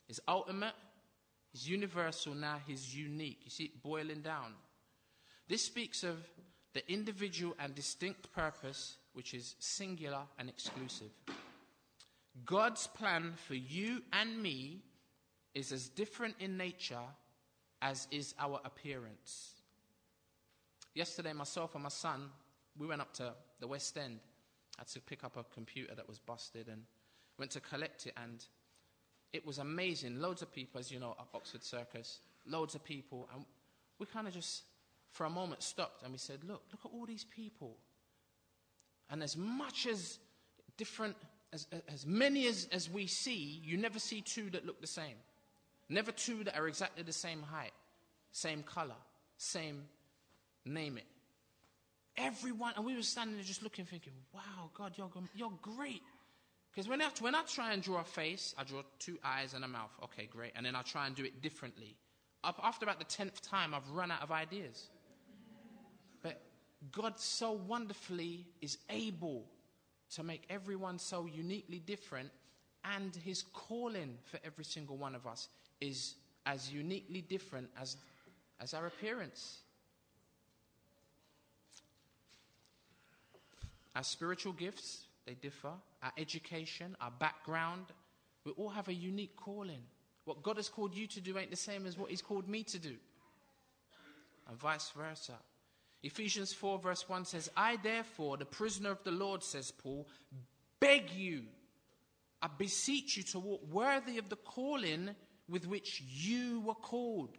His 0.07 0.21
ultimate, 0.27 0.75
His 1.53 1.69
universal, 1.69 2.35
now 2.35 2.59
His 2.67 2.95
unique. 2.95 3.41
You 3.45 3.51
see 3.51 3.65
it 3.65 3.83
boiling 3.83 4.23
down. 4.23 4.55
This 5.49 5.63
speaks 5.63 6.05
of 6.05 6.17
the 6.79 6.93
individual 6.93 7.57
and 7.59 7.75
distinct 7.75 8.31
purpose, 8.33 8.99
which 9.13 9.35
is 9.35 9.57
singular 9.59 10.21
and 10.39 10.49
exclusive. 10.49 11.11
God's 12.47 12.87
plan 12.87 13.33
for 13.49 13.55
you 13.55 14.03
and 14.13 14.41
me 14.41 14.85
is 15.57 15.73
as 15.73 15.89
different 15.89 16.37
in 16.39 16.57
nature 16.57 17.09
as 17.83 18.07
is 18.13 18.33
our 18.39 18.61
appearance. 18.65 19.55
Yesterday, 20.95 21.33
myself 21.33 21.75
and 21.75 21.83
my 21.83 21.89
son, 21.89 22.31
we 22.79 22.87
went 22.87 23.01
up 23.01 23.13
to 23.15 23.33
the 23.59 23.67
West 23.67 23.99
End. 23.99 24.21
I 24.77 24.83
had 24.83 24.89
to 24.89 25.01
pick 25.01 25.25
up 25.25 25.37
a 25.37 25.43
computer 25.53 25.97
that 25.97 26.07
was 26.07 26.21
busted 26.21 26.69
and 26.69 26.83
went 27.41 27.51
to 27.53 27.61
collect 27.61 28.07
it, 28.07 28.13
and 28.23 28.45
it 29.33 29.45
was 29.45 29.59
amazing. 29.59 30.21
Loads 30.21 30.43
of 30.43 30.53
people, 30.53 30.79
as 30.79 30.93
you 30.93 31.01
know, 31.01 31.17
at 31.19 31.27
Oxford 31.35 31.65
Circus, 31.65 32.21
loads 32.47 32.77
of 32.77 32.85
people, 32.85 33.29
and 33.35 33.45
we 33.99 34.07
kind 34.07 34.29
of 34.29 34.33
just, 34.33 34.63
for 35.11 35.25
a 35.27 35.31
moment, 35.31 35.63
stopped 35.63 36.03
and 36.03 36.13
we 36.13 36.19
said, 36.19 36.45
Look, 36.45 36.63
look 36.71 36.81
at 36.85 36.91
all 36.93 37.07
these 37.07 37.25
people. 37.25 37.77
And 39.11 39.23
as 39.23 39.37
much 39.37 39.87
as 39.87 40.19
different 40.77 41.17
as, 41.53 41.67
as 41.93 42.07
many 42.07 42.47
as, 42.47 42.69
as 42.73 42.91
we 42.91 43.07
see, 43.07 43.61
you 43.65 43.77
never 43.77 43.99
see 43.99 44.21
two 44.21 44.51
that 44.51 44.67
look 44.67 44.81
the 44.81 44.87
same. 44.87 45.17
Never 45.89 46.13
two 46.13 46.45
that 46.45 46.57
are 46.57 46.69
exactly 46.69 47.03
the 47.03 47.13
same 47.13 47.43
height, 47.43 47.73
same 48.33 48.63
color, 48.63 48.97
same 49.39 49.85
name 50.65 50.99
it. 50.99 51.07
Everyone, 52.19 52.73
and 52.77 52.85
we 52.85 52.95
were 52.95 53.03
standing 53.03 53.37
there 53.37 53.45
just 53.45 53.63
looking, 53.63 53.85
thinking, 53.85 54.13
wow, 54.35 54.71
God, 54.75 54.93
you're, 54.97 55.11
you're 55.35 55.53
great. 55.63 56.03
Because 56.71 56.89
when 56.89 57.01
I, 57.01 57.09
when 57.21 57.35
I 57.35 57.43
try 57.43 57.73
and 57.73 57.83
draw 57.83 58.01
a 58.01 58.05
face, 58.05 58.55
I 58.59 58.65
draw 58.65 58.83
two 58.99 59.19
eyes 59.25 59.55
and 59.55 59.65
a 59.65 59.69
mouth. 59.69 59.91
Okay, 60.05 60.29
great. 60.31 60.53
And 60.55 60.67
then 60.67 60.77
I 60.77 60.83
try 60.83 61.07
and 61.07 61.15
do 61.17 61.25
it 61.25 61.41
differently. 61.41 61.97
Up, 62.45 62.61
after 62.63 62.85
about 62.85 62.99
the 62.99 63.05
tenth 63.05 63.41
time, 63.41 63.73
I've 63.73 63.89
run 63.91 64.11
out 64.11 64.23
of 64.23 64.31
ideas. 64.31 64.91
God 66.93 67.19
so 67.19 67.53
wonderfully 67.53 68.47
is 68.61 68.79
able 68.89 69.45
to 70.15 70.23
make 70.23 70.43
everyone 70.49 70.99
so 70.99 71.27
uniquely 71.27 71.81
different, 71.81 72.31
and 72.85 73.15
his 73.17 73.43
calling 73.53 74.17
for 74.25 74.39
every 74.45 74.65
single 74.65 74.97
one 74.97 75.15
of 75.15 75.27
us 75.27 75.49
is 75.81 76.15
as 76.47 76.73
uniquely 76.73 77.21
different 77.21 77.69
as, 77.81 77.97
as 78.61 78.75
our 78.75 78.87
appearance. 78.87 79.59
Our 83.97 84.05
spiritual 84.05 84.53
gifts, 84.53 85.07
they 85.27 85.35
differ. 85.35 85.73
Our 86.03 86.13
education, 86.17 86.97
our 87.01 87.11
background, 87.11 87.87
we 88.45 88.53
all 88.53 88.69
have 88.69 88.89
a 88.89 88.95
unique 88.95 89.37
calling. 89.37 89.83
What 90.25 90.43
God 90.43 90.57
has 90.57 90.69
called 90.69 90.95
you 90.95 91.07
to 91.09 91.21
do 91.21 91.37
ain't 91.37 91.51
the 91.51 91.57
same 91.57 91.87
as 91.87 91.99
what 91.99 92.11
He's 92.11 92.23
called 92.23 92.49
me 92.49 92.63
to 92.65 92.79
do, 92.79 92.95
and 94.49 94.59
vice 94.59 94.91
versa. 94.97 95.35
Ephesians 96.03 96.53
4, 96.53 96.79
verse 96.79 97.09
1 97.09 97.25
says, 97.25 97.51
I 97.57 97.77
therefore, 97.77 98.37
the 98.37 98.45
prisoner 98.45 98.91
of 98.91 99.03
the 99.03 99.11
Lord, 99.11 99.43
says 99.43 99.71
Paul, 99.71 100.07
beg 100.81 101.11
you, 101.11 101.45
I 102.41 102.49
beseech 102.57 103.17
you 103.17 103.25
to 103.25 103.41
walk 103.41 103.63
worthy 103.71 104.19
of 104.19 104.29
the 104.29 104.37
calling 104.37 105.11
with 105.49 105.67
which 105.67 106.03
you 106.07 106.61
were 106.61 106.75
called. 106.75 107.37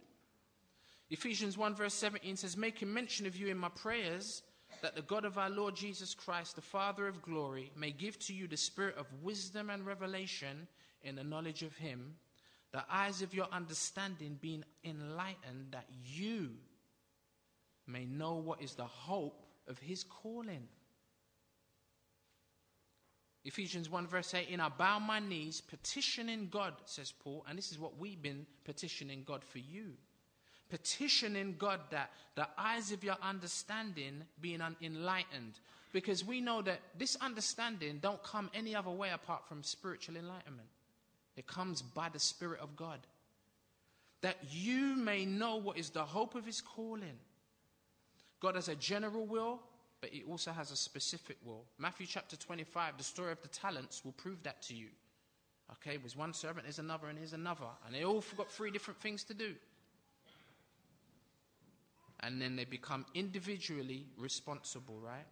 Ephesians 1.08 1.56
1, 1.56 1.74
verse 1.74 1.94
17 1.94 2.36
says, 2.36 2.56
Making 2.56 2.92
mention 2.92 3.26
of 3.26 3.34
you 3.34 3.48
in 3.48 3.56
my 3.56 3.70
prayers, 3.70 4.42
that 4.82 4.94
the 4.94 5.02
God 5.02 5.24
of 5.24 5.38
our 5.38 5.50
Lord 5.50 5.74
Jesus 5.74 6.14
Christ, 6.14 6.54
the 6.54 6.62
Father 6.62 7.08
of 7.08 7.22
glory, 7.22 7.72
may 7.76 7.90
give 7.90 8.18
to 8.20 8.34
you 8.34 8.46
the 8.46 8.56
spirit 8.56 8.96
of 8.96 9.06
wisdom 9.22 9.70
and 9.70 9.84
revelation 9.84 10.68
in 11.02 11.16
the 11.16 11.24
knowledge 11.24 11.62
of 11.62 11.76
Him, 11.76 12.14
the 12.72 12.84
eyes 12.90 13.22
of 13.22 13.34
your 13.34 13.48
understanding 13.50 14.38
being 14.40 14.64
enlightened, 14.84 15.72
that 15.72 15.86
you 16.04 16.50
may 17.90 18.04
know 18.04 18.34
what 18.34 18.62
is 18.62 18.74
the 18.74 18.84
hope 18.84 19.42
of 19.68 19.78
his 19.78 20.04
calling. 20.04 20.68
Ephesians 23.44 23.88
1, 23.88 24.06
verse 24.06 24.34
18 24.34 24.60
I 24.60 24.68
bow 24.68 24.98
my 24.98 25.18
knees, 25.18 25.60
petitioning 25.60 26.48
God, 26.50 26.74
says 26.84 27.12
Paul, 27.12 27.44
and 27.48 27.56
this 27.56 27.72
is 27.72 27.78
what 27.78 27.98
we've 27.98 28.20
been 28.20 28.46
petitioning 28.64 29.22
God 29.24 29.42
for 29.42 29.58
you. 29.58 29.92
Petitioning 30.68 31.56
God 31.58 31.80
that 31.90 32.10
the 32.36 32.46
eyes 32.56 32.92
of 32.92 33.02
your 33.02 33.16
understanding 33.22 34.22
being 34.40 34.60
enlightened. 34.82 35.58
Because 35.92 36.24
we 36.24 36.40
know 36.40 36.62
that 36.62 36.80
this 36.96 37.16
understanding 37.20 37.98
don't 38.00 38.22
come 38.22 38.50
any 38.54 38.76
other 38.76 38.90
way 38.90 39.10
apart 39.10 39.48
from 39.48 39.64
spiritual 39.64 40.16
enlightenment. 40.16 40.68
It 41.36 41.48
comes 41.48 41.82
by 41.82 42.08
the 42.10 42.20
Spirit 42.20 42.60
of 42.60 42.76
God. 42.76 43.00
That 44.20 44.36
you 44.52 44.94
may 44.96 45.24
know 45.24 45.56
what 45.56 45.78
is 45.78 45.90
the 45.90 46.04
hope 46.04 46.34
of 46.34 46.44
his 46.46 46.60
calling 46.60 47.18
God 48.40 48.54
has 48.54 48.68
a 48.68 48.74
general 48.74 49.26
will, 49.26 49.60
but 50.00 50.10
He 50.10 50.22
also 50.24 50.50
has 50.50 50.70
a 50.70 50.76
specific 50.76 51.36
will. 51.44 51.64
Matthew 51.78 52.06
chapter 52.06 52.36
25, 52.36 52.98
the 52.98 53.04
story 53.04 53.32
of 53.32 53.42
the 53.42 53.48
talents 53.48 54.04
will 54.04 54.12
prove 54.12 54.42
that 54.42 54.62
to 54.62 54.74
you. 54.74 54.88
Okay, 55.72 55.98
there's 55.98 56.16
one 56.16 56.32
servant, 56.32 56.64
there's 56.64 56.78
another, 56.78 57.08
and 57.08 57.18
there's 57.18 57.32
another. 57.32 57.66
And 57.86 57.94
they 57.94 58.04
all 58.04 58.24
got 58.36 58.50
three 58.50 58.70
different 58.70 59.00
things 59.00 59.22
to 59.24 59.34
do. 59.34 59.54
And 62.20 62.40
then 62.40 62.56
they 62.56 62.64
become 62.64 63.06
individually 63.14 64.06
responsible, 64.18 64.98
right? 65.00 65.26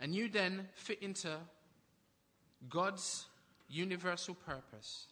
And 0.00 0.14
you 0.14 0.28
then 0.28 0.68
fit 0.74 1.02
into 1.02 1.36
God's 2.68 3.26
universal 3.68 4.34
purpose. 4.34 5.06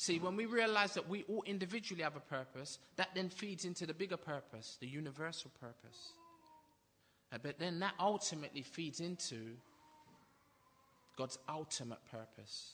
See, 0.00 0.18
when 0.18 0.34
we 0.34 0.46
realize 0.46 0.94
that 0.94 1.10
we 1.10 1.24
all 1.24 1.42
individually 1.42 2.02
have 2.04 2.16
a 2.16 2.20
purpose, 2.20 2.78
that 2.96 3.10
then 3.14 3.28
feeds 3.28 3.66
into 3.66 3.84
the 3.84 3.92
bigger 3.92 4.16
purpose, 4.16 4.78
the 4.80 4.86
universal 4.86 5.50
purpose. 5.60 6.14
Uh, 7.30 7.36
but 7.42 7.58
then 7.58 7.80
that 7.80 7.92
ultimately 8.00 8.62
feeds 8.62 9.00
into 9.00 9.58
God's 11.18 11.38
ultimate 11.50 11.98
purpose, 12.10 12.70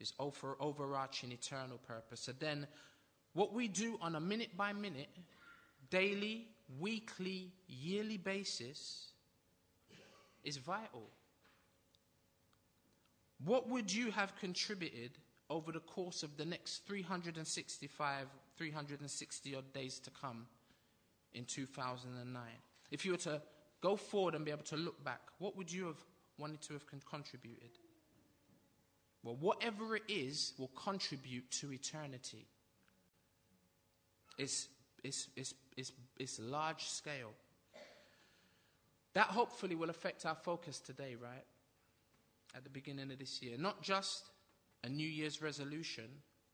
His 0.00 0.12
over, 0.18 0.56
overarching 0.58 1.30
eternal 1.30 1.78
purpose. 1.86 2.18
So 2.18 2.32
then 2.36 2.66
What 3.36 3.52
we 3.52 3.68
do 3.68 3.98
on 4.00 4.14
a 4.14 4.20
minute 4.20 4.56
by 4.56 4.72
minute, 4.72 5.10
daily, 5.90 6.48
weekly, 6.80 7.52
yearly 7.68 8.16
basis 8.16 9.12
is 10.42 10.56
vital. 10.56 11.10
What 13.44 13.68
would 13.68 13.92
you 13.92 14.10
have 14.10 14.34
contributed 14.40 15.10
over 15.48 15.72
the 15.72 15.80
course 15.80 16.22
of 16.22 16.36
the 16.36 16.44
next 16.44 16.86
365, 16.86 18.26
360 18.56 19.54
odd 19.54 19.72
days 19.72 19.98
to 20.00 20.10
come 20.10 20.46
in 21.34 21.44
2009? 21.44 22.42
If 22.90 23.04
you 23.04 23.12
were 23.12 23.18
to 23.18 23.40
go 23.80 23.96
forward 23.96 24.34
and 24.34 24.44
be 24.44 24.50
able 24.50 24.64
to 24.64 24.76
look 24.76 25.02
back, 25.04 25.20
what 25.38 25.56
would 25.56 25.72
you 25.72 25.86
have 25.86 26.02
wanted 26.38 26.60
to 26.62 26.72
have 26.74 26.86
con- 26.86 27.02
contributed? 27.08 27.70
Well, 29.22 29.36
whatever 29.40 29.96
it 29.96 30.04
is 30.08 30.52
will 30.58 30.70
contribute 30.76 31.50
to 31.52 31.72
eternity. 31.72 32.46
It's, 34.38 34.68
it's, 35.02 35.28
it's, 35.36 35.54
it's, 35.76 35.92
it's 36.18 36.38
large 36.38 36.84
scale. 36.84 37.32
That 39.14 39.26
hopefully 39.26 39.74
will 39.74 39.90
affect 39.90 40.26
our 40.26 40.34
focus 40.34 40.78
today, 40.78 41.16
right? 41.20 41.44
At 42.54 42.64
the 42.64 42.70
beginning 42.70 43.10
of 43.10 43.18
this 43.18 43.42
year. 43.42 43.56
Not 43.58 43.82
just 43.82 44.24
a 44.84 44.88
New 44.88 45.08
Year's 45.08 45.42
resolution, 45.42 46.04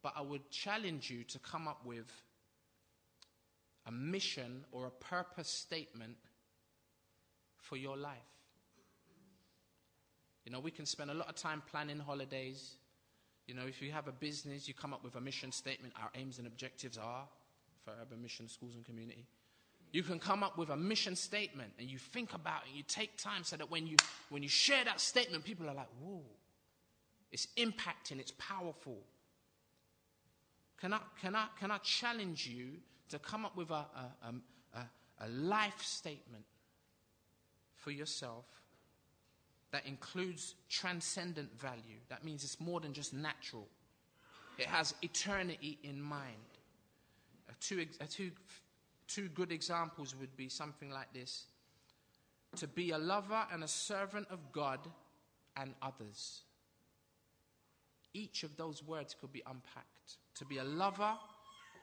but 0.03 0.13
I 0.17 0.23
would 0.23 0.51
challenge 0.51 1.11
you 1.11 1.25
to 1.25 1.39
come 1.39 1.69
up 1.69 1.85
with 1.85 2.11
a 3.87 3.93
mission 3.93 4.65
or 4.73 4.87
a 4.87 4.91
purpose 4.91 5.49
statement 5.49 6.17
for 7.59 7.77
your 7.77 7.97
life. 7.97 8.19
You 10.45 10.53
know, 10.53 10.61
we 10.61 10.71
can 10.71 10.87
spend 10.87 11.11
a 11.11 11.15
lot 11.15 11.29
of 11.29 11.37
time 11.37 11.63
planning 11.71 11.99
holidays. 11.99 12.77
You 13.47 13.55
know, 13.55 13.67
if 13.67 13.81
you 13.81 13.93
have 13.93 14.09
a 14.09 14.13
business, 14.13 14.67
you 14.67 14.75
come 14.75 14.93
up 14.93 15.05
with 15.05 15.15
a 15.15 15.21
mission 15.21 15.53
statement. 15.53 15.95
Our 16.01 16.11
aims 16.15 16.39
and 16.39 16.47
objectives 16.47 16.99
are 16.99 17.25
for 17.85 17.93
urban 18.01 18.23
mission 18.23 18.49
schools 18.49 18.75
and 18.75 18.85
community. 18.85 19.27
You 19.93 20.03
can 20.03 20.19
come 20.19 20.43
up 20.43 20.57
with 20.57 20.71
a 20.71 20.77
mission 20.77 21.17
statement 21.17 21.73
and 21.79 21.89
you 21.89 21.99
think 21.99 22.33
about 22.33 22.63
it 22.63 22.75
you 22.75 22.83
take 22.89 23.19
time 23.19 23.45
so 23.45 23.57
that 23.57 23.71
when 23.71 23.87
you, 23.87 23.97
when 24.31 24.43
you 24.43 24.49
share 24.49 24.85
that 24.85 25.01
statement, 25.01 25.45
people 25.45 25.69
are 25.69 25.75
like, 25.75 25.89
whoa, 26.03 26.23
it's 27.33 27.49
impacting, 27.57 28.19
it's 28.21 28.33
powerful. 28.33 28.99
Can 30.81 30.93
I, 30.93 31.01
can 31.21 31.35
I, 31.35 31.47
can 31.59 31.71
I 31.71 31.79
challenge 31.79 32.47
you 32.47 32.73
to 33.09 33.19
come 33.19 33.45
up 33.45 33.57
with 33.57 33.71
a, 33.71 33.85
a, 34.25 34.35
a, 34.75 34.81
a 35.21 35.29
life 35.29 35.83
statement 35.83 36.45
for 37.77 37.91
yourself 37.91 38.45
that 39.71 39.87
includes 39.87 40.55
transcendent 40.69 41.59
value? 41.59 41.99
That 42.11 42.25
means 42.25 42.45
it's 42.45 42.61
more 42.61 42.81
than 42.81 42.93
just 42.93 43.15
natural, 43.15 43.67
it 44.59 44.67
has 44.67 44.95
eternity 45.03 45.79
in 45.83 46.01
mind. 46.01 46.37
Two, 47.61 47.87
two, 48.11 48.33
two 49.07 49.29
good 49.29 49.53
examples 49.53 50.17
would 50.19 50.37
be 50.37 50.49
something 50.49 50.91
like 50.91 51.13
this 51.13 51.45
to 52.57 52.67
be 52.67 52.91
a 52.91 52.99
lover 52.99 53.47
and 53.53 53.65
a 53.65 53.69
servant 53.69 54.27
of 54.31 54.39
God 54.53 54.81
and 55.57 55.75
others. 55.81 56.43
Each 58.15 58.43
of 58.43 58.57
those 58.57 58.83
words 58.83 59.15
could 59.19 59.33
be 59.33 59.43
unpacked. 59.47 60.19
To 60.37 60.45
be 60.45 60.59
a 60.59 60.65
lover 60.65 61.15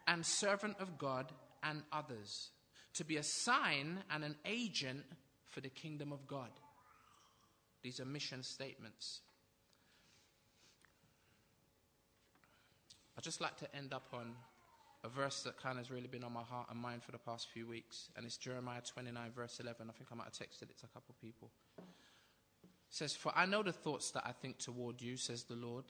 and 0.08 0.26
servant 0.26 0.78
of 0.80 0.98
God 0.98 1.32
and 1.64 1.84
others. 1.92 2.50
To 2.96 3.04
be 3.04 3.18
a 3.18 3.24
sign 3.24 4.00
and 4.12 4.24
an 4.24 4.36
agent 4.46 5.04
for 5.48 5.62
the 5.62 5.70
kingdom 5.70 6.12
of 6.12 6.28
God. 6.28 6.50
These 7.82 8.00
are 8.00 8.06
mission 8.06 8.44
statements. 8.44 9.22
I'd 13.18 13.24
just 13.24 13.42
like 13.42 13.58
to 13.58 13.76
end 13.76 13.94
up 13.94 14.08
on 14.14 14.34
a 15.04 15.10
verse 15.10 15.44
that 15.44 15.58
kind 15.62 15.78
of 15.78 15.86
has 15.86 15.92
really 15.92 16.08
been 16.08 16.24
on 16.24 16.34
my 16.34 16.44
heart 16.44 16.68
and 16.70 16.80
mind 16.80 17.04
for 17.04 17.12
the 17.12 17.18
past 17.18 17.48
few 17.54 17.68
weeks, 17.68 18.10
and 18.16 18.26
it's 18.26 18.38
Jeremiah 18.38 18.82
29, 18.82 19.32
verse 19.36 19.60
11. 19.60 19.88
I 19.90 19.94
think 19.94 20.10
I 20.12 20.16
might 20.16 20.26
have 20.26 20.34
texted 20.34 20.64
it 20.64 20.78
to 20.80 20.86
a 20.86 20.94
couple 20.94 21.10
of 21.10 21.22
people. 21.22 21.52
It 21.78 21.86
says, 22.90 23.16
For 23.16 23.32
I 23.36 23.46
know 23.46 23.64
the 23.64 23.72
thoughts 23.72 24.12
that 24.12 24.24
I 24.26 24.32
think 24.32 24.58
toward 24.58 25.02
you, 25.02 25.16
says 25.16 25.44
the 25.44 25.56
Lord. 25.56 25.86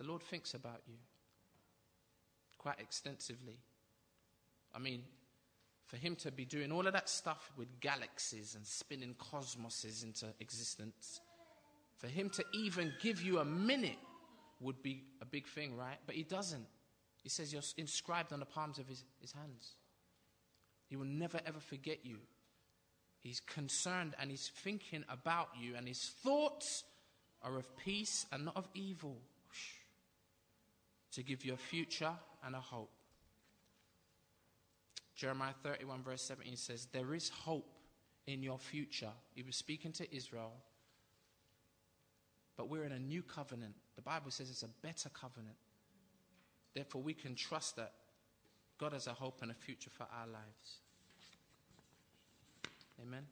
The 0.00 0.06
Lord 0.06 0.22
thinks 0.22 0.54
about 0.54 0.80
you 0.88 0.94
quite 2.56 2.80
extensively. 2.80 3.58
I 4.74 4.78
mean, 4.78 5.02
for 5.84 5.98
Him 5.98 6.16
to 6.16 6.32
be 6.32 6.46
doing 6.46 6.72
all 6.72 6.86
of 6.86 6.94
that 6.94 7.10
stuff 7.10 7.52
with 7.58 7.80
galaxies 7.80 8.54
and 8.54 8.66
spinning 8.66 9.14
cosmoses 9.18 10.02
into 10.02 10.26
existence, 10.40 11.20
for 11.98 12.06
Him 12.06 12.30
to 12.30 12.44
even 12.54 12.94
give 13.02 13.20
you 13.20 13.40
a 13.40 13.44
minute 13.44 13.98
would 14.60 14.82
be 14.82 15.04
a 15.20 15.26
big 15.26 15.46
thing, 15.46 15.76
right? 15.76 15.98
But 16.06 16.14
He 16.14 16.22
doesn't. 16.22 16.66
He 17.22 17.28
says 17.28 17.52
you're 17.52 17.62
inscribed 17.76 18.32
on 18.32 18.40
the 18.40 18.46
palms 18.46 18.78
of 18.78 18.88
his, 18.88 19.04
his 19.20 19.32
hands. 19.32 19.74
He 20.88 20.96
will 20.96 21.04
never 21.04 21.40
ever 21.44 21.60
forget 21.60 22.06
you. 22.06 22.16
He's 23.18 23.40
concerned 23.40 24.14
and 24.18 24.30
he's 24.30 24.48
thinking 24.48 25.04
about 25.10 25.48
you, 25.60 25.74
and 25.76 25.86
his 25.86 26.02
thoughts 26.22 26.84
are 27.42 27.58
of 27.58 27.76
peace 27.76 28.24
and 28.32 28.46
not 28.46 28.56
of 28.56 28.66
evil, 28.74 29.18
to 31.12 31.22
give 31.22 31.44
you 31.44 31.54
a 31.54 31.56
future 31.56 32.12
and 32.44 32.54
a 32.54 32.60
hope. 32.60 32.90
Jeremiah 35.14 35.52
31, 35.62 36.02
verse 36.02 36.22
17 36.22 36.56
says, 36.56 36.88
There 36.92 37.14
is 37.14 37.28
hope 37.28 37.74
in 38.26 38.42
your 38.42 38.58
future. 38.58 39.10
He 39.34 39.42
was 39.42 39.56
speaking 39.56 39.92
to 39.92 40.16
Israel, 40.16 40.52
but 42.56 42.68
we're 42.68 42.84
in 42.84 42.92
a 42.92 42.98
new 42.98 43.22
covenant. 43.22 43.74
The 43.96 44.02
Bible 44.02 44.30
says 44.30 44.50
it's 44.50 44.62
a 44.62 44.68
better 44.82 45.10
covenant. 45.10 45.56
Therefore, 46.74 47.02
we 47.02 47.14
can 47.14 47.34
trust 47.34 47.76
that 47.76 47.92
God 48.78 48.92
has 48.92 49.06
a 49.08 49.12
hope 49.12 49.40
and 49.42 49.50
a 49.50 49.54
future 49.54 49.90
for 49.90 50.04
our 50.04 50.26
lives. 50.26 50.78
Amen. 53.02 53.26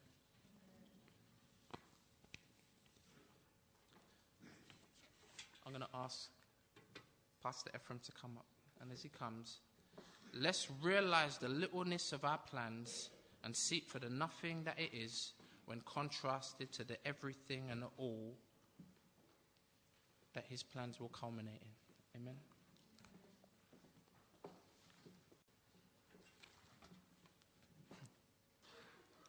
I'm 5.64 5.72
going 5.72 5.82
to 5.82 5.88
ask 5.94 6.30
Pastor 7.48 7.70
Ephraim 7.74 7.98
to 8.04 8.12
come 8.12 8.32
up. 8.37 8.44
And 8.78 8.92
as 8.92 9.02
he 9.02 9.08
comes, 9.08 9.61
let's 10.34 10.68
realize 10.82 11.38
the 11.38 11.48
littleness 11.48 12.12
of 12.12 12.22
our 12.22 12.37
plans 12.37 13.08
and 13.42 13.56
seek 13.56 13.88
for 13.88 13.98
the 13.98 14.11
nothing 14.11 14.64
that 14.64 14.78
it 14.78 14.90
is 14.92 15.32
when 15.64 15.80
contrasted 15.87 16.70
to 16.72 16.84
the 16.84 16.98
everything 17.06 17.70
and 17.70 17.80
the 17.80 17.87
all 17.96 18.34
that 20.34 20.44
his 20.46 20.62
plans 20.62 21.00
will 21.00 21.08
culminate 21.08 21.62
in. 22.14 22.20
Amen. 22.20 22.34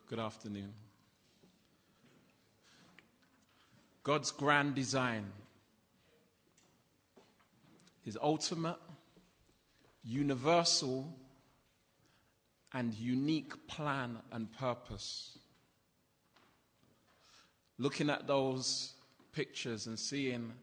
Good 0.09 0.19
afternoon. 0.19 0.73
God's 4.03 4.31
grand 4.31 4.75
design, 4.75 5.23
His 8.09 8.17
ultimate, 8.23 8.79
universal, 10.03 11.15
and 12.73 12.91
unique 12.95 13.67
plan 13.67 14.17
and 14.31 14.51
purpose. 14.51 15.37
Looking 17.77 18.09
at 18.09 18.25
those 18.25 18.93
pictures 19.31 19.85
and 19.85 19.99
seeing 19.99 20.53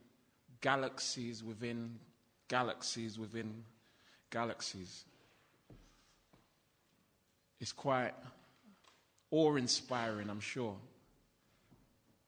galaxies 0.60 1.44
within 1.44 2.00
galaxies 2.48 3.16
within 3.16 3.62
galaxies, 4.30 5.04
it's 7.60 7.70
quite 7.70 8.14
awe 9.30 9.54
inspiring, 9.54 10.30
I'm 10.30 10.40
sure. 10.40 10.74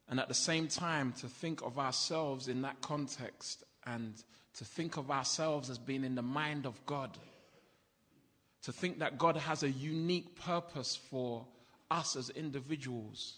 And 0.08 0.20
at 0.20 0.28
the 0.28 0.34
same 0.34 0.68
time, 0.68 1.12
to 1.14 1.26
think 1.26 1.60
of 1.62 1.76
ourselves 1.76 2.46
in 2.46 2.62
that 2.62 2.80
context 2.82 3.64
and 3.84 4.14
to 4.56 4.64
think 4.64 4.96
of 4.96 5.10
ourselves 5.10 5.70
as 5.70 5.78
being 5.78 6.04
in 6.04 6.14
the 6.14 6.22
mind 6.22 6.66
of 6.66 6.84
God. 6.86 7.16
To 8.62 8.72
think 8.72 8.98
that 8.98 9.18
God 9.18 9.36
has 9.36 9.62
a 9.62 9.70
unique 9.70 10.34
purpose 10.34 10.96
for 11.10 11.46
us 11.90 12.16
as 12.16 12.30
individuals 12.30 13.36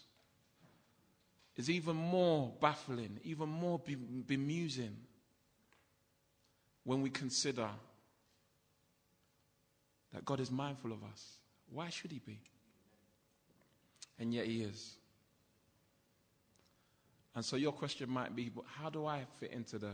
is 1.57 1.69
even 1.69 1.95
more 1.95 2.51
baffling, 2.59 3.19
even 3.23 3.49
more 3.49 3.79
bemusing 4.25 4.95
when 6.83 7.01
we 7.01 7.09
consider 7.09 7.69
that 10.13 10.25
God 10.25 10.39
is 10.39 10.49
mindful 10.49 10.91
of 10.91 11.03
us. 11.03 11.37
Why 11.69 11.89
should 11.89 12.11
He 12.11 12.19
be? 12.19 12.39
and 14.21 14.33
yet 14.33 14.45
He 14.45 14.61
is. 14.61 14.95
And 17.35 17.43
so 17.43 17.55
your 17.55 17.71
question 17.71 18.09
might 18.09 18.35
be 18.35 18.51
how 18.77 18.89
do 18.89 19.05
I 19.05 19.25
fit 19.39 19.51
into 19.51 19.79
the 19.79 19.93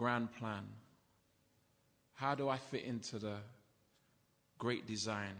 grand 0.00 0.32
plan? 0.32 0.64
How 2.14 2.34
do 2.34 2.48
I 2.48 2.56
fit 2.56 2.84
into 2.84 3.18
the 3.18 3.34
great 4.58 4.86
design 4.86 5.36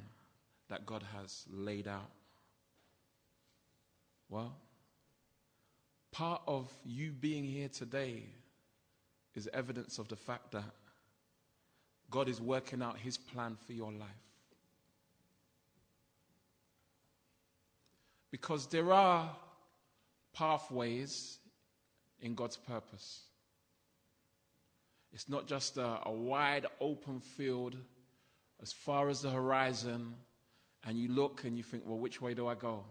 that 0.69 0.85
God 0.85 1.03
has 1.17 1.47
laid 1.51 1.89
out? 1.89 2.11
Well, 4.29 4.55
part 6.13 6.43
of 6.47 6.71
you 6.85 7.11
being 7.11 7.43
here 7.43 7.71
today 7.71 8.25
is 9.35 9.49
evidence 9.55 9.99
of 9.99 10.09
the 10.09 10.17
fact 10.17 10.53
that 10.53 10.75
God 12.11 12.29
is 12.29 12.39
working 12.39 12.83
out 12.83 12.99
his 12.99 13.17
plan 13.17 13.57
for 13.67 13.73
your 13.73 13.91
life. 13.91 14.27
Because 18.31 18.67
there 18.67 18.93
are 18.93 19.35
pathways 20.35 21.39
in 22.21 22.35
God's 22.35 22.59
purpose. 22.59 23.23
It's 25.13 25.29
not 25.29 25.47
just 25.47 25.77
a, 25.77 25.99
a, 26.07 26.13
wide 26.13 26.67
open 26.81 27.21
field 27.21 27.77
as 28.63 28.73
far 28.73 29.09
as 29.09 29.23
the 29.23 29.31
horizon, 29.31 30.15
and 30.85 30.99
you 30.99 31.09
look 31.09 31.45
and 31.45 31.57
you 31.57 31.65
think, 31.65 31.83
well, 31.87 31.99
which 31.99 32.23
way 32.23 32.35
do 32.35 32.47
I 32.47 32.55
go? 32.55 32.85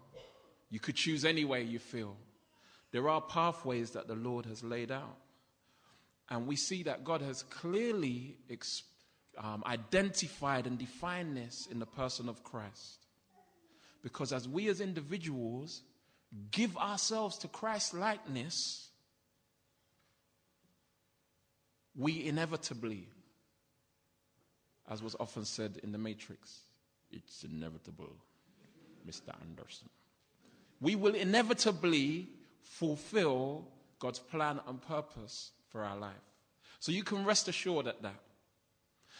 You 0.70 0.80
could 0.80 0.96
choose 0.96 1.26
any 1.26 1.46
way 1.46 1.64
you 1.64 1.80
feel. 1.80 2.16
There 2.92 3.08
are 3.08 3.22
pathways 3.22 3.92
that 3.92 4.08
the 4.08 4.16
Lord 4.16 4.46
has 4.46 4.64
laid 4.64 4.92
out. 4.92 5.18
And 6.30 6.46
we 6.46 6.56
see 6.56 6.84
that 6.84 7.04
God 7.04 7.22
has 7.22 7.44
clearly 7.44 8.38
um, 9.38 9.64
identified 9.66 10.68
and 10.68 10.78
defined 10.78 11.38
this 11.38 11.68
in 11.72 11.80
the 11.80 11.86
person 11.86 12.30
of 12.30 12.44
Christ. 12.44 13.06
Because 14.04 14.32
as 14.32 14.48
we 14.48 14.68
as 14.70 14.82
individuals 14.82 15.82
give 16.52 16.78
ourselves 16.78 17.38
to 17.40 17.48
Christ's 17.48 17.94
likeness, 17.94 18.89
we 22.00 22.26
inevitably, 22.26 23.08
as 24.90 25.04
was 25.04 25.18
often 25.20 25.44
said 25.44 25.80
in 25.84 25.92
the 25.92 25.98
Matrix, 25.98 26.62
it's 27.12 27.44
inevitable, 27.44 28.16
Mr. 29.08 29.36
Anderson. 29.42 29.90
We 30.80 30.96
will 30.96 31.14
inevitably 31.14 32.30
fulfill 32.62 33.68
God's 34.00 34.20
plan 34.20 34.62
and 34.66 34.82
purpose 34.82 35.52
for 35.68 35.84
our 35.84 35.98
life. 35.98 36.14
So 36.80 36.94
you 36.94 37.04
can 37.04 37.26
rest 37.26 37.50
assured 37.50 37.86
at 37.88 38.02
that. 38.02 38.22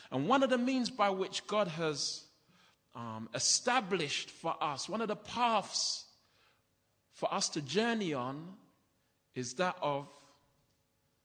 And 0.10 0.30
one 0.30 0.42
of 0.42 0.50
the 0.50 0.58
means 0.58 0.90
by 0.90 1.10
which 1.10 1.46
God 1.48 1.68
has 1.68 2.24
um, 2.96 3.28
established 3.36 4.32
for 4.32 4.56
us, 4.62 4.88
one 4.88 5.02
of 5.02 5.10
the 5.10 5.18
paths 5.18 6.06
for 7.12 7.32
us 7.34 7.50
to 7.50 7.62
journey 7.62 8.14
on, 8.14 8.54
is 9.36 9.56
that 9.56 9.76
of 9.82 10.08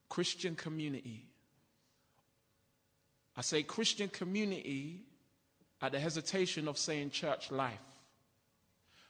Christian 0.09 0.57
community. 0.57 1.29
I 3.37 3.42
say 3.42 3.62
Christian 3.62 4.09
community 4.09 5.01
at 5.83 5.92
the 5.92 6.01
hesitation 6.01 6.68
of 6.68 6.79
saying 6.79 7.11
church 7.11 7.51
life. 7.51 7.79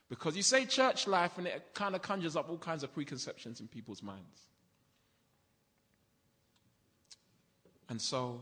Because 0.09 0.35
you 0.35 0.43
say 0.43 0.65
church 0.65 1.07
life 1.07 1.37
and 1.37 1.47
it 1.47 1.73
kind 1.73 1.95
of 1.95 2.01
conjures 2.01 2.35
up 2.35 2.49
all 2.49 2.57
kinds 2.57 2.83
of 2.83 2.93
preconceptions 2.93 3.59
in 3.59 3.67
people's 3.67 4.03
minds. 4.03 4.41
And 7.89 8.01
so 8.01 8.41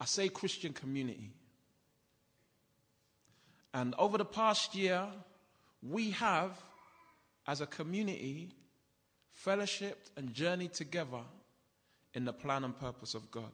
I 0.00 0.04
say 0.04 0.28
Christian 0.28 0.72
community. 0.72 1.32
And 3.74 3.94
over 3.98 4.18
the 4.18 4.24
past 4.24 4.74
year, 4.74 5.06
we 5.82 6.10
have, 6.12 6.52
as 7.46 7.60
a 7.60 7.66
community, 7.66 8.50
fellowshipped 9.44 10.10
and 10.16 10.32
journeyed 10.32 10.72
together 10.72 11.22
in 12.14 12.24
the 12.24 12.32
plan 12.32 12.64
and 12.64 12.78
purpose 12.78 13.14
of 13.14 13.30
God. 13.30 13.52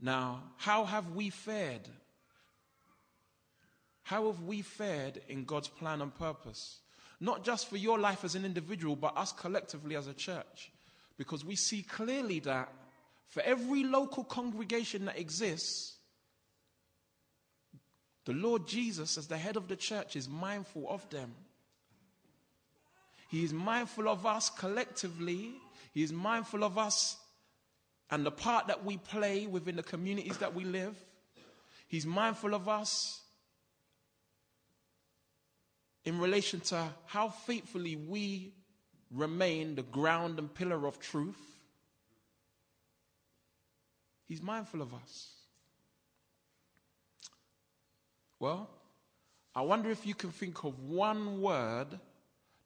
Now, 0.00 0.42
how 0.56 0.84
have 0.84 1.10
we 1.10 1.30
fared? 1.30 1.88
How 4.02 4.26
have 4.26 4.42
we 4.42 4.62
fared 4.62 5.20
in 5.28 5.44
God's 5.44 5.68
plan 5.68 6.00
and 6.00 6.14
purpose? 6.14 6.80
Not 7.20 7.44
just 7.44 7.68
for 7.68 7.76
your 7.76 7.98
life 7.98 8.24
as 8.24 8.34
an 8.34 8.44
individual, 8.44 8.96
but 8.96 9.16
us 9.16 9.32
collectively 9.32 9.94
as 9.94 10.06
a 10.06 10.14
church. 10.14 10.72
Because 11.18 11.44
we 11.44 11.54
see 11.54 11.82
clearly 11.82 12.40
that 12.40 12.72
for 13.28 13.42
every 13.42 13.84
local 13.84 14.24
congregation 14.24 15.04
that 15.04 15.18
exists, 15.18 15.96
the 18.24 18.32
Lord 18.32 18.66
Jesus, 18.66 19.18
as 19.18 19.28
the 19.28 19.36
head 19.36 19.56
of 19.56 19.68
the 19.68 19.76
church, 19.76 20.16
is 20.16 20.28
mindful 20.28 20.86
of 20.88 21.08
them. 21.10 21.34
He 23.28 23.44
is 23.44 23.52
mindful 23.52 24.08
of 24.08 24.26
us 24.26 24.50
collectively. 24.50 25.52
He 25.92 26.02
is 26.02 26.12
mindful 26.12 26.64
of 26.64 26.78
us 26.78 27.16
and 28.10 28.26
the 28.26 28.30
part 28.30 28.66
that 28.66 28.84
we 28.84 28.96
play 28.96 29.46
within 29.46 29.76
the 29.76 29.82
communities 29.82 30.38
that 30.38 30.54
we 30.54 30.64
live. 30.64 30.96
He's 31.86 32.06
mindful 32.06 32.54
of 32.54 32.68
us 32.68 33.20
in 36.04 36.18
relation 36.18 36.60
to 36.60 36.88
how 37.06 37.28
faithfully 37.28 37.96
we 37.96 38.52
remain 39.10 39.74
the 39.74 39.82
ground 39.82 40.38
and 40.38 40.52
pillar 40.52 40.86
of 40.86 40.98
truth. 40.98 41.40
He's 44.26 44.42
mindful 44.42 44.82
of 44.82 44.94
us. 44.94 45.32
Well, 48.38 48.70
I 49.54 49.62
wonder 49.62 49.90
if 49.90 50.06
you 50.06 50.14
can 50.14 50.30
think 50.30 50.64
of 50.64 50.78
one 50.80 51.40
word 51.40 51.88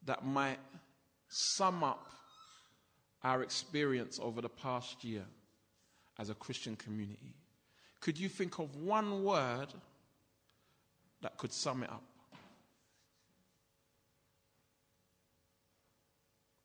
that 0.05 0.25
might 0.25 0.59
sum 1.29 1.83
up 1.83 2.14
our 3.25 3.43
experience 3.43 4.21
over 4.23 4.41
the 4.41 4.49
past 4.49 5.03
year 5.03 5.25
as 6.19 6.31
a 6.31 6.35
Christian 6.35 6.77
community. 6.77 7.35
Could 8.01 8.19
you 8.19 8.29
think 8.29 8.59
of 8.59 8.77
one 8.77 9.25
word 9.25 9.69
that 11.23 11.39
could 11.39 11.53
sum 11.53 11.83
it 11.83 11.91
up? 11.91 12.05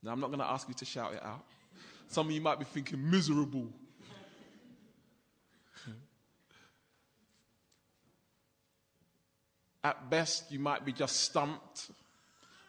Now, 0.04 0.12
I'm 0.12 0.20
not 0.20 0.28
going 0.28 0.40
to 0.40 0.46
ask 0.46 0.68
you 0.68 0.74
to 0.76 0.86
shout 0.86 1.14
it 1.14 1.24
out. 1.24 1.46
Some 2.08 2.28
of 2.28 2.34
you 2.34 2.42
might 2.42 2.60
be 2.60 2.66
thinking 2.66 3.10
miserable. 3.10 3.68
At 9.84 10.10
best, 10.10 10.52
you 10.52 10.60
might 10.60 10.86
be 10.86 10.92
just 10.94 11.22
stumped. 11.22 11.92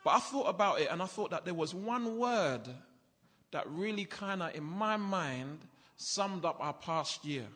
But 0.05 0.11
I 0.11 0.19
thought 0.19 0.49
about 0.49 0.81
it 0.81 0.89
and 0.91 1.01
I 1.03 1.07
thought 1.07 1.31
that 1.31 1.45
there 1.45 1.55
was 1.55 1.75
one 1.75 2.19
word 2.19 2.69
that 3.53 3.69
really 3.69 4.05
kind 4.05 4.43
of, 4.43 4.55
in 4.55 4.65
my 4.65 4.97
mind, 4.97 5.61
summed 5.97 6.45
up 6.45 6.59
our 6.61 6.73
past 6.73 7.25
year. 7.25 7.47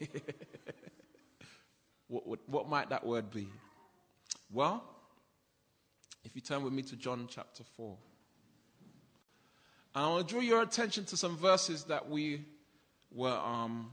what, 2.08 2.26
what, 2.26 2.40
what 2.46 2.68
might 2.68 2.90
that 2.90 3.06
word 3.06 3.30
be? 3.30 3.48
Well, 4.52 4.84
if 6.24 6.34
you 6.34 6.40
turn 6.40 6.62
with 6.62 6.72
me 6.72 6.82
to 6.82 6.96
John 6.96 7.26
chapter 7.30 7.62
4. 7.76 7.96
And 9.94 10.04
I 10.04 10.08
want 10.08 10.26
to 10.28 10.34
draw 10.34 10.42
your 10.42 10.62
attention 10.62 11.04
to 11.06 11.16
some 11.16 11.36
verses 11.36 11.84
that 11.84 12.08
we 12.08 12.44
were 13.12 13.38
um, 13.38 13.90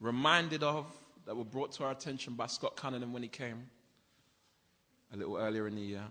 reminded 0.00 0.62
of, 0.62 0.86
that 1.26 1.36
were 1.36 1.44
brought 1.44 1.72
to 1.72 1.84
our 1.84 1.90
attention 1.90 2.34
by 2.34 2.46
Scott 2.46 2.76
Cunningham 2.76 3.12
when 3.12 3.22
he 3.22 3.28
came 3.28 3.68
a 5.12 5.16
little 5.16 5.36
earlier 5.36 5.66
in 5.66 5.74
the 5.74 5.82
year. 5.82 6.04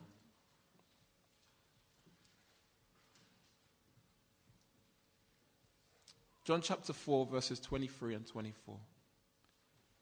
John 6.45 6.61
chapter 6.61 6.93
4, 6.93 7.25
verses 7.25 7.59
23 7.59 8.15
and 8.15 8.27
24. 8.27 8.77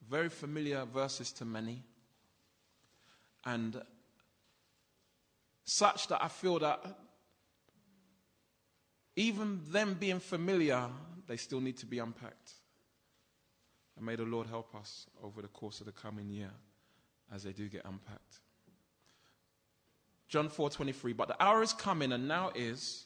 Very 0.10 0.30
familiar 0.30 0.84
verses 0.86 1.32
to 1.34 1.46
many. 1.46 1.82
And 3.46 3.82
such 5.64 6.08
that 6.10 6.22
I 6.22 6.28
feel 6.28 6.60
that 6.60 6.84
even 9.16 9.62
them 9.72 9.96
being 9.98 10.20
familiar, 10.20 10.90
they 11.28 11.38
still 11.38 11.62
need 11.62 11.78
to 11.78 11.86
be 11.86 12.00
unpacked. 12.00 12.52
And 13.96 14.06
may 14.06 14.16
the 14.16 14.24
Lord 14.24 14.48
help 14.48 14.76
us 14.76 15.08
over 15.24 15.42
the 15.42 15.48
course 15.48 15.80
of 15.80 15.86
the 15.86 15.92
coming 15.92 16.30
year 16.30 16.52
as 17.34 17.44
they 17.44 17.54
do 17.54 17.70
get 17.70 17.86
unpacked. 17.86 18.43
John 20.34 20.50
4:23 20.50 21.16
But 21.16 21.28
the 21.28 21.44
hour 21.44 21.62
is 21.62 21.74
coming 21.74 22.12
and 22.12 22.28
now 22.28 22.52
is 22.56 23.06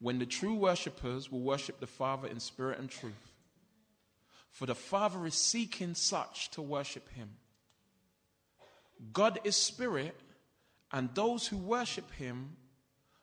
when 0.00 0.18
the 0.18 0.26
true 0.26 0.54
worshippers 0.54 1.30
will 1.30 1.42
worship 1.42 1.78
the 1.78 1.86
Father 1.86 2.26
in 2.26 2.40
spirit 2.40 2.80
and 2.80 2.90
truth. 2.90 3.32
For 4.50 4.66
the 4.66 4.74
Father 4.74 5.24
is 5.24 5.36
seeking 5.36 5.94
such 5.94 6.50
to 6.50 6.62
worship 6.62 7.08
him. 7.10 7.36
God 9.12 9.38
is 9.44 9.54
spirit, 9.54 10.18
and 10.90 11.14
those 11.14 11.46
who 11.46 11.58
worship 11.58 12.10
him 12.14 12.56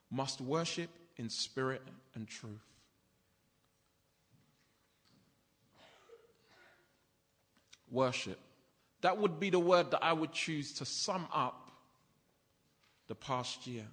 must 0.10 0.40
worship 0.40 0.92
in 1.18 1.30
spirit 1.30 1.82
and 2.16 2.26
truth. 2.26 2.72
Worship. 7.90 8.40
That 9.02 9.18
would 9.18 9.42
be 9.42 9.50
the 9.50 9.60
word 9.60 9.92
that 9.92 10.02
I 10.02 10.14
would 10.14 10.32
choose 10.32 10.72
to 10.76 10.86
sum 10.86 11.28
up 11.34 11.71
the 13.12 13.16
past 13.16 13.68
year. 13.68 13.84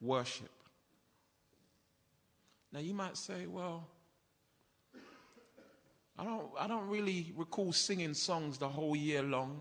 Worship. 0.00 0.48
Now 2.72 2.80
you 2.80 2.94
might 2.94 3.18
say, 3.18 3.46
well, 3.46 3.86
I 6.18 6.24
don't, 6.24 6.46
I 6.58 6.66
don't 6.66 6.88
really 6.88 7.34
recall 7.36 7.74
singing 7.74 8.14
songs 8.14 8.56
the 8.56 8.70
whole 8.70 8.96
year 8.96 9.22
long. 9.22 9.60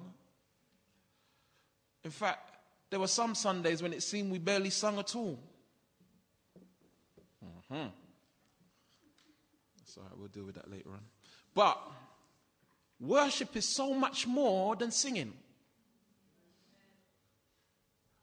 In 2.05 2.11
fact, 2.11 2.55
there 2.89 3.01
were 3.01 3.09
some 3.09 3.35
Sundays 3.35 3.83
when 3.83 3.91
it 3.91 4.03
seemed 4.03 4.31
we 4.31 4.39
barely 4.39 4.69
sung 4.69 4.99
at 4.99 5.13
all. 5.17 5.37
Hmm. 7.67 7.75
All 7.75 7.91
right, 9.97 10.17
we'll 10.17 10.29
deal 10.29 10.45
with 10.45 10.55
that 10.55 10.71
later 10.71 10.91
on. 10.91 11.01
But 11.53 11.77
worship 13.01 13.57
is 13.57 13.67
so 13.67 13.93
much 13.93 14.27
more 14.27 14.77
than 14.77 14.91
singing. 14.91 15.33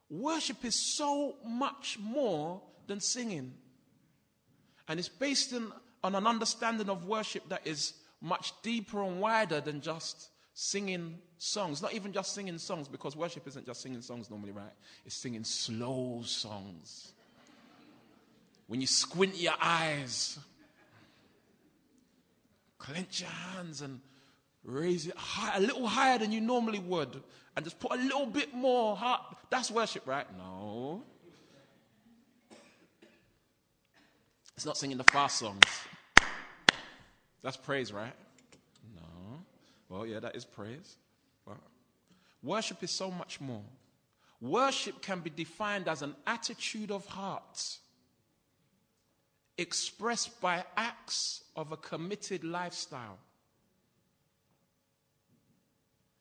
Worship 0.09 0.63
is 0.63 0.75
so 0.75 1.35
much 1.45 1.97
more 1.99 2.61
than 2.87 2.99
singing. 2.99 3.53
And 4.87 4.99
it's 4.99 5.09
based 5.09 5.51
in, 5.51 5.71
on 6.03 6.15
an 6.15 6.25
understanding 6.25 6.89
of 6.89 7.05
worship 7.05 7.47
that 7.49 7.67
is 7.67 7.93
much 8.21 8.53
deeper 8.61 9.03
and 9.03 9.19
wider 9.19 9.59
than 9.59 9.81
just 9.81 10.29
singing 10.53 11.19
songs. 11.37 11.81
Not 11.81 11.93
even 11.93 12.13
just 12.13 12.33
singing 12.33 12.57
songs, 12.57 12.87
because 12.87 13.15
worship 13.15 13.45
isn't 13.47 13.65
just 13.65 13.81
singing 13.81 14.01
songs 14.01 14.29
normally, 14.29 14.53
right? 14.53 14.71
It's 15.05 15.15
singing 15.15 15.43
slow 15.43 16.21
songs. 16.25 17.11
When 18.67 18.81
you 18.81 18.87
squint 18.87 19.37
your 19.37 19.53
eyes, 19.61 20.39
clench 22.77 23.21
your 23.21 23.29
hands, 23.29 23.81
and 23.81 23.99
raise 24.67 25.07
it 25.07 25.15
high, 25.15 25.57
a 25.57 25.59
little 25.59 25.87
higher 25.87 26.19
than 26.19 26.31
you 26.31 26.41
normally 26.41 26.77
would, 26.77 27.23
and 27.55 27.65
just 27.65 27.79
put 27.79 27.93
a 27.93 27.95
little 27.95 28.27
bit 28.27 28.53
more 28.53 28.95
heart. 28.95 29.21
That's 29.49 29.71
worship, 29.71 30.05
right? 30.05 30.27
No. 30.37 31.01
It's 34.55 34.65
not 34.65 34.77
singing 34.77 34.97
the 34.97 35.03
fast 35.05 35.37
songs. 35.37 35.63
That's 37.41 37.57
praise, 37.57 37.93
right? 37.93 38.13
No. 38.95 39.39
Well, 39.87 40.05
yeah, 40.05 40.19
that 40.19 40.35
is 40.35 40.43
praise. 40.43 40.97
But 41.45 41.57
worship 42.43 42.83
is 42.83 42.91
so 42.91 43.09
much 43.09 43.39
more. 43.39 43.63
Worship 44.41 45.01
can 45.01 45.21
be 45.21 45.29
defined 45.29 45.87
as 45.87 46.01
an 46.01 46.15
attitude 46.27 46.91
of 46.91 47.05
heart 47.05 47.77
expressed 49.57 50.39
by 50.41 50.63
acts 50.75 51.43
of 51.55 51.71
a 51.71 51.77
committed 51.77 52.43
lifestyle. 52.43 53.17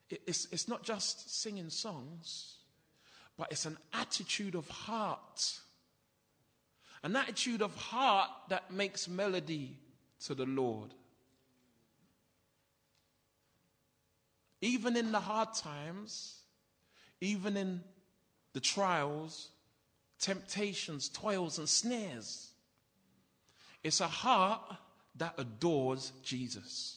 It's, 0.09 0.47
it's 0.53 0.69
not 0.69 0.83
just 0.83 1.41
singing 1.43 1.71
songs, 1.71 2.57
but 3.37 3.49
it's 3.51 3.67
an 3.67 3.77
attitude 3.93 4.55
of 4.55 4.69
heart. 4.69 5.61
An 7.03 7.17
attitude 7.17 7.63
of 7.63 7.75
heart 7.77 8.31
that 8.49 8.73
makes 8.73 9.09
melody 9.09 9.77
to 10.27 10.35
the 10.35 10.47
Lord. 10.47 10.95
Even 14.61 14.97
in 14.97 15.13
the 15.13 15.21
hard 15.21 15.55
times, 15.55 16.41
even 17.21 17.57
in 17.57 17.83
the 18.53 18.61
trials, 18.61 19.51
temptations, 20.19 21.09
toils, 21.09 21.59
and 21.59 21.69
snares, 21.69 22.51
it's 23.85 24.01
a 24.01 24.09
heart 24.09 24.63
that 25.17 25.35
adores 25.39 26.13
Jesus. 26.23 26.96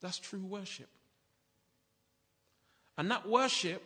That's 0.00 0.18
true 0.18 0.44
worship. 0.44 0.88
And 2.98 3.10
that 3.10 3.28
worship 3.28 3.82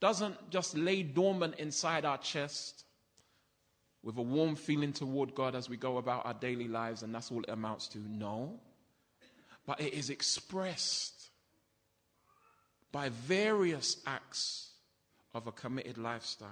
doesn't 0.00 0.50
just 0.50 0.76
lay 0.76 1.02
dormant 1.02 1.54
inside 1.58 2.04
our 2.04 2.18
chest 2.18 2.84
with 4.02 4.16
a 4.18 4.22
warm 4.22 4.54
feeling 4.54 4.92
toward 4.92 5.34
God 5.34 5.54
as 5.54 5.68
we 5.68 5.76
go 5.76 5.96
about 5.96 6.26
our 6.26 6.34
daily 6.34 6.68
lives, 6.68 7.02
and 7.02 7.14
that's 7.14 7.32
all 7.32 7.42
it 7.42 7.48
amounts 7.48 7.88
to. 7.88 7.98
No. 7.98 8.60
But 9.66 9.80
it 9.80 9.94
is 9.94 10.10
expressed 10.10 11.30
by 12.92 13.08
various 13.08 13.96
acts 14.06 14.70
of 15.32 15.46
a 15.46 15.52
committed 15.52 15.98
lifestyle. 15.98 16.48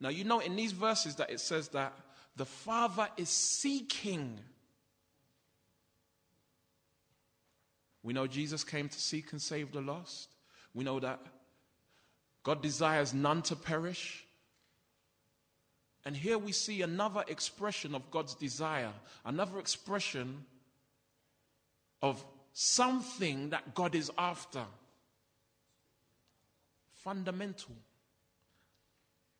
Now, 0.00 0.08
you 0.08 0.24
know 0.24 0.40
in 0.40 0.56
these 0.56 0.72
verses 0.72 1.14
that 1.16 1.30
it 1.30 1.40
says 1.40 1.68
that 1.68 1.92
the 2.36 2.44
Father 2.44 3.08
is 3.16 3.28
seeking 3.28 4.38
We 8.02 8.12
know 8.12 8.26
Jesus 8.26 8.64
came 8.64 8.88
to 8.88 9.00
seek 9.00 9.32
and 9.32 9.40
save 9.40 9.72
the 9.72 9.80
lost. 9.80 10.30
We 10.74 10.84
know 10.84 11.00
that 11.00 11.20
God 12.42 12.62
desires 12.62 13.12
none 13.12 13.42
to 13.42 13.56
perish. 13.56 14.24
And 16.04 16.16
here 16.16 16.38
we 16.38 16.52
see 16.52 16.80
another 16.80 17.24
expression 17.28 17.94
of 17.94 18.10
God's 18.10 18.34
desire, 18.34 18.92
another 19.24 19.58
expression 19.58 20.44
of 22.00 22.24
something 22.54 23.50
that 23.50 23.74
God 23.74 23.94
is 23.94 24.10
after. 24.16 24.64
Fundamental. 26.94 27.74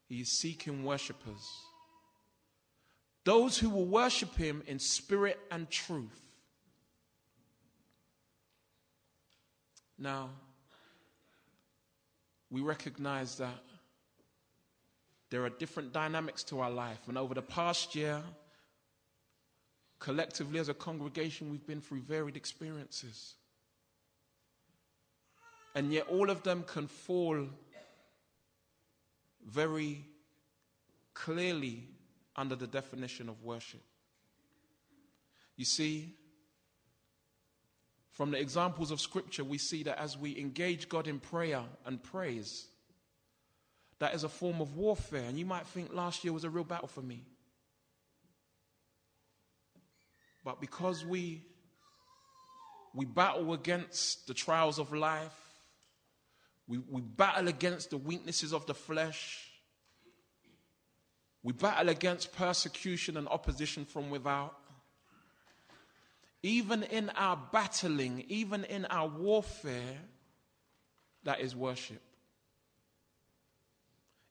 He 0.06 0.20
is 0.20 0.32
seeking 0.32 0.84
worshippers. 0.84 1.48
Those 3.24 3.58
who 3.58 3.70
will 3.70 3.86
worship 3.86 4.34
Him 4.36 4.62
in 4.66 4.78
spirit 4.78 5.38
and 5.50 5.70
truth. 5.70 6.29
Now, 10.00 10.30
we 12.50 12.62
recognize 12.62 13.36
that 13.36 13.62
there 15.28 15.44
are 15.44 15.50
different 15.50 15.92
dynamics 15.92 16.42
to 16.44 16.60
our 16.60 16.70
life. 16.70 16.98
And 17.06 17.18
over 17.18 17.34
the 17.34 17.42
past 17.42 17.94
year, 17.94 18.22
collectively 19.98 20.58
as 20.58 20.70
a 20.70 20.74
congregation, 20.74 21.50
we've 21.50 21.66
been 21.66 21.82
through 21.82 22.00
varied 22.00 22.36
experiences. 22.36 23.34
And 25.74 25.92
yet, 25.92 26.08
all 26.08 26.30
of 26.30 26.42
them 26.42 26.64
can 26.66 26.88
fall 26.88 27.46
very 29.46 30.04
clearly 31.14 31.86
under 32.34 32.56
the 32.56 32.66
definition 32.66 33.28
of 33.28 33.42
worship. 33.44 33.82
You 35.56 35.66
see, 35.66 36.14
from 38.20 38.32
the 38.32 38.38
examples 38.38 38.90
of 38.90 39.00
Scripture, 39.00 39.42
we 39.42 39.56
see 39.56 39.82
that 39.82 39.98
as 39.98 40.18
we 40.18 40.38
engage 40.38 40.90
God 40.90 41.08
in 41.08 41.18
prayer 41.18 41.62
and 41.86 42.02
praise, 42.02 42.66
that 43.98 44.14
is 44.14 44.24
a 44.24 44.28
form 44.28 44.60
of 44.60 44.76
warfare. 44.76 45.24
And 45.26 45.38
you 45.38 45.46
might 45.46 45.66
think 45.66 45.94
last 45.94 46.22
year 46.22 46.30
was 46.34 46.44
a 46.44 46.50
real 46.50 46.64
battle 46.64 46.86
for 46.86 47.00
me. 47.00 47.24
But 50.44 50.60
because 50.60 51.02
we, 51.02 51.46
we 52.94 53.06
battle 53.06 53.54
against 53.54 54.26
the 54.26 54.34
trials 54.34 54.78
of 54.78 54.92
life, 54.92 55.40
we, 56.68 56.76
we 56.76 57.00
battle 57.00 57.48
against 57.48 57.88
the 57.88 57.96
weaknesses 57.96 58.52
of 58.52 58.66
the 58.66 58.74
flesh, 58.74 59.48
we 61.42 61.54
battle 61.54 61.88
against 61.88 62.36
persecution 62.36 63.16
and 63.16 63.26
opposition 63.28 63.86
from 63.86 64.10
without. 64.10 64.58
Even 66.42 66.82
in 66.82 67.10
our 67.10 67.38
battling, 67.52 68.24
even 68.28 68.64
in 68.64 68.86
our 68.86 69.08
warfare, 69.08 69.98
that 71.24 71.40
is 71.40 71.54
worship. 71.54 72.00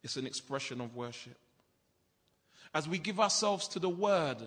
It's 0.03 0.18
an 0.18 0.26
expression 0.26 0.82
of 0.82 0.95
worship. 0.95 1.38
As 2.74 2.88
we 2.88 2.97
give 2.97 3.20
ourselves 3.20 3.68
to 3.70 3.80
the 3.80 3.89
Word, 3.89 4.38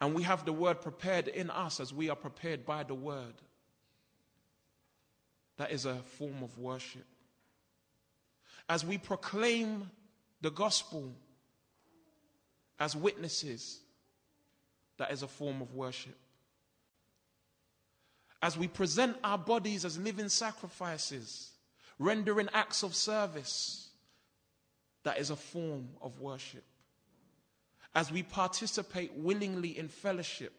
and 0.00 0.14
we 0.14 0.22
have 0.24 0.44
the 0.44 0.52
Word 0.52 0.80
prepared 0.80 1.28
in 1.28 1.50
us 1.50 1.80
as 1.80 1.92
we 1.92 2.10
are 2.10 2.16
prepared 2.16 2.66
by 2.66 2.82
the 2.82 2.94
Word, 2.94 3.34
that 5.56 5.70
is 5.70 5.84
a 5.84 5.96
form 6.18 6.42
of 6.42 6.58
worship. 6.58 7.06
As 8.68 8.84
we 8.84 8.98
proclaim 8.98 9.90
the 10.40 10.50
gospel 10.50 11.12
as 12.78 12.96
witnesses, 12.96 13.80
that 14.98 15.10
is 15.10 15.22
a 15.22 15.28
form 15.28 15.62
of 15.62 15.74
worship. 15.74 16.16
As 18.42 18.58
we 18.58 18.66
present 18.66 19.16
our 19.22 19.38
bodies 19.38 19.84
as 19.84 19.98
living 19.98 20.28
sacrifices, 20.28 21.50
rendering 21.98 22.48
acts 22.52 22.82
of 22.82 22.94
service, 22.94 23.88
that 25.04 25.18
is 25.18 25.30
a 25.30 25.36
form 25.36 25.88
of 26.00 26.20
worship. 26.20 26.64
As 27.94 28.10
we 28.10 28.22
participate 28.22 29.12
willingly 29.14 29.78
in 29.78 29.88
fellowship, 29.88 30.52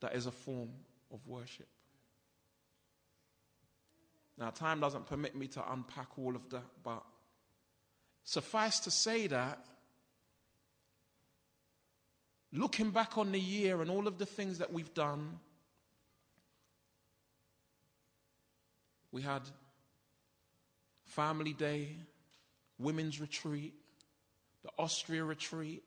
that 0.00 0.14
is 0.14 0.26
a 0.26 0.30
form 0.30 0.70
of 1.12 1.26
worship. 1.26 1.66
Now, 4.38 4.50
time 4.50 4.78
doesn't 4.78 5.06
permit 5.06 5.34
me 5.34 5.48
to 5.48 5.72
unpack 5.72 6.10
all 6.16 6.36
of 6.36 6.48
that, 6.50 6.62
but 6.84 7.02
suffice 8.22 8.78
to 8.80 8.90
say 8.90 9.26
that 9.26 9.64
looking 12.52 12.90
back 12.90 13.18
on 13.18 13.32
the 13.32 13.40
year 13.40 13.82
and 13.82 13.90
all 13.90 14.06
of 14.06 14.18
the 14.18 14.26
things 14.26 14.58
that 14.58 14.72
we've 14.72 14.92
done, 14.94 15.38
we 19.12 19.22
had 19.22 19.42
Family 21.04 21.52
Day, 21.52 21.96
Women's 22.78 23.20
Retreat, 23.20 23.74
the 24.62 24.70
Austria 24.78 25.24
Retreat, 25.24 25.82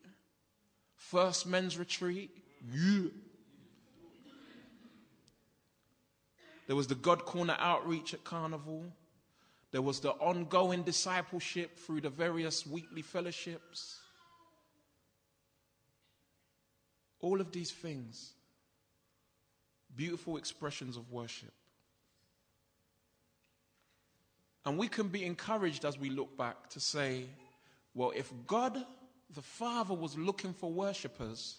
First 0.95 1.47
Men's 1.47 1.77
Retreat. 1.77 2.31
Yeah. 2.73 3.09
There 6.67 6.75
was 6.75 6.87
the 6.87 6.95
God 6.95 7.25
Corner 7.25 7.55
outreach 7.59 8.13
at 8.13 8.23
Carnival. 8.23 8.85
There 9.71 9.81
was 9.81 9.99
the 9.99 10.11
ongoing 10.11 10.83
discipleship 10.83 11.77
through 11.77 12.01
the 12.01 12.09
various 12.09 12.67
weekly 12.67 13.01
fellowships. 13.01 14.00
All 17.21 17.39
of 17.39 17.51
these 17.51 17.71
things, 17.71 18.33
beautiful 19.95 20.37
expressions 20.37 20.97
of 20.97 21.11
worship. 21.11 21.53
And 24.65 24.77
we 24.77 24.87
can 24.87 25.07
be 25.07 25.25
encouraged 25.25 25.85
as 25.85 25.97
we 25.97 26.09
look 26.09 26.37
back 26.37 26.69
to 26.71 26.79
say, 26.79 27.25
well, 27.93 28.11
if 28.15 28.31
God 28.47 28.77
the 29.33 29.41
Father 29.41 29.93
was 29.93 30.17
looking 30.17 30.53
for 30.53 30.71
worshippers, 30.71 31.57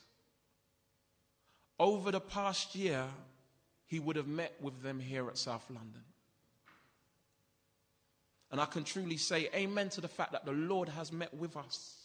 over 1.79 2.11
the 2.11 2.21
past 2.21 2.75
year, 2.75 3.05
he 3.87 3.99
would 3.99 4.17
have 4.17 4.29
met 4.29 4.55
with 4.61 4.83
them 4.83 5.01
here 5.01 5.29
at 5.29 5.39
South 5.39 5.65
London. 5.69 6.03
And 8.51 8.61
I 8.61 8.67
can 8.67 8.85
truly 8.85 9.17
say 9.17 9.49
amen 9.55 9.89
to 9.91 10.01
the 10.01 10.09
fact 10.09 10.33
that 10.33 10.45
the 10.45 10.53
Lord 10.53 10.89
has 10.91 11.11
met 11.11 11.35
with 11.35 11.57
us. 11.57 12.01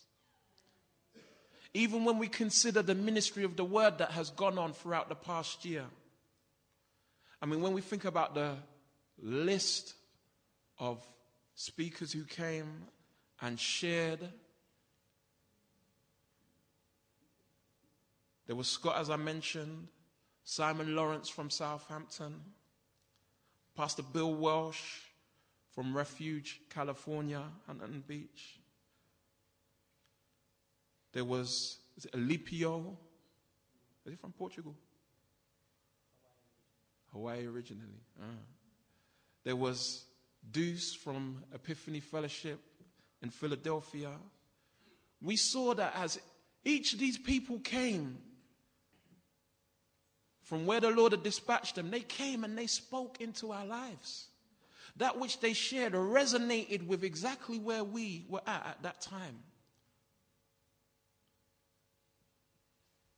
Even 1.74 2.06
when 2.06 2.18
we 2.18 2.28
consider 2.28 2.82
the 2.82 2.96
ministry 2.96 3.44
of 3.44 3.56
the 3.56 3.66
word 3.66 3.98
that 4.00 4.12
has 4.12 4.30
gone 4.30 4.58
on 4.58 4.74
throughout 4.74 5.10
the 5.10 5.16
past 5.16 5.66
year. 5.66 5.86
I 7.42 7.46
mean, 7.46 7.62
when 7.62 7.74
we 7.74 7.82
think 7.82 8.06
about 8.06 8.34
the 8.34 8.56
list 9.22 9.94
of 10.80 11.06
speakers 11.56 12.12
who 12.12 12.24
came 12.24 12.84
and 13.42 13.60
shared, 13.60 14.20
there 18.48 18.56
was 18.56 18.68
Scott, 18.68 18.98
as 18.98 19.10
I 19.10 19.18
mentioned, 19.18 19.88
Simon 20.44 20.96
Lawrence 20.96 21.30
from 21.30 21.50
Southampton, 21.50 22.40
Pastor 23.76 24.02
Bill 24.02 24.34
Welsh 24.34 25.02
from 25.76 25.96
Refuge, 25.96 26.62
California, 26.70 27.44
Huntington 27.68 28.04
Beach. 28.08 28.60
There 31.18 31.26
was, 31.26 31.80
Alipio? 32.14 32.96
Is 34.06 34.12
he 34.12 34.16
from 34.18 34.34
Portugal? 34.34 34.76
Hawaii 37.12 37.48
originally. 37.48 38.04
Ah. 38.22 38.26
There 39.44 39.56
was 39.56 40.06
Deuce 40.52 40.94
from 40.94 41.44
Epiphany 41.56 42.02
Fellowship 42.02 42.60
in 43.24 43.32
Philadelphia. 43.32 44.12
We 45.20 45.38
saw 45.38 45.74
that 45.74 45.96
as 45.96 46.20
each 46.64 46.94
of 46.94 47.00
these 47.00 47.18
people 47.18 47.58
came 47.62 48.20
from 50.44 50.68
where 50.68 50.82
the 50.82 50.92
Lord 50.92 51.14
had 51.14 51.24
dispatched 51.24 51.78
them, 51.78 51.90
they 51.90 52.02
came 52.02 52.44
and 52.44 52.56
they 52.56 52.68
spoke 52.68 53.22
into 53.22 53.52
our 53.52 53.66
lives. 53.66 54.28
That 54.98 55.18
which 55.18 55.40
they 55.40 55.54
shared 55.54 55.94
resonated 55.94 56.86
with 56.86 57.04
exactly 57.04 57.58
where 57.58 57.84
we 57.84 58.28
were 58.30 58.44
at 58.46 58.68
at 58.68 58.84
that 58.84 59.02
time. 59.02 59.40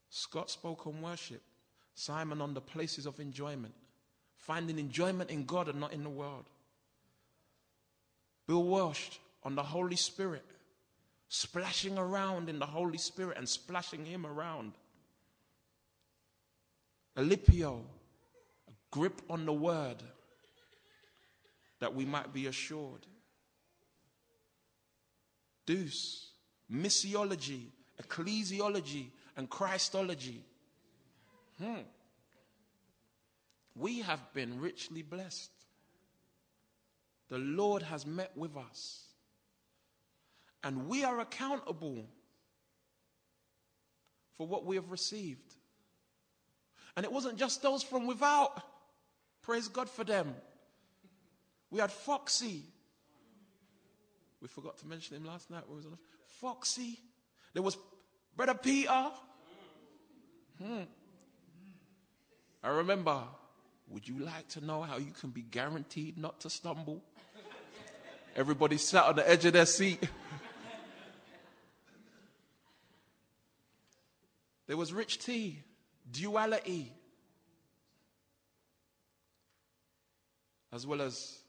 Scott 0.10 0.50
spoke 0.50 0.88
on 0.88 1.02
worship, 1.02 1.42
Simon 1.94 2.42
on 2.42 2.54
the 2.54 2.62
places 2.62 3.06
of 3.06 3.20
enjoyment, 3.20 3.74
finding 4.38 4.80
enjoyment 4.80 5.30
in 5.30 5.46
God 5.46 5.68
and 5.68 5.80
not 5.80 5.94
in 5.94 6.04
the 6.04 6.10
world. 6.10 6.46
Bill 8.48 8.64
Welsh 8.64 9.20
on 9.44 9.56
the 9.56 9.64
Holy 9.64 9.96
Spirit, 9.96 10.46
splashing 11.28 11.98
around 11.98 12.50
in 12.50 12.58
the 12.58 12.66
Holy 12.66 12.98
Spirit 12.98 13.38
and 13.38 13.48
splashing 13.48 14.06
Him 14.06 14.26
around. 14.26 14.74
Alipio, 17.16 17.82
a 18.68 18.72
grip 18.92 19.22
on 19.30 19.46
the 19.46 19.54
word 19.54 20.02
that 21.80 21.94
we 21.94 22.06
might 22.06 22.34
be 22.34 22.48
assured. 22.48 23.06
Deuce, 25.66 26.32
missiology, 26.72 27.68
ecclesiology, 28.02 29.12
and 29.40 29.50
Christology. 29.50 30.44
Hmm. 31.62 31.84
We 33.74 34.02
have 34.02 34.20
been 34.34 34.60
richly 34.60 35.02
blessed. 35.02 35.50
The 37.30 37.38
Lord 37.38 37.82
has 37.84 38.06
met 38.06 38.36
with 38.36 38.58
us. 38.58 39.06
And 40.62 40.90
we 40.90 41.06
are 41.06 41.22
accountable 41.22 42.06
for 44.38 44.46
what 44.46 44.66
we 44.66 44.76
have 44.76 44.92
received. 44.92 45.56
And 46.98 47.06
it 47.06 47.12
wasn't 47.12 47.38
just 47.38 47.62
those 47.62 47.82
from 47.82 48.08
without. 48.08 48.62
Praise 49.42 49.70
God 49.70 49.90
for 49.90 50.04
them. 50.04 50.36
We 51.72 51.80
had 51.80 51.92
Foxy. 51.94 52.66
We 54.42 54.50
forgot 54.50 54.80
to 54.80 54.88
mention 54.88 55.16
him 55.16 55.24
last 55.24 55.50
night. 55.50 55.64
Foxy. 56.42 57.00
There 57.54 57.64
was 57.64 57.78
Brother 58.36 58.54
Peter. 58.54 59.12
Hmm. 60.62 60.82
I 62.64 62.70
remember. 62.70 63.24
Would 63.90 64.08
you 64.08 64.20
like 64.20 64.48
to 64.50 64.64
know 64.64 64.84
how 64.84 64.98
you 64.98 65.12
can 65.20 65.32
be 65.32 65.42
guaranteed 65.42 66.18
not 66.18 66.42
to 66.42 66.50
stumble? 66.50 67.02
Everybody 68.36 68.78
sat 68.78 69.06
on 69.06 69.16
the 69.16 69.28
edge 69.28 69.46
of 69.46 69.54
their 69.54 69.66
seat. 69.66 70.08
there 74.68 74.78
was 74.78 74.94
Rich 74.94 75.26
tea, 75.26 75.64
duality, 76.12 76.94
as 80.72 80.86
well 80.86 81.02
as 81.02 81.40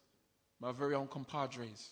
my 0.59 0.73
very 0.73 0.95
own 0.95 1.09
compadres. 1.09 1.91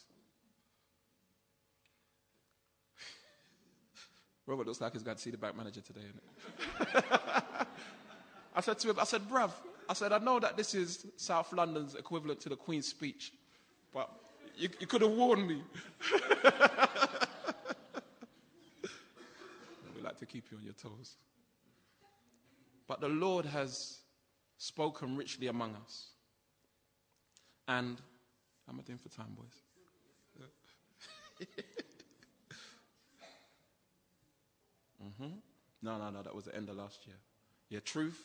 Robert 4.49 4.67
looks 4.67 4.81
like 4.81 4.95
he's 4.95 5.03
going 5.03 5.17
to 5.17 5.23
see 5.23 5.31
the 5.31 5.37
bank 5.37 5.55
manager 5.55 5.83
today. 5.83 6.01
I 8.55 8.63
said 8.63 8.79
to 8.79 8.89
him, 8.89 8.99
I 8.99 9.05
said, 9.05 9.29
bruv, 9.29 9.51
I 9.91 9.93
said, 9.93 10.11
I 10.11 10.19
know 10.19 10.41
that 10.41 10.57
this 10.57 10.75
is 10.75 11.07
South 11.17 11.53
London's 11.53 11.95
equivalent 11.95 12.41
to 12.41 12.49
the 12.49 12.57
Queen's 12.57 12.89
speech, 12.89 13.35
but 13.93 14.11
you, 14.57 14.71
you 14.81 14.87
could 14.87 15.03
have 15.03 15.11
warned 15.11 15.47
me. 15.47 15.63
we 19.95 20.01
like 20.03 20.17
to 20.19 20.25
keep 20.25 20.51
you 20.51 20.57
on 20.57 20.65
your 20.65 20.73
toes. 20.73 21.17
But 22.87 23.03
the 23.03 23.09
Lord 23.09 23.45
has 23.45 23.99
spoken 24.57 25.15
richly 25.15 25.49
among 25.49 25.77
us. 25.85 26.07
And 27.69 28.01
how 28.67 28.73
am 28.73 28.81
I 28.81 28.83
doing 28.83 28.99
for 28.99 29.11
time, 29.11 29.37
boys? 29.37 29.61
mm-hmm. 35.21 35.39
No, 35.83 35.99
no, 35.99 36.11
no, 36.11 36.23
that 36.23 36.35
was 36.35 36.45
the 36.45 36.55
end 36.57 36.69
of 36.69 36.77
last 36.77 37.07
year. 37.07 37.17
Yeah, 37.69 37.81
Truth, 37.85 38.19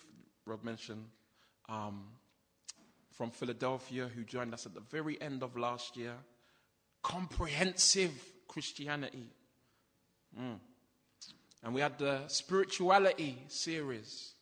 Rob 0.46 0.64
mentioned, 0.64 1.06
um, 1.70 2.06
from 3.12 3.30
Philadelphia, 3.30 4.10
who 4.14 4.24
joined 4.24 4.54
us 4.54 4.66
at 4.66 4.74
the 4.74 4.82
very 4.82 5.22
end 5.22 5.44
of 5.44 5.56
last 5.56 5.96
year. 5.96 6.14
Comprehensive 7.04 8.12
Christianity. 8.48 9.30
Mm. 10.40 10.60
And 11.64 11.74
we 11.74 11.82
had 11.82 11.98
the 11.98 12.28
spirituality 12.28 13.38
series 13.48 14.34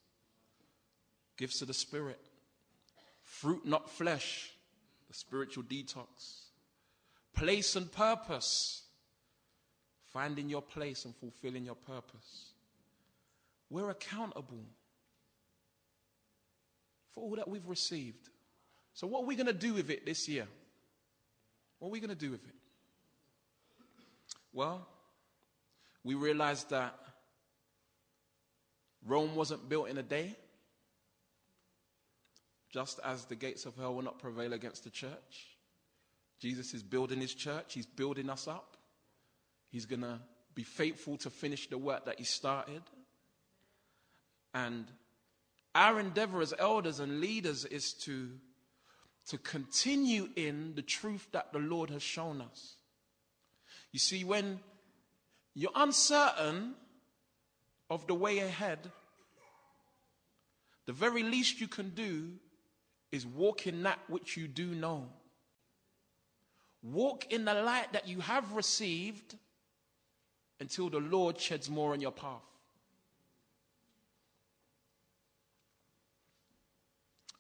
gifts 1.38 1.62
of 1.62 1.68
the 1.68 1.74
Spirit, 1.74 2.20
fruit, 3.24 3.66
not 3.66 3.90
flesh, 3.90 4.52
the 5.08 5.14
spiritual 5.14 5.64
detox, 5.64 6.06
place 7.34 7.76
and 7.76 7.92
purpose, 7.92 8.84
finding 10.14 10.50
your 10.50 10.62
place 10.62 11.06
and 11.06 11.16
fulfilling 11.16 11.66
your 11.66 11.76
purpose. 11.76 12.52
We're 13.70 13.90
accountable 13.90 14.66
for 17.14 17.24
all 17.24 17.36
that 17.36 17.48
we've 17.48 17.68
received. 17.68 18.30
So, 18.94 19.08
what 19.08 19.24
are 19.24 19.26
we 19.26 19.36
going 19.36 19.48
to 19.48 19.54
do 19.54 19.74
with 19.74 19.90
it 19.90 20.06
this 20.06 20.28
year? 20.28 20.48
What 21.80 21.88
are 21.88 21.92
we 21.92 22.00
going 22.00 22.10
to 22.10 22.16
do 22.16 22.32
with 22.32 22.46
it? 22.46 22.56
Well, 24.54 24.86
we 26.04 26.16
realized 26.16 26.70
that 26.72 26.94
Rome 29.06 29.36
wasn't 29.36 29.68
built 29.70 29.90
in 29.90 29.98
a 29.98 30.04
day. 30.04 30.36
Just 32.70 33.00
as 33.04 33.26
the 33.26 33.36
gates 33.36 33.66
of 33.66 33.76
hell 33.76 33.96
will 33.96 34.04
not 34.04 34.20
prevail 34.20 34.54
against 34.54 34.84
the 34.84 34.90
church, 34.90 35.58
Jesus 36.40 36.74
is 36.74 36.84
building 36.84 37.20
his 37.20 37.34
church, 37.34 37.74
he's 37.74 37.86
building 37.86 38.30
us 38.30 38.48
up. 38.48 38.71
He's 39.72 39.86
going 39.86 40.02
to 40.02 40.20
be 40.54 40.64
faithful 40.64 41.18
to 41.18 41.30
finish 41.30 41.70
the 41.70 41.78
work 41.78 42.06
that 42.06 42.20
he 42.20 42.26
started. 42.26 42.82
And 44.54 44.86
our 45.74 46.00
endeavor 46.00 46.42
as 46.42 46.54
elders 46.60 47.00
and 47.00 47.22
leaders 47.22 47.64
is 47.64 47.94
to, 47.94 48.30
to 49.28 49.38
continue 49.38 50.28
in 50.36 50.74
the 50.76 50.82
truth 50.82 51.28
that 51.32 51.54
the 51.54 51.60
Lord 51.60 51.90
has 51.90 52.04
shown 52.04 52.42
us. 52.42 52.76
You 53.94 54.00
see, 54.00 54.26
when 54.26 54.60
you're 55.54 55.72
uncertain 55.74 56.76
of 57.90 58.08
the 58.08 58.14
way 58.16 58.40
ahead, 58.40 58.92
the 60.86 60.94
very 60.94 61.24
least 61.24 61.62
you 61.62 61.70
can 61.70 61.90
do 61.90 62.32
is 63.12 63.26
walk 63.26 63.68
in 63.68 63.84
that 63.84 64.00
which 64.08 64.36
you 64.36 64.48
do 64.48 64.68
know. 64.76 65.08
Walk 66.84 67.32
in 67.32 67.46
the 67.46 67.54
light 67.54 67.94
that 67.94 68.08
you 68.08 68.20
have 68.22 68.54
received 68.54 69.36
until 70.62 70.92
the 70.92 71.00
Lord 71.00 71.40
sheds 71.40 71.72
more 71.72 71.92
on 71.92 72.02
your 72.02 72.12
path. 72.12 72.46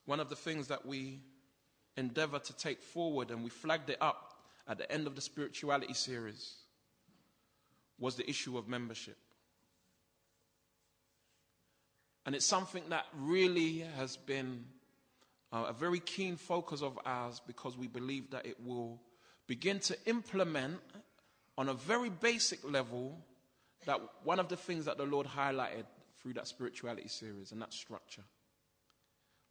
One 0.05 0.19
of 0.19 0.27
the 0.27 0.35
things 0.35 0.67
that 0.69 0.87
we 0.87 1.19
endeavor 1.95 2.39
to 2.39 2.57
take 2.57 2.81
forward, 2.81 3.29
and 3.29 3.43
we 3.43 3.51
flagged 3.51 3.91
it 3.91 3.99
up 4.01 4.33
at 4.67 4.79
the 4.79 4.91
end 4.91 5.05
of 5.05 5.13
the 5.13 5.21
spirituality 5.21 5.93
series, 5.93 6.55
was 7.99 8.15
the 8.15 8.27
issue 8.27 8.57
of 8.57 8.67
membership. 8.67 9.17
And 12.25 12.33
it's 12.33 12.45
something 12.45 12.83
that 12.89 13.05
really 13.15 13.85
has 13.97 14.17
been 14.17 14.65
uh, 15.53 15.65
a 15.69 15.73
very 15.73 15.99
keen 15.99 16.37
focus 16.37 16.81
of 16.81 16.97
ours 17.05 17.39
because 17.45 17.77
we 17.77 17.85
believe 17.85 18.31
that 18.31 18.47
it 18.47 18.57
will 18.65 18.99
begin 19.45 19.77
to 19.81 19.97
implement 20.07 20.79
on 21.61 21.69
a 21.69 21.73
very 21.75 22.09
basic 22.09 22.59
level 22.67 23.15
that 23.85 23.99
one 24.23 24.39
of 24.39 24.49
the 24.49 24.57
things 24.57 24.85
that 24.85 24.97
the 24.97 25.05
Lord 25.05 25.27
highlighted 25.27 25.85
through 26.17 26.33
that 26.33 26.47
spirituality 26.47 27.07
series, 27.07 27.51
and 27.51 27.61
that 27.61 27.71
structure. 27.71 28.23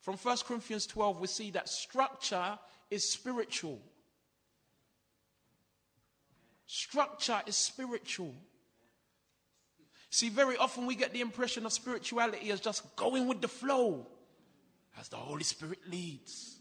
From 0.01 0.17
1 0.17 0.39
Corinthians 0.45 0.87
12, 0.89 1.21
we 1.21 1.29
see 1.29 1.53
that 1.53 1.69
structure 1.69 2.59
is 2.91 3.09
spiritual. 3.09 3.81
Structure 6.67 7.43
is 7.47 7.55
spiritual. 7.55 8.35
See, 10.11 10.31
very 10.31 10.57
often 10.57 10.87
we 10.87 10.97
get 10.97 11.13
the 11.13 11.21
impression 11.21 11.65
of 11.65 11.73
spirituality 11.73 12.51
as 12.51 12.61
just 12.61 12.97
going 12.97 13.29
with 13.29 13.41
the 13.41 13.49
flow 13.49 14.09
as 14.99 15.09
the 15.09 15.17
Holy 15.17 15.45
Spirit 15.45 15.79
leads. 15.89 16.60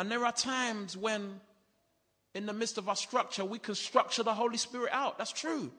And 0.00 0.10
there 0.10 0.24
are 0.24 0.32
times 0.32 0.96
when, 0.96 1.42
in 2.34 2.46
the 2.46 2.54
midst 2.54 2.78
of 2.78 2.88
our 2.88 2.96
structure, 2.96 3.44
we 3.44 3.58
can 3.58 3.74
structure 3.74 4.22
the 4.22 4.32
Holy 4.32 4.56
Spirit 4.56 4.88
out. 4.94 5.18
That's 5.18 5.30
true. 5.30 5.70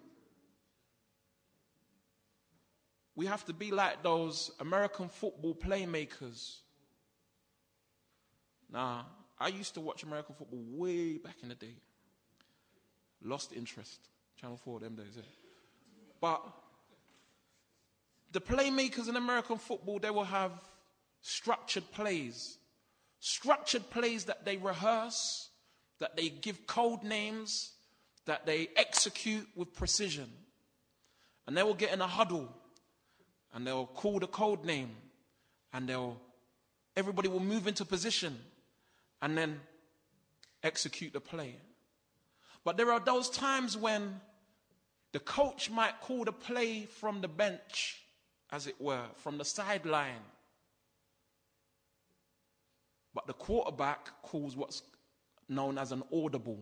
We 3.15 3.25
have 3.25 3.43
to 3.45 3.53
be 3.53 3.71
like 3.71 4.03
those 4.03 4.51
American 4.59 5.09
football 5.09 5.55
playmakers. 5.55 6.57
Now, 8.71 9.07
I 9.39 9.47
used 9.47 9.73
to 9.73 9.81
watch 9.81 10.03
American 10.03 10.35
football 10.35 10.61
way 10.69 11.17
back 11.17 11.37
in 11.41 11.49
the 11.49 11.55
day. 11.55 11.73
Lost 13.23 13.53
interest. 13.53 14.01
Channel 14.39 14.57
4 14.57 14.81
them 14.81 14.93
days. 14.97 15.13
Yeah. 15.15 15.23
But 16.21 16.45
the 18.31 18.39
playmakers 18.39 19.09
in 19.09 19.15
American 19.15 19.57
football, 19.57 19.97
they 19.97 20.11
will 20.11 20.25
have 20.25 20.51
structured 21.21 21.91
plays. 21.91 22.59
Structured 23.21 23.89
plays 23.91 24.25
that 24.25 24.45
they 24.45 24.57
rehearse, 24.57 25.49
that 25.99 26.17
they 26.17 26.29
give 26.29 26.65
code 26.67 27.03
names, 27.03 27.71
that 28.25 28.45
they 28.45 28.69
execute 28.75 29.47
with 29.55 29.73
precision. 29.73 30.29
And 31.47 31.55
they 31.55 31.63
will 31.63 31.75
get 31.75 31.93
in 31.93 32.01
a 32.01 32.07
huddle 32.07 32.51
and 33.53 33.65
they'll 33.65 33.85
call 33.85 34.19
the 34.19 34.27
code 34.27 34.65
name 34.65 34.89
and 35.71 35.87
they'll 35.87 36.19
everybody 36.97 37.27
will 37.27 37.39
move 37.39 37.67
into 37.67 37.85
position 37.85 38.37
and 39.21 39.37
then 39.37 39.59
execute 40.63 41.13
the 41.13 41.21
play. 41.21 41.55
But 42.63 42.77
there 42.77 42.91
are 42.91 42.99
those 42.99 43.29
times 43.29 43.77
when 43.77 44.19
the 45.11 45.19
coach 45.19 45.69
might 45.69 45.99
call 46.01 46.25
the 46.25 46.31
play 46.31 46.85
from 46.85 47.21
the 47.21 47.27
bench, 47.27 48.01
as 48.51 48.67
it 48.67 48.79
were, 48.79 49.05
from 49.17 49.37
the 49.37 49.45
sideline. 49.45 50.23
But 53.13 53.27
the 53.27 53.33
quarterback 53.33 54.09
calls 54.21 54.55
what's 54.55 54.83
known 55.49 55.77
as 55.77 55.91
an 55.91 56.03
audible. 56.13 56.59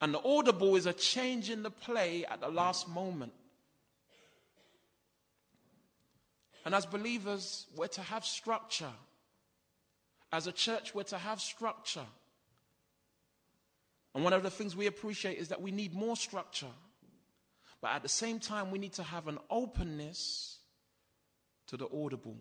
And 0.00 0.14
the 0.14 0.22
audible 0.22 0.76
is 0.76 0.86
a 0.86 0.92
change 0.92 1.50
in 1.50 1.62
the 1.62 1.70
play 1.70 2.24
at 2.24 2.40
the 2.40 2.48
last 2.48 2.88
moment. 2.88 3.32
And 6.64 6.74
as 6.74 6.86
believers, 6.86 7.66
we're 7.74 7.86
to 7.88 8.02
have 8.02 8.24
structure. 8.24 8.92
As 10.32 10.46
a 10.46 10.52
church, 10.52 10.94
we're 10.94 11.02
to 11.04 11.18
have 11.18 11.40
structure. 11.40 12.06
And 14.14 14.24
one 14.24 14.32
of 14.32 14.42
the 14.42 14.50
things 14.50 14.76
we 14.76 14.86
appreciate 14.86 15.38
is 15.38 15.48
that 15.48 15.62
we 15.62 15.70
need 15.70 15.94
more 15.94 16.16
structure. 16.16 16.72
But 17.80 17.92
at 17.92 18.02
the 18.02 18.08
same 18.08 18.40
time, 18.40 18.70
we 18.70 18.78
need 18.78 18.92
to 18.94 19.02
have 19.02 19.28
an 19.28 19.38
openness 19.48 20.58
to 21.68 21.76
the 21.76 21.86
audible. 21.86 22.36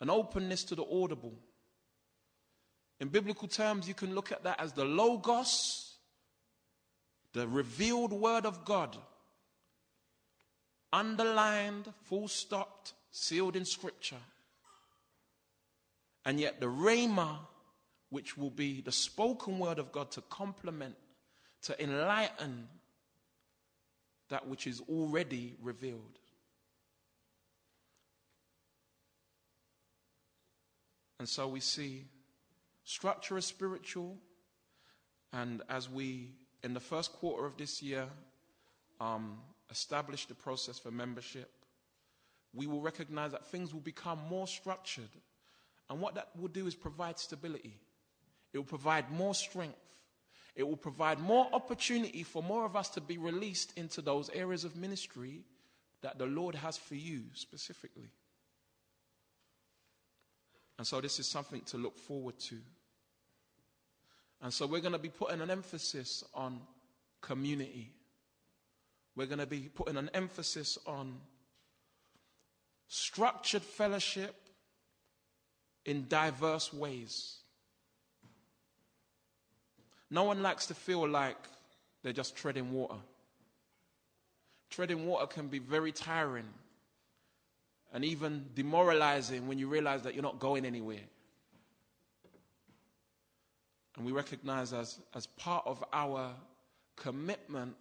An 0.00 0.10
openness 0.10 0.64
to 0.64 0.74
the 0.74 0.84
audible. 0.84 1.34
In 3.00 3.08
biblical 3.08 3.48
terms, 3.48 3.88
you 3.88 3.94
can 3.94 4.14
look 4.14 4.32
at 4.32 4.44
that 4.44 4.60
as 4.60 4.72
the 4.72 4.84
Logos, 4.84 5.94
the 7.32 7.46
revealed 7.48 8.12
Word 8.12 8.46
of 8.46 8.64
God 8.64 8.96
underlined, 10.92 11.92
full 12.04 12.28
stopped, 12.28 12.94
sealed 13.10 13.56
in 13.56 13.64
Scripture. 13.64 14.20
And 16.24 16.38
yet 16.38 16.60
the 16.60 16.66
Rhema, 16.66 17.38
which 18.10 18.36
will 18.36 18.50
be 18.50 18.80
the 18.80 18.92
spoken 18.92 19.58
word 19.58 19.78
of 19.78 19.92
God 19.92 20.10
to 20.12 20.20
complement, 20.22 20.96
to 21.62 21.82
enlighten 21.82 22.68
that 24.28 24.46
which 24.48 24.66
is 24.66 24.80
already 24.88 25.56
revealed. 25.62 26.19
And 31.20 31.28
so 31.28 31.46
we 31.46 31.60
see 31.60 32.06
structure 32.82 33.36
is 33.36 33.44
spiritual. 33.44 34.16
And 35.34 35.60
as 35.68 35.86
we, 35.86 36.30
in 36.64 36.72
the 36.72 36.80
first 36.80 37.12
quarter 37.12 37.44
of 37.44 37.58
this 37.58 37.82
year, 37.82 38.06
um, 39.02 39.36
establish 39.70 40.24
the 40.24 40.34
process 40.34 40.78
for 40.78 40.90
membership, 40.90 41.50
we 42.54 42.66
will 42.66 42.80
recognize 42.80 43.32
that 43.32 43.46
things 43.46 43.74
will 43.74 43.82
become 43.82 44.18
more 44.30 44.46
structured. 44.46 45.10
And 45.90 46.00
what 46.00 46.14
that 46.14 46.30
will 46.38 46.48
do 46.48 46.66
is 46.66 46.74
provide 46.74 47.18
stability, 47.18 47.78
it 48.54 48.58
will 48.58 48.64
provide 48.64 49.12
more 49.12 49.34
strength. 49.34 49.76
It 50.56 50.66
will 50.66 50.76
provide 50.76 51.20
more 51.20 51.46
opportunity 51.52 52.22
for 52.22 52.42
more 52.42 52.64
of 52.64 52.76
us 52.76 52.88
to 52.90 53.00
be 53.00 53.18
released 53.18 53.72
into 53.76 54.02
those 54.02 54.30
areas 54.30 54.64
of 54.64 54.74
ministry 54.74 55.44
that 56.02 56.18
the 56.18 56.26
Lord 56.26 56.54
has 56.54 56.76
for 56.76 56.96
you 56.96 57.24
specifically. 57.34 58.10
And 60.80 60.86
so, 60.86 61.00
this 61.00 61.20
is 61.20 61.28
something 61.28 61.60
to 61.66 61.76
look 61.76 61.98
forward 61.98 62.40
to. 62.40 62.56
And 64.40 64.52
so, 64.52 64.66
we're 64.66 64.80
going 64.80 64.94
to 64.94 64.98
be 64.98 65.10
putting 65.10 65.42
an 65.42 65.50
emphasis 65.50 66.24
on 66.34 66.58
community 67.20 67.92
we're 69.16 69.26
going 69.26 69.38
to 69.38 69.46
be 69.46 69.68
putting 69.74 69.96
an 69.96 70.10
emphasis 70.14 70.78
on 70.86 71.14
structured 72.88 73.60
fellowship 73.60 74.34
in 75.84 76.06
diverse 76.08 76.72
ways. 76.72 77.36
No 80.10 80.24
one 80.24 80.42
likes 80.42 80.66
to 80.66 80.74
feel 80.74 81.06
like 81.06 81.36
they're 82.02 82.12
just 82.12 82.36
treading 82.36 82.72
water. 82.72 82.96
Treading 84.70 85.06
water 85.06 85.26
can 85.26 85.48
be 85.48 85.58
very 85.58 85.92
tiring 85.92 86.48
and 87.92 88.04
even 88.04 88.46
demoralizing 88.54 89.48
when 89.48 89.58
you 89.58 89.68
realize 89.68 90.02
that 90.02 90.14
you're 90.14 90.22
not 90.22 90.38
going 90.38 90.64
anywhere. 90.64 91.06
And 93.96 94.06
we 94.06 94.12
recognize 94.12 94.72
as, 94.72 95.00
as 95.14 95.26
part 95.26 95.66
of 95.66 95.84
our 95.92 96.32
commitment 96.96 97.74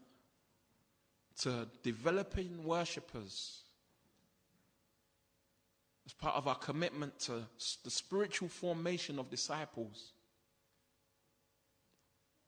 to 1.42 1.68
developing 1.84 2.64
worshippers 2.64 3.62
as 6.10 6.14
part 6.14 6.36
of 6.36 6.48
our 6.48 6.56
commitment 6.56 7.20
to 7.20 7.44
the 7.84 7.92
spiritual 7.92 8.48
formation 8.48 9.20
of 9.20 9.30
disciples, 9.30 10.14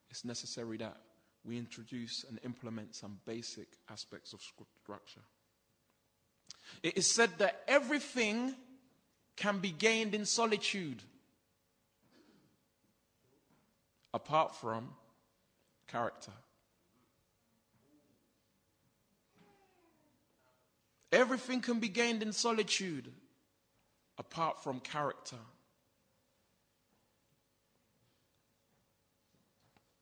it's 0.10 0.26
necessary 0.26 0.78
that 0.78 0.98
we 1.44 1.60
introduce 1.60 2.26
and 2.28 2.40
implement 2.44 2.96
some 2.96 3.20
basic 3.26 3.68
aspects 3.92 4.34
of 4.34 4.42
structure. 4.42 5.22
It 6.84 6.98
is 6.98 7.14
said 7.14 7.30
that 7.38 7.64
everything 7.68 8.56
can 9.36 9.60
be 9.60 9.72
gained 9.72 10.14
in 10.14 10.26
solitude 10.26 11.02
apart 14.14 14.56
from 14.56 14.90
character. 15.88 16.32
Everything 21.12 21.60
can 21.62 21.80
be 21.80 21.90
gained 21.90 22.24
in 22.24 22.32
solitude 22.32 23.12
apart 24.18 24.64
from 24.64 24.80
character. 24.80 25.38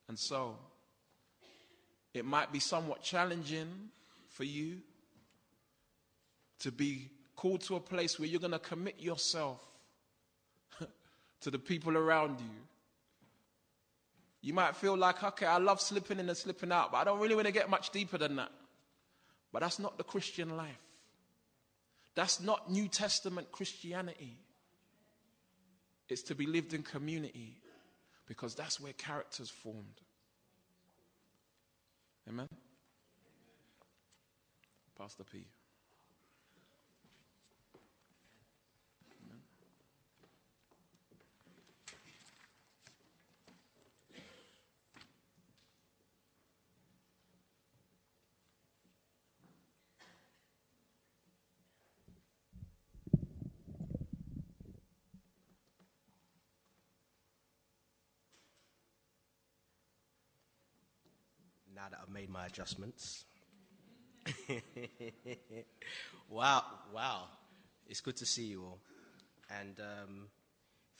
And 0.07 0.17
so, 0.17 0.57
it 2.13 2.25
might 2.25 2.51
be 2.51 2.59
somewhat 2.59 3.01
challenging 3.01 3.89
for 4.29 4.43
you 4.43 4.81
to 6.59 6.71
be 6.71 7.09
called 7.35 7.61
to 7.61 7.75
a 7.75 7.79
place 7.79 8.19
where 8.19 8.27
you're 8.27 8.39
going 8.39 8.51
to 8.51 8.59
commit 8.59 8.99
yourself 8.99 9.61
to 11.41 11.51
the 11.51 11.59
people 11.59 11.97
around 11.97 12.39
you. 12.39 12.61
You 14.41 14.53
might 14.53 14.75
feel 14.75 14.97
like, 14.97 15.23
okay, 15.23 15.45
I 15.45 15.57
love 15.57 15.81
slipping 15.81 16.19
in 16.19 16.27
and 16.27 16.37
slipping 16.37 16.71
out, 16.71 16.91
but 16.91 16.99
I 16.99 17.03
don't 17.03 17.19
really 17.19 17.35
want 17.35 17.47
to 17.47 17.53
get 17.53 17.69
much 17.69 17.89
deeper 17.89 18.17
than 18.17 18.37
that. 18.37 18.51
But 19.51 19.61
that's 19.61 19.79
not 19.79 19.97
the 19.97 20.03
Christian 20.03 20.55
life. 20.55 20.79
That's 22.15 22.41
not 22.41 22.69
New 22.71 22.87
Testament 22.87 23.51
Christianity. 23.51 24.37
It's 26.07 26.23
to 26.23 26.35
be 26.35 26.45
lived 26.45 26.73
in 26.73 26.83
community 26.83 27.61
because 28.27 28.55
that's 28.55 28.79
where 28.79 28.93
character's 28.93 29.49
formed. 29.49 30.01
Amen? 32.27 32.47
Pastor 34.97 35.23
P. 35.23 35.45
now 61.79 61.87
that 61.89 61.99
I've 62.03 62.13
made 62.29 62.33
my 62.33 62.45
adjustments. 62.45 63.25
wow, 66.29 66.63
wow. 66.93 67.23
It's 67.87 68.01
good 68.01 68.17
to 68.17 68.25
see 68.25 68.45
you 68.45 68.63
all. 68.63 68.79
And 69.59 69.79
um, 69.79 70.27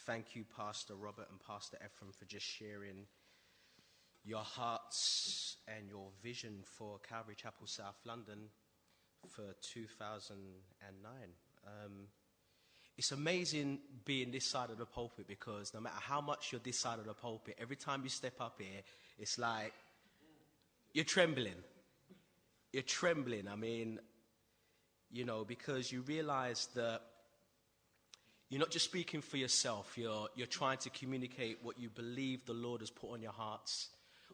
thank 0.06 0.36
you, 0.36 0.44
Pastor 0.58 0.96
Robert 0.96 1.28
and 1.30 1.40
Pastor 1.40 1.78
Ephraim, 1.78 2.12
for 2.12 2.26
just 2.26 2.46
sharing 2.46 3.06
your 4.24 4.42
hearts 4.42 5.58
and 5.68 5.88
your 5.88 6.08
vision 6.24 6.60
for 6.64 7.00
Calvary 7.08 7.36
Chapel 7.36 7.68
South 7.68 7.98
London 8.06 8.50
for 9.28 9.56
2009. 9.62 11.12
Um, 11.66 11.92
it's 12.98 13.12
amazing 13.12 13.80
being 14.04 14.32
this 14.32 14.46
side 14.46 14.72
of 14.72 14.78
the 14.78 14.86
pulpit 14.86 15.28
because 15.28 15.74
no 15.74 15.80
matter 15.80 16.00
how 16.00 16.22
much 16.22 16.52
you're 16.52 16.62
this 16.64 16.80
side 16.80 17.00
of 17.00 17.06
the 17.06 17.14
pulpit, 17.14 17.56
every 17.60 17.76
time 17.76 18.02
you 18.04 18.10
step 18.10 18.42
up 18.42 18.60
here, 18.60 18.82
it's 19.18 19.38
like 19.38 19.74
you're 20.94 21.06
trembling. 21.06 21.56
You're 22.72 22.84
trembling. 22.84 23.48
I 23.48 23.56
mean, 23.56 24.00
you 25.12 25.26
know, 25.26 25.44
because 25.44 25.92
you 25.92 26.02
realize 26.02 26.68
that 26.76 27.02
you're 28.50 28.60
not 28.60 28.72
just 28.72 28.86
speaking 28.86 29.22
for 29.22 29.38
yourself, 29.38 29.96
you're, 29.96 30.28
you're 30.36 30.48
trying 30.48 30.78
to 30.80 30.90
communicate 30.90 31.60
what 31.62 31.80
you 31.80 31.90
believe 31.90 32.46
the 32.46 32.54
Lord 32.54 32.82
has 32.82 32.90
put 32.90 33.12
on 33.12 33.22
your 33.22 33.32
hearts, 33.32 33.90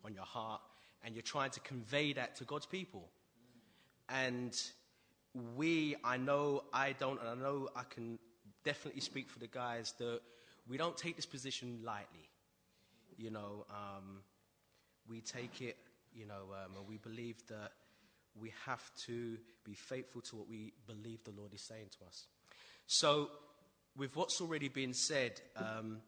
on 0.05 0.13
your 0.13 0.23
heart, 0.25 0.61
and 1.03 1.15
you're 1.15 1.21
trying 1.21 1.51
to 1.51 1.59
convey 1.59 2.13
that 2.13 2.37
to 2.37 2.45
God's 2.45 2.65
people. 2.65 3.09
And 4.07 4.57
we, 5.55 5.95
I 6.03 6.17
know 6.17 6.63
I 6.73 6.93
don't, 6.93 7.19
and 7.19 7.27
I 7.27 7.35
know 7.35 7.67
I 7.75 7.83
can 7.83 8.17
definitely 8.63 9.01
speak 9.01 9.29
for 9.29 9.39
the 9.39 9.47
guys 9.47 9.93
that 9.99 10.21
we 10.67 10.77
don't 10.77 10.97
take 10.97 11.17
this 11.17 11.25
position 11.25 11.79
lightly. 11.83 12.29
You 13.17 13.31
know, 13.31 13.65
um, 13.69 14.21
we 15.09 15.21
take 15.21 15.61
it 15.61 15.77
you 16.15 16.25
know, 16.25 16.53
um, 16.63 16.77
and 16.77 16.87
we 16.87 16.97
believe 16.97 17.45
that 17.47 17.71
we 18.39 18.53
have 18.65 18.89
to 19.05 19.37
be 19.63 19.73
faithful 19.73 20.21
to 20.21 20.35
what 20.35 20.47
we 20.47 20.73
believe 20.87 21.23
the 21.23 21.31
Lord 21.31 21.53
is 21.53 21.61
saying 21.61 21.87
to 21.99 22.07
us. 22.07 22.27
So, 22.87 23.29
with 23.97 24.15
what's 24.15 24.41
already 24.41 24.69
been 24.69 24.93
said, 24.93 25.41
um, 25.55 25.99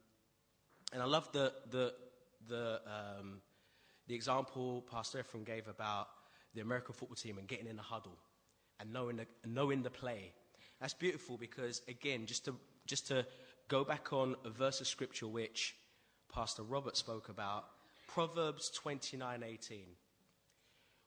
and 0.94 1.02
I 1.02 1.06
love 1.06 1.32
the 1.32 1.54
the 1.70 1.94
the 2.48 2.82
um, 2.86 3.42
the 4.08 4.16
example 4.16 4.86
Pastor 4.90 5.20
Ephraim 5.20 5.44
gave 5.44 5.68
about 5.68 6.08
the 6.54 6.62
American 6.62 6.94
football 6.94 7.16
team 7.16 7.38
and 7.38 7.48
getting 7.48 7.68
in 7.68 7.76
the 7.76 7.82
huddle 7.82 8.18
and 8.80 8.92
knowing 8.92 9.18
the, 9.18 9.28
knowing 9.46 9.84
the 9.84 9.90
play. 9.90 10.32
That's 10.80 10.94
beautiful 10.94 11.38
because 11.38 11.82
again, 11.88 12.26
just 12.26 12.46
to 12.46 12.56
just 12.86 13.08
to 13.08 13.26
go 13.68 13.84
back 13.84 14.14
on 14.14 14.36
a 14.46 14.50
verse 14.50 14.80
of 14.80 14.88
scripture 14.88 15.28
which 15.28 15.76
Pastor 16.34 16.64
Robert 16.64 16.96
spoke 16.96 17.30
about 17.30 17.66
Proverbs 18.08 18.72
29:18. 18.84 19.96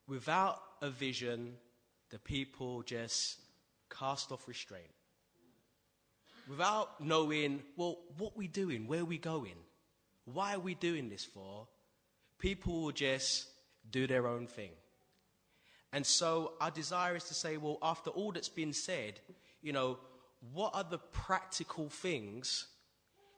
Without 0.07 0.61
a 0.83 0.91
vision, 0.91 1.57
the 2.11 2.19
people 2.19 2.83
just 2.83 3.39
cast 3.89 4.33
off 4.33 4.47
restraint. 4.49 4.91
Without 6.49 7.01
knowing, 7.01 7.63
well, 7.77 7.99
what 8.19 8.37
we 8.37 8.49
doing, 8.49 8.87
where 8.87 9.05
we 9.05 9.19
going, 9.19 9.57
why 10.25 10.55
are 10.55 10.61
we 10.61 10.75
doing 10.75 11.09
this 11.09 11.25
for, 11.25 11.69
people 12.39 12.83
will 12.83 12.93
just 12.93 13.49
do 13.91 14.07
their 14.07 14.27
own 14.27 14.47
thing. 14.47 14.73
And 15.93 16.07
so 16.07 16.55
our 16.61 16.71
desire 16.71 17.17
is 17.17 17.25
to 17.25 17.35
say, 17.35 17.57
well, 17.57 17.79
after 17.83 18.11
all 18.11 18.33
that's 18.33 18.49
been 18.49 18.73
said, 18.73 19.21
you 19.63 19.73
know, 19.73 19.99
what 20.53 20.75
are 20.75 20.85
the 20.85 20.99
practical 20.99 21.89
things 21.89 22.67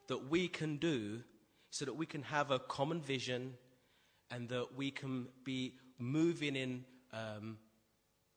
that 0.07 0.29
we 0.29 0.47
can 0.47 0.77
do 0.77 1.23
so 1.73 1.85
that 1.85 1.95
we 1.95 2.05
can 2.05 2.21
have 2.21 2.51
a 2.51 2.59
common 2.59 3.01
vision 3.01 3.51
and 4.29 4.47
that 4.47 4.77
we 4.77 4.91
can 4.91 5.27
be 5.43 5.73
moving 5.97 6.55
in 6.55 6.85
um, 7.11 7.57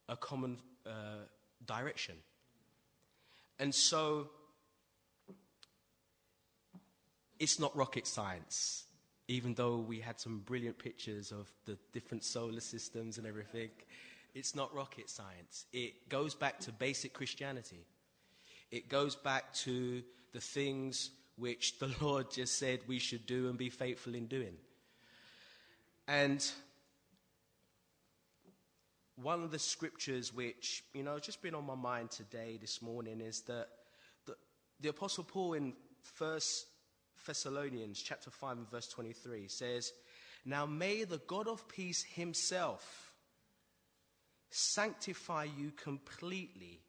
a 0.09 0.17
common 0.17 0.57
uh, 0.87 1.27
direction. 1.67 2.15
And 3.59 3.75
so 3.75 4.31
it's 7.39 7.61
not 7.61 7.77
rocket 7.77 8.07
science, 8.07 8.87
even 9.29 9.53
though 9.53 9.77
we 9.77 10.01
had 10.01 10.19
some 10.19 10.39
brilliant 10.39 10.79
pictures 10.79 11.31
of 11.31 11.47
the 11.67 11.77
different 11.93 12.25
solar 12.25 12.61
systems 12.61 13.19
and 13.19 13.27
everything. 13.27 13.69
It's 14.35 14.55
not 14.55 14.75
rocket 14.75 15.11
science. 15.11 15.67
It 15.75 16.09
goes 16.09 16.35
back 16.35 16.59
to 16.61 16.73
basic 16.73 17.13
Christianity. 17.13 17.85
It 18.71 18.89
goes 18.89 19.15
back 19.15 19.53
to 19.67 20.03
the 20.33 20.41
things 20.41 21.11
which 21.37 21.79
the 21.79 21.95
Lord 22.01 22.31
just 22.31 22.59
said 22.59 22.81
we 22.87 22.99
should 22.99 23.27
do 23.27 23.49
and 23.49 23.59
be 23.59 23.71
faithful 23.71 24.15
in 24.15 24.27
doing. 24.27 24.57
And 26.09 26.45
one 29.17 29.43
of 29.43 29.51
the 29.51 29.59
scriptures 29.59 30.33
which, 30.33 30.85
you 30.95 31.03
know, 31.03 31.19
just 31.19 31.43
been 31.43 31.55
on 31.55 31.67
my 31.67 31.75
mind 31.75 32.11
today, 32.11 32.59
this 32.61 32.83
morning, 32.83 33.21
is 33.21 33.41
that 33.43 33.69
the, 34.27 34.37
the 34.81 34.91
Apostle 34.91 35.25
Paul 35.25 35.55
in 35.55 35.73
First 36.03 36.67
Thessalonians 37.27 38.01
chapter 38.01 38.31
5 38.31 38.59
and 38.59 38.71
verse 38.71 38.89
23 38.89 39.49
says, 39.49 39.93
Now 40.45 40.67
may 40.67 41.05
the 41.05 41.21
God 41.27 41.49
of 41.49 41.67
peace 41.67 42.03
himself 42.03 43.13
sanctify 44.51 45.49
you 45.59 45.73
completely, 45.73 46.81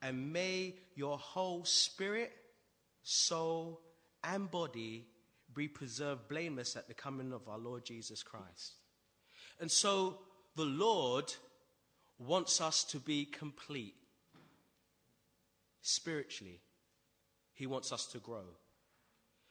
and 0.00 0.32
may 0.32 0.74
your 0.94 1.18
whole 1.18 1.64
spirit, 1.64 2.32
soul, 3.04 3.80
and 4.24 4.50
body 4.50 5.06
be 5.54 5.68
preserved 5.68 6.28
blameless 6.28 6.74
at 6.74 6.88
the 6.88 6.94
coming 6.94 7.32
of 7.32 7.48
our 7.48 7.58
Lord 7.58 7.84
Jesus 7.84 8.22
Christ. 8.22 8.74
And 9.60 9.70
so 9.70 10.18
the 10.56 10.64
Lord 10.64 11.32
wants 12.18 12.60
us 12.60 12.82
to 12.84 12.98
be 12.98 13.24
complete 13.24 13.94
spiritually. 15.82 16.60
He 17.52 17.66
wants 17.66 17.92
us 17.92 18.06
to 18.06 18.18
grow. 18.18 18.44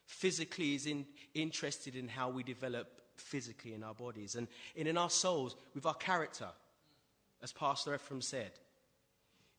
Physically, 0.06 0.66
He's 0.66 0.88
in, 0.88 1.06
interested 1.34 1.96
in 1.96 2.10
how 2.10 2.30
we 2.30 2.44
develop 2.44 3.02
physically 3.16 3.74
in 3.74 3.84
our 3.84 3.94
bodies 3.94 4.36
and, 4.36 4.48
and 4.76 4.88
in 4.88 4.98
our 4.98 5.10
souls 5.10 5.56
with 5.76 5.86
our 5.86 5.94
character, 5.94 6.50
as 7.42 7.54
Pastor 7.54 7.94
Ephraim 7.96 8.22
said. 8.22 8.52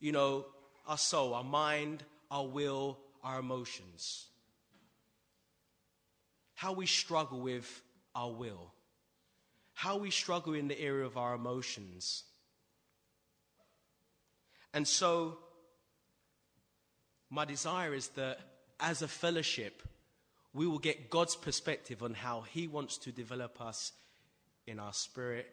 You 0.00 0.12
know, 0.12 0.46
our 0.86 0.98
soul, 0.98 1.32
our 1.32 1.44
mind, 1.44 2.02
our 2.30 2.46
will, 2.46 2.98
our 3.24 3.40
emotions 3.40 4.26
how 6.54 6.72
we 6.72 6.86
struggle 6.86 7.40
with 7.40 7.82
our 8.14 8.30
will, 8.32 8.72
how 9.74 9.96
we 9.96 10.10
struggle 10.10 10.54
in 10.54 10.68
the 10.68 10.80
area 10.80 11.04
of 11.04 11.16
our 11.16 11.34
emotions. 11.34 12.24
And 14.72 14.86
so, 14.86 15.38
my 17.30 17.44
desire 17.44 17.94
is 17.94 18.08
that 18.16 18.38
as 18.80 19.02
a 19.02 19.08
fellowship, 19.08 19.82
we 20.52 20.66
will 20.66 20.78
get 20.78 21.10
God's 21.10 21.36
perspective 21.36 22.02
on 22.02 22.14
how 22.14 22.42
He 22.42 22.68
wants 22.68 22.98
to 22.98 23.12
develop 23.12 23.60
us 23.60 23.92
in 24.66 24.78
our 24.78 24.92
spirit, 24.92 25.46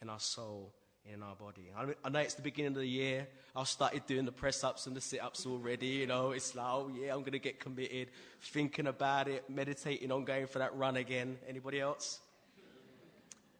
in 0.00 0.08
our 0.08 0.20
soul, 0.20 0.72
in 1.12 1.22
our 1.22 1.34
body. 1.34 1.70
I 2.04 2.08
know 2.08 2.18
it's 2.20 2.34
the 2.34 2.42
beginning 2.42 2.72
of 2.72 2.78
the 2.78 2.86
year. 2.86 3.26
I've 3.54 3.68
started 3.68 4.06
doing 4.06 4.24
the 4.24 4.32
press 4.32 4.64
ups 4.64 4.86
and 4.86 4.96
the 4.96 5.00
sit 5.00 5.22
ups 5.22 5.46
already. 5.46 5.86
You 5.86 6.06
know, 6.06 6.30
it's 6.30 6.54
like, 6.54 6.66
oh 6.66 6.90
yeah, 6.94 7.12
I'm 7.12 7.20
going 7.20 7.32
to 7.32 7.38
get 7.38 7.60
committed, 7.60 8.08
thinking 8.40 8.86
about 8.86 9.28
it, 9.28 9.48
meditating 9.48 10.10
on 10.10 10.24
going 10.24 10.46
for 10.46 10.60
that 10.60 10.74
run 10.76 10.96
again. 10.96 11.36
Anybody 11.48 11.80
else? 11.80 12.20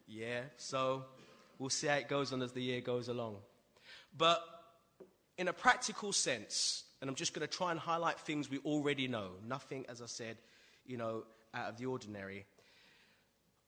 Yeah, 0.07 0.41
so 0.57 1.05
we'll 1.59 1.69
see 1.69 1.87
how 1.87 1.95
it 1.95 2.07
goes 2.07 2.33
on 2.33 2.41
as 2.41 2.51
the 2.51 2.61
year 2.61 2.81
goes 2.81 3.07
along. 3.07 3.37
But 4.17 4.43
in 5.37 5.47
a 5.47 5.53
practical 5.53 6.13
sense, 6.13 6.83
And 7.01 7.09
I'm 7.09 7.15
just 7.15 7.33
going 7.33 7.47
to 7.47 7.57
try 7.57 7.71
and 7.71 7.79
highlight 7.79 8.19
things 8.19 8.49
we 8.49 8.59
already 8.59 9.07
know. 9.07 9.31
Nothing, 9.47 9.85
as 9.89 10.01
I 10.01 10.07
said, 10.07 10.37
you 10.85 10.97
know, 10.97 11.23
out 11.53 11.69
of 11.69 11.77
the 11.77 11.85
ordinary. 11.85 12.45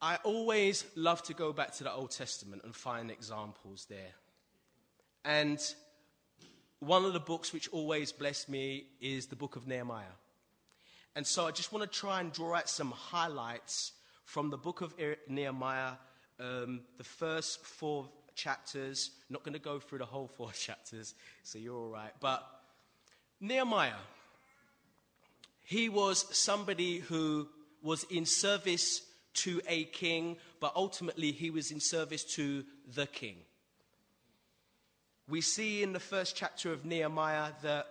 I 0.02 0.18
always 0.24 0.86
love 0.96 1.24
to 1.24 1.34
go 1.34 1.52
back 1.52 1.74
to 1.76 1.84
the 1.84 1.92
Old 1.92 2.12
Testament 2.12 2.62
and 2.64 2.76
find 2.76 3.10
examples 3.10 3.88
there. 3.90 4.14
And 5.26 5.60
one 6.80 7.04
of 7.04 7.14
the 7.14 7.20
books 7.20 7.52
which 7.52 7.68
always 7.70 8.12
blessed 8.12 8.48
me 8.48 8.86
is 9.02 9.26
the 9.26 9.36
book 9.36 9.56
of 9.56 9.68
Nehemiah. 9.68 10.06
And 11.16 11.26
so 11.26 11.48
I 11.48 11.52
just 11.52 11.74
want 11.74 11.92
to 11.92 12.00
try 12.00 12.20
and 12.20 12.32
draw 12.32 12.56
out 12.56 12.70
some 12.70 12.92
highlights 12.92 13.94
from 14.24 14.52
the 14.52 14.58
book 14.58 14.82
of 14.82 14.94
Nehemiah, 15.28 15.94
um, 16.40 16.82
the 17.00 17.04
first 17.04 17.66
four 17.66 18.08
chapters. 18.36 19.10
I'm 19.28 19.34
Not 19.34 19.44
going 19.44 19.54
to 19.54 19.60
go 19.60 19.80
through 19.80 20.00
the 20.00 20.06
whole 20.06 20.28
four 20.28 20.52
chapters, 20.54 21.16
so 21.42 21.58
you're 21.58 21.76
all 21.76 21.90
right. 21.90 22.12
But 22.20 22.48
Nehemiah, 23.42 23.94
he 25.64 25.90
was 25.90 26.24
somebody 26.38 27.00
who 27.00 27.48
was 27.82 28.04
in 28.12 28.28
service 28.28 29.02
to 29.38 29.62
a 29.68 29.86
king, 29.86 30.38
but 30.60 30.74
ultimately 30.76 31.32
he 31.32 31.50
was 31.50 31.72
in 31.72 31.80
service 31.80 32.24
to 32.24 32.64
the 32.96 33.08
king. 33.08 33.38
We 35.30 35.42
see 35.42 35.84
in 35.84 35.94
the 35.94 36.00
first 36.00 36.36
chapter 36.36 36.72
of 36.72 36.86
Nehemiah 36.86 37.52
that, 37.62 37.88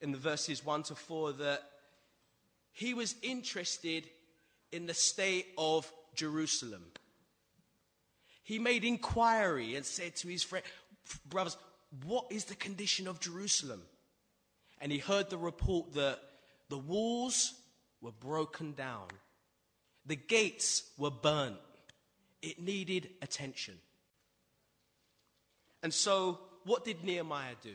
in 0.00 0.12
the 0.12 0.18
verses 0.18 0.64
1 0.64 0.84
to 0.84 0.94
4, 0.94 1.32
that 1.32 1.62
he 2.72 2.94
was 2.94 3.14
interested 3.22 4.08
in 4.72 4.86
the 4.86 4.94
state 4.94 5.46
of 5.58 5.92
Jerusalem. 6.14 6.84
He 8.42 8.58
made 8.58 8.84
inquiry 8.84 9.76
and 9.76 9.84
said 9.84 10.16
to 10.16 10.28
his 10.28 10.42
friend, 10.42 10.64
brothers, 11.28 11.56
what 12.06 12.26
is 12.30 12.46
the 12.46 12.54
condition 12.54 13.06
of 13.06 13.20
Jerusalem? 13.20 13.82
And 14.80 14.90
he 14.90 14.98
heard 14.98 15.30
the 15.30 15.38
report 15.38 15.92
that 15.94 16.18
the 16.70 16.78
walls 16.78 17.52
were 18.00 18.12
broken 18.12 18.72
down 18.72 19.06
the 20.06 20.16
gates 20.16 20.82
were 20.98 21.10
burnt. 21.10 21.56
It 22.40 22.60
needed 22.60 23.10
attention. 23.22 23.74
And 25.82 25.92
so, 25.92 26.40
what 26.64 26.84
did 26.84 27.04
Nehemiah 27.04 27.54
do? 27.62 27.74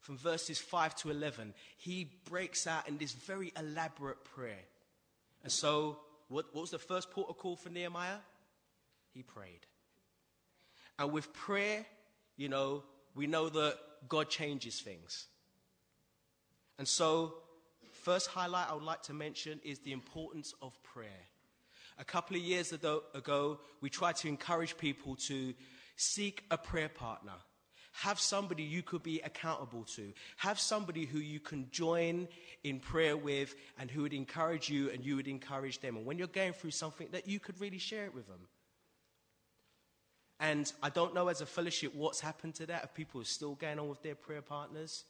From 0.00 0.16
verses 0.16 0.58
5 0.58 0.94
to 0.96 1.10
11, 1.10 1.52
he 1.76 2.10
breaks 2.24 2.66
out 2.66 2.88
in 2.88 2.96
this 2.96 3.12
very 3.12 3.52
elaborate 3.58 4.24
prayer. 4.24 4.64
And 5.42 5.52
so, 5.52 5.98
what, 6.28 6.46
what 6.54 6.62
was 6.62 6.70
the 6.70 6.78
first 6.78 7.10
protocol 7.10 7.56
for 7.56 7.68
Nehemiah? 7.68 8.18
He 9.12 9.22
prayed. 9.22 9.66
And 10.98 11.12
with 11.12 11.32
prayer, 11.32 11.84
you 12.36 12.48
know, 12.48 12.84
we 13.14 13.26
know 13.26 13.48
that 13.48 13.78
God 14.08 14.30
changes 14.30 14.80
things. 14.80 15.26
And 16.78 16.86
so, 16.86 17.34
first 17.92 18.28
highlight 18.28 18.70
I 18.70 18.74
would 18.74 18.84
like 18.84 19.02
to 19.04 19.14
mention 19.14 19.60
is 19.64 19.80
the 19.80 19.92
importance 19.92 20.54
of 20.62 20.80
prayer. 20.82 21.26
A 21.98 22.04
couple 22.04 22.36
of 22.36 22.42
years 22.42 22.72
ago, 22.72 23.58
we 23.80 23.90
tried 23.90 24.16
to 24.16 24.28
encourage 24.28 24.76
people 24.76 25.16
to 25.16 25.54
seek 25.96 26.44
a 26.50 26.56
prayer 26.56 26.88
partner. 26.88 27.32
Have 27.92 28.20
somebody 28.20 28.62
you 28.62 28.82
could 28.82 29.02
be 29.02 29.20
accountable 29.20 29.84
to. 29.96 30.12
Have 30.36 30.60
somebody 30.60 31.04
who 31.04 31.18
you 31.18 31.40
can 31.40 31.68
join 31.72 32.28
in 32.62 32.78
prayer 32.78 33.16
with 33.16 33.56
and 33.78 33.90
who 33.90 34.02
would 34.02 34.12
encourage 34.12 34.68
you 34.68 34.90
and 34.90 35.04
you 35.04 35.16
would 35.16 35.26
encourage 35.26 35.80
them. 35.80 35.96
And 35.96 36.06
when 36.06 36.18
you're 36.18 36.28
going 36.28 36.52
through 36.52 36.70
something, 36.70 37.08
that 37.10 37.26
you 37.26 37.40
could 37.40 37.60
really 37.60 37.78
share 37.78 38.04
it 38.04 38.14
with 38.14 38.28
them. 38.28 38.46
And 40.38 40.72
I 40.80 40.90
don't 40.90 41.14
know 41.14 41.26
as 41.26 41.40
a 41.40 41.46
fellowship 41.46 41.92
what's 41.96 42.20
happened 42.20 42.54
to 42.56 42.66
that, 42.66 42.84
if 42.84 42.94
people 42.94 43.20
are 43.20 43.24
still 43.24 43.56
going 43.56 43.80
on 43.80 43.88
with 43.88 44.02
their 44.02 44.14
prayer 44.14 44.42
partners. 44.42 45.04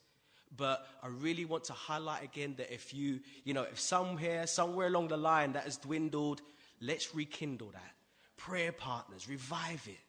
But 0.57 0.87
I 1.03 1.07
really 1.09 1.45
want 1.45 1.65
to 1.65 1.73
highlight 1.73 2.23
again 2.23 2.55
that 2.57 2.73
if 2.73 2.91
you, 2.91 3.19
you 3.43 3.53
know, 3.53 3.63
if 3.63 3.79
somewhere, 3.79 4.47
somewhere 4.47 4.87
along 4.87 5.09
the 5.09 5.17
line 5.17 5.53
that 5.53 5.65
has 5.65 5.77
dwindled, 5.77 6.41
Let's 6.81 7.13
rekindle 7.13 7.71
that. 7.71 7.93
Prayer 8.37 8.71
partners, 8.71 9.27
revive 9.27 9.85
it. 9.87 9.99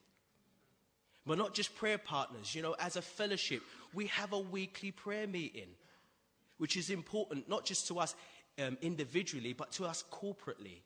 But 1.27 1.39
not 1.39 1.55
just 1.55 1.77
prayer 1.77 1.99
partners, 1.99 2.55
you 2.55 2.63
know, 2.63 2.75
as 2.79 2.97
a 2.97 3.03
fellowship, 3.03 3.63
we 3.93 4.07
have 4.07 4.33
a 4.33 4.39
weekly 4.39 4.91
prayer 4.91 5.27
meeting, 5.27 5.69
which 6.59 6.77
is 6.77 6.91
important 6.91 7.49
not 7.49 7.65
just 7.65 7.89
to 7.89 7.99
us 7.99 8.15
um, 8.59 8.79
individually, 8.81 9.53
but 9.53 9.73
to 9.73 9.85
us 9.85 10.05
corporately. 10.11 10.83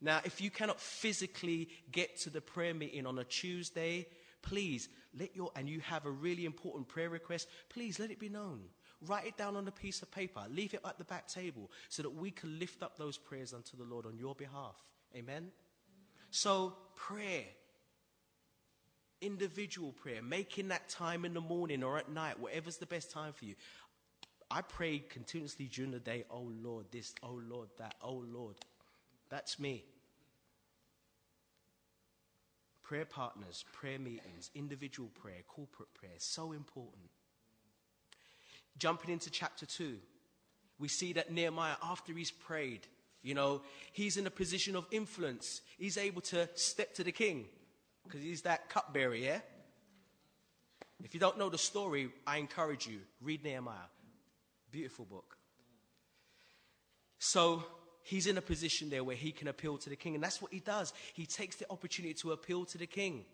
Now, 0.00 0.20
if 0.24 0.40
you 0.40 0.50
cannot 0.50 0.80
physically 0.80 1.68
get 1.92 2.18
to 2.20 2.30
the 2.30 2.40
prayer 2.40 2.74
meeting 2.74 3.06
on 3.06 3.18
a 3.18 3.24
Tuesday, 3.24 4.06
please 4.42 4.88
let 5.18 5.36
your, 5.36 5.50
and 5.54 5.68
you 5.68 5.80
have 5.80 6.06
a 6.06 6.10
really 6.10 6.44
important 6.44 6.88
prayer 6.88 7.10
request, 7.10 7.48
please 7.68 8.00
let 8.00 8.10
it 8.10 8.18
be 8.18 8.28
known. 8.28 8.62
Write 9.06 9.26
it 9.26 9.36
down 9.36 9.56
on 9.56 9.66
a 9.66 9.72
piece 9.72 10.02
of 10.02 10.10
paper. 10.10 10.42
Leave 10.50 10.74
it 10.74 10.80
at 10.86 10.98
the 10.98 11.04
back 11.04 11.26
table 11.26 11.70
so 11.88 12.02
that 12.02 12.10
we 12.10 12.30
can 12.30 12.58
lift 12.58 12.82
up 12.82 12.96
those 12.96 13.18
prayers 13.18 13.52
unto 13.52 13.76
the 13.76 13.84
Lord 13.84 14.06
on 14.06 14.16
your 14.16 14.34
behalf. 14.34 14.76
Amen? 15.16 15.50
So, 16.30 16.74
prayer, 16.94 17.44
individual 19.20 19.92
prayer, 19.92 20.22
making 20.22 20.68
that 20.68 20.88
time 20.88 21.24
in 21.24 21.34
the 21.34 21.40
morning 21.40 21.82
or 21.82 21.98
at 21.98 22.10
night, 22.10 22.38
whatever's 22.38 22.76
the 22.76 22.86
best 22.86 23.10
time 23.10 23.32
for 23.32 23.44
you. 23.44 23.54
I 24.50 24.60
pray 24.60 24.98
continuously 24.98 25.66
during 25.66 25.92
the 25.92 25.98
day, 25.98 26.24
oh 26.30 26.50
Lord, 26.62 26.86
this, 26.90 27.14
oh 27.22 27.40
Lord, 27.48 27.68
that, 27.78 27.94
oh 28.02 28.22
Lord. 28.30 28.56
That's 29.30 29.58
me. 29.58 29.84
Prayer 32.82 33.06
partners, 33.06 33.64
prayer 33.72 33.98
meetings, 33.98 34.50
individual 34.54 35.08
prayer, 35.20 35.42
corporate 35.48 35.94
prayer, 35.94 36.12
so 36.18 36.52
important. 36.52 37.08
Jumping 38.78 39.10
into 39.10 39.30
chapter 39.30 39.66
2, 39.66 39.96
we 40.78 40.88
see 40.88 41.12
that 41.12 41.30
Nehemiah, 41.30 41.76
after 41.82 42.12
he's 42.12 42.30
prayed, 42.30 42.86
you 43.22 43.34
know, 43.34 43.62
he's 43.92 44.16
in 44.16 44.26
a 44.26 44.30
position 44.30 44.74
of 44.74 44.86
influence. 44.90 45.60
He's 45.78 45.96
able 45.96 46.22
to 46.22 46.48
step 46.54 46.94
to 46.94 47.04
the 47.04 47.12
king 47.12 47.46
because 48.04 48.20
he's 48.20 48.42
that 48.42 48.68
cupbearer, 48.68 49.14
yeah? 49.14 49.40
If 51.04 51.14
you 51.14 51.20
don't 51.20 51.38
know 51.38 51.48
the 51.48 51.58
story, 51.58 52.10
I 52.26 52.38
encourage 52.38 52.86
you, 52.86 53.00
read 53.20 53.44
Nehemiah. 53.44 53.76
Beautiful 54.70 55.04
book. 55.04 55.36
So 57.18 57.64
he's 58.02 58.26
in 58.26 58.38
a 58.38 58.42
position 58.42 58.90
there 58.90 59.04
where 59.04 59.16
he 59.16 59.32
can 59.32 59.48
appeal 59.48 59.78
to 59.78 59.90
the 59.90 59.96
king, 59.96 60.14
and 60.14 60.22
that's 60.22 60.42
what 60.42 60.52
he 60.52 60.60
does. 60.60 60.92
He 61.14 61.26
takes 61.26 61.56
the 61.56 61.70
opportunity 61.70 62.14
to 62.14 62.32
appeal 62.32 62.64
to 62.66 62.78
the 62.78 62.86
king. 62.86 63.24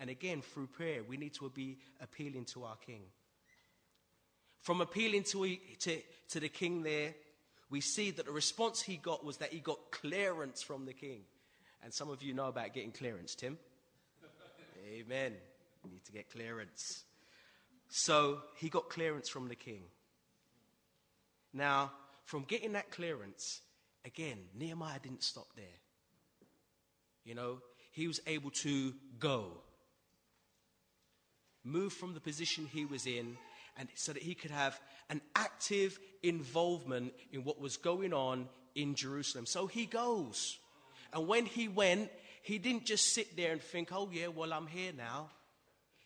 And 0.00 0.08
again, 0.08 0.40
through 0.40 0.68
prayer, 0.68 1.02
we 1.06 1.16
need 1.16 1.34
to 1.34 1.50
be 1.50 1.78
appealing 2.00 2.46
to 2.46 2.64
our 2.64 2.76
king. 2.76 3.02
From 4.62 4.80
appealing 4.80 5.24
to, 5.24 5.56
to, 5.80 5.98
to 6.30 6.40
the 6.40 6.48
king 6.48 6.82
there, 6.82 7.14
we 7.68 7.80
see 7.80 8.12
that 8.12 8.26
the 8.26 8.32
response 8.32 8.80
he 8.80 8.96
got 8.96 9.24
was 9.24 9.38
that 9.38 9.52
he 9.52 9.58
got 9.58 9.78
clearance 9.90 10.62
from 10.62 10.86
the 10.86 10.92
king. 10.92 11.22
And 11.82 11.92
some 11.92 12.10
of 12.10 12.22
you 12.22 12.32
know 12.32 12.46
about 12.46 12.72
getting 12.72 12.92
clearance, 12.92 13.34
Tim. 13.34 13.58
Amen. 14.86 15.32
You 15.84 15.90
need 15.90 16.04
to 16.04 16.12
get 16.12 16.30
clearance. 16.30 17.02
So 17.88 18.38
he 18.56 18.68
got 18.68 18.88
clearance 18.88 19.28
from 19.28 19.48
the 19.48 19.56
king. 19.56 19.82
Now, 21.52 21.90
from 22.24 22.44
getting 22.44 22.72
that 22.72 22.90
clearance, 22.90 23.60
again, 24.04 24.38
Nehemiah 24.56 25.00
didn't 25.02 25.24
stop 25.24 25.48
there. 25.56 25.64
You 27.24 27.34
know, 27.34 27.58
he 27.90 28.06
was 28.06 28.20
able 28.28 28.50
to 28.50 28.94
go, 29.18 29.58
move 31.64 31.92
from 31.92 32.14
the 32.14 32.20
position 32.20 32.68
he 32.72 32.84
was 32.84 33.06
in 33.06 33.36
and 33.76 33.88
so 33.94 34.12
that 34.12 34.22
he 34.22 34.34
could 34.34 34.50
have 34.50 34.80
an 35.08 35.20
active 35.34 35.98
involvement 36.22 37.12
in 37.32 37.44
what 37.44 37.60
was 37.60 37.76
going 37.76 38.12
on 38.12 38.48
in 38.74 38.94
Jerusalem. 38.94 39.46
So 39.46 39.66
he 39.66 39.86
goes. 39.86 40.58
And 41.12 41.26
when 41.26 41.46
he 41.46 41.68
went, 41.68 42.10
he 42.42 42.58
didn't 42.58 42.86
just 42.86 43.14
sit 43.14 43.36
there 43.36 43.52
and 43.52 43.60
think, 43.60 43.90
oh, 43.92 44.08
yeah, 44.12 44.28
well, 44.28 44.52
I'm 44.52 44.66
here 44.66 44.92
now. 44.96 45.30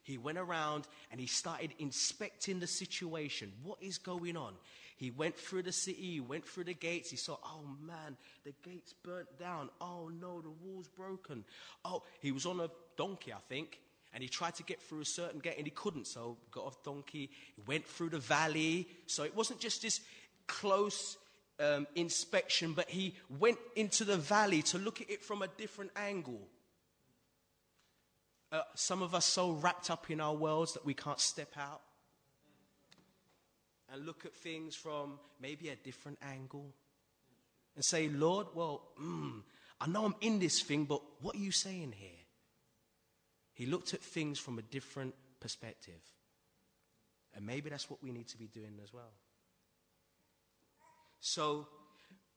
He 0.03 0.19
went 0.19 0.39
around 0.39 0.87
and 1.11 1.21
he 1.21 1.27
started 1.27 1.73
inspecting 1.79 2.61
the 2.61 2.67
situation. 2.67 3.53
What 3.63 3.83
is 3.83 3.99
going 3.99 4.37
on? 4.37 4.55
He 4.97 5.11
went 5.11 5.37
through 5.37 5.63
the 5.63 5.73
city, 5.73 6.01
he 6.01 6.21
went 6.21 6.47
through 6.47 6.65
the 6.65 6.75
gates. 6.75 7.11
He 7.11 7.17
saw, 7.17 7.37
oh 7.45 7.65
man, 7.85 8.17
the 8.45 8.55
gates 8.63 8.95
burnt 9.03 9.39
down. 9.39 9.69
Oh 9.81 10.09
no, 10.09 10.41
the 10.41 10.53
wall's 10.63 10.89
broken. 10.89 11.45
Oh, 11.85 12.03
he 12.21 12.33
was 12.33 12.47
on 12.47 12.61
a 12.61 12.71
donkey, 12.97 13.33
I 13.33 13.41
think 13.49 13.79
and 14.17 14.23
he 14.23 14.31
tried 14.31 14.55
to 14.55 14.63
get 14.63 14.81
through 14.81 15.03
a 15.03 15.05
certain 15.05 15.41
gate 15.41 15.57
and 15.59 15.67
he 15.67 15.71
couldn't, 15.71 16.07
so 16.07 16.39
got 16.51 16.65
off 16.65 16.83
donkey, 16.83 17.29
he 17.55 17.63
went 17.67 17.87
through 17.87 18.09
the 18.09 18.19
valley. 18.19 18.89
So 19.05 19.25
it 19.25 19.37
wasn't 19.37 19.61
just 19.61 19.83
this 19.83 20.01
close 20.47 21.19
um, 21.61 21.87
inspection, 21.95 22.73
but 22.73 22.89
he 22.89 23.15
went 23.39 23.59
into 23.75 24.05
the 24.05 24.17
valley 24.17 24.63
to 24.63 24.79
look 24.79 25.03
at 25.03 25.11
it 25.11 25.23
from 25.23 25.43
a 25.43 25.49
different 25.59 25.91
angle. 25.97 26.41
Uh, 28.51 28.63
some 28.75 29.03
of 29.03 29.15
us 29.15 29.27
so 29.27 29.51
wrapped 29.51 29.91
up 29.91 30.11
in 30.11 30.19
our 30.19 30.35
worlds 30.35 30.73
that 30.73 30.87
we 30.87 30.95
can't 30.95 31.21
step 31.21 31.53
out 31.59 31.83
and 33.93 34.07
look 34.07 34.25
at 34.25 34.33
things 34.33 34.75
from 34.75 35.19
maybe 35.43 35.69
a 35.69 35.77
different 35.77 36.17
angle 36.23 36.73
and 37.75 37.85
say, 37.85 38.09
Lord, 38.09 38.47
well, 38.55 38.81
mm, 38.99 39.43
I 39.79 39.87
know 39.89 40.07
I'm 40.07 40.15
in 40.23 40.39
this 40.39 40.63
thing, 40.63 40.87
but 40.87 41.03
what 41.21 41.37
are 41.37 41.41
you 41.41 41.53
saying 41.53 41.93
here? 41.95 42.16
He 43.57 43.65
looked 43.65 43.95
at 43.95 44.03
things 44.03 44.39
from 44.39 44.59
a 44.59 44.63
different 44.63 45.15
perspective. 45.41 46.03
And 47.35 47.47
maybe 47.47 47.71
that's 47.71 47.89
what 47.89 48.03
we 48.03 48.13
need 48.13 48.29
to 48.29 48.37
be 48.37 48.49
doing 48.49 48.79
as 48.85 48.93
well. 48.93 49.15
So, 51.21 51.67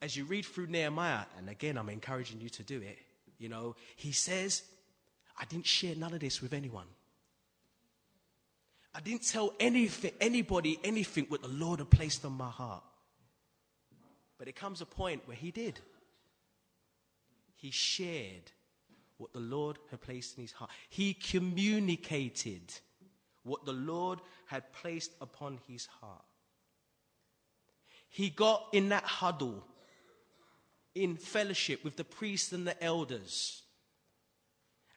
as 0.01 0.15
you 0.15 0.24
read 0.24 0.45
through 0.45 0.67
Nehemiah, 0.67 1.26
and 1.38 1.49
again, 1.49 1.78
I'm 1.78 1.89
encouraging 1.89 2.39
you 2.39 2.47
to 2.47 2.63
do 2.63 2.82
it, 2.82 2.97
you 3.38 3.49
know, 3.49 3.76
he 3.97 4.13
says, 4.13 4.63
I 5.38 5.43
didn't 5.43 5.67
share 5.67 5.93
none 5.93 6.13
of 6.13 6.22
this 6.22 6.41
with 6.41 6.53
anyone. 6.53 6.88
I 8.95 9.01
didn't 9.01 9.28
tell 9.28 9.53
anything, 9.59 10.13
anybody 10.22 10.80
anything 10.86 11.26
what 11.28 11.41
the 11.41 11.49
Lord 11.49 11.80
had 11.80 11.89
placed 11.89 12.24
on 12.24 12.32
my 12.32 12.49
heart. 12.49 12.84
But 14.38 14.47
it 14.47 14.55
comes 14.55 14.80
a 14.80 14.86
point 14.86 15.24
where 15.26 15.36
he 15.36 15.51
did. 15.51 15.82
He 17.57 17.72
shared 17.72 18.53
what 19.20 19.34
the 19.34 19.39
Lord 19.39 19.78
had 19.91 20.01
placed 20.01 20.38
in 20.38 20.43
his 20.43 20.53
heart. 20.53 20.72
He 20.89 21.13
communicated 21.13 22.74
what 23.43 23.65
the 23.65 23.74
Lord 23.74 24.20
had 24.47 24.72
placed 24.74 25.11
upon 25.22 25.59
his 25.67 25.86
heart. 26.01 26.24
He 28.09 28.30
got 28.30 28.65
in 28.74 28.89
that 28.89 29.03
huddle, 29.03 29.63
in 30.95 31.17
fellowship 31.17 31.84
with 31.84 31.97
the 31.97 32.03
priests 32.03 32.53
and 32.53 32.65
the 32.65 32.82
elders, 32.84 33.61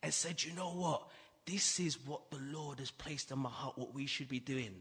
and 0.03 0.15
said, 0.15 0.43
You 0.43 0.55
know 0.55 0.71
what? 0.71 1.03
This 1.45 1.81
is 1.81 1.99
what 2.07 2.31
the 2.31 2.39
Lord 2.39 2.79
has 2.79 2.93
placed 2.93 3.33
in 3.33 3.41
my 3.41 3.51
heart, 3.51 3.77
what 3.77 3.93
we 3.93 4.07
should 4.07 4.29
be 4.29 4.41
doing. 4.41 4.75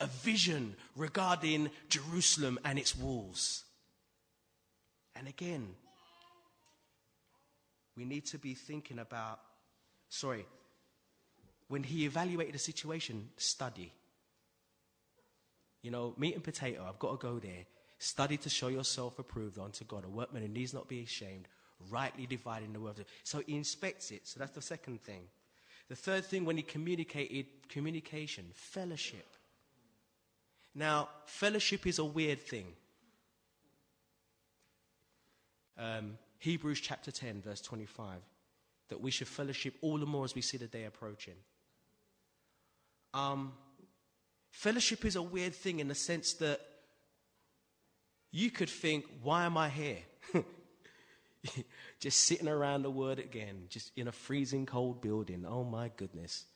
A 0.00 0.06
vision 0.08 0.74
regarding 0.96 1.70
Jerusalem 1.88 2.58
and 2.64 2.76
its 2.76 2.96
walls. 2.96 3.64
And 5.14 5.28
again, 5.28 5.76
we 7.96 8.04
need 8.04 8.26
to 8.26 8.38
be 8.38 8.54
thinking 8.54 8.98
about, 8.98 9.40
sorry, 10.08 10.46
when 11.68 11.82
he 11.82 12.04
evaluated 12.04 12.54
the 12.54 12.58
situation, 12.58 13.28
study. 13.36 13.92
You 15.82 15.90
know, 15.90 16.14
meat 16.16 16.34
and 16.34 16.44
potato, 16.44 16.84
I've 16.88 16.98
got 16.98 17.18
to 17.20 17.26
go 17.26 17.38
there. 17.38 17.66
Study 17.98 18.36
to 18.38 18.48
show 18.48 18.68
yourself 18.68 19.18
approved 19.18 19.58
unto 19.58 19.84
God, 19.84 20.04
a 20.04 20.08
workman 20.08 20.42
who 20.42 20.48
needs 20.48 20.74
not 20.74 20.88
be 20.88 21.02
ashamed, 21.02 21.46
rightly 21.90 22.26
dividing 22.26 22.72
the 22.72 22.80
word. 22.80 23.04
So 23.24 23.42
he 23.46 23.56
inspects 23.56 24.10
it. 24.10 24.26
So 24.26 24.40
that's 24.40 24.52
the 24.52 24.62
second 24.62 25.02
thing. 25.02 25.22
The 25.88 25.96
third 25.96 26.24
thing, 26.24 26.44
when 26.44 26.56
he 26.56 26.62
communicated, 26.62 27.46
communication, 27.68 28.46
fellowship. 28.54 29.26
Now, 30.74 31.08
fellowship 31.26 31.86
is 31.86 31.98
a 31.98 32.04
weird 32.04 32.40
thing. 32.40 32.66
Um, 35.78 36.18
Hebrews 36.42 36.80
chapter 36.80 37.12
10, 37.12 37.40
verse 37.40 37.60
25, 37.60 38.16
that 38.88 39.00
we 39.00 39.12
should 39.12 39.28
fellowship 39.28 39.74
all 39.80 39.96
the 39.96 40.06
more 40.06 40.24
as 40.24 40.34
we 40.34 40.42
see 40.42 40.56
the 40.56 40.66
day 40.66 40.86
approaching. 40.86 41.36
Um, 43.14 43.52
fellowship 44.50 45.04
is 45.04 45.14
a 45.14 45.22
weird 45.22 45.54
thing 45.54 45.78
in 45.78 45.86
the 45.86 45.94
sense 45.94 46.32
that 46.34 46.60
you 48.32 48.50
could 48.50 48.68
think, 48.68 49.04
why 49.22 49.44
am 49.44 49.56
I 49.56 49.68
here? 49.68 49.98
just 52.00 52.24
sitting 52.24 52.48
around 52.48 52.82
the 52.82 52.90
word 52.90 53.20
again, 53.20 53.66
just 53.68 53.92
in 53.94 54.08
a 54.08 54.12
freezing 54.12 54.66
cold 54.66 55.00
building. 55.00 55.46
Oh 55.48 55.62
my 55.62 55.92
goodness. 55.96 56.46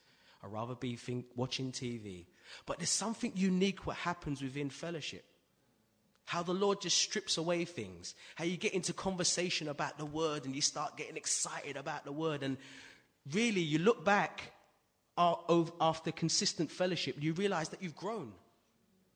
I'd 0.42 0.50
rather 0.50 0.74
be 0.74 0.96
think, 0.96 1.26
watching 1.36 1.70
TV. 1.70 2.26
But 2.66 2.78
there's 2.78 2.90
something 2.90 3.30
unique 3.36 3.86
what 3.86 3.98
happens 3.98 4.42
within 4.42 4.68
fellowship. 4.68 5.24
How 6.26 6.42
the 6.42 6.52
Lord 6.52 6.80
just 6.80 6.98
strips 6.98 7.38
away 7.38 7.64
things. 7.64 8.14
How 8.34 8.44
you 8.44 8.56
get 8.56 8.74
into 8.74 8.92
conversation 8.92 9.68
about 9.68 9.96
the 9.96 10.04
word 10.04 10.44
and 10.44 10.54
you 10.54 10.60
start 10.60 10.96
getting 10.96 11.16
excited 11.16 11.76
about 11.76 12.04
the 12.04 12.12
word. 12.12 12.42
And 12.42 12.58
really, 13.32 13.60
you 13.60 13.78
look 13.78 14.04
back 14.04 14.52
after 15.16 16.12
consistent 16.12 16.70
fellowship, 16.70 17.16
you 17.20 17.32
realize 17.32 17.70
that 17.70 17.82
you've 17.82 17.96
grown. 17.96 18.32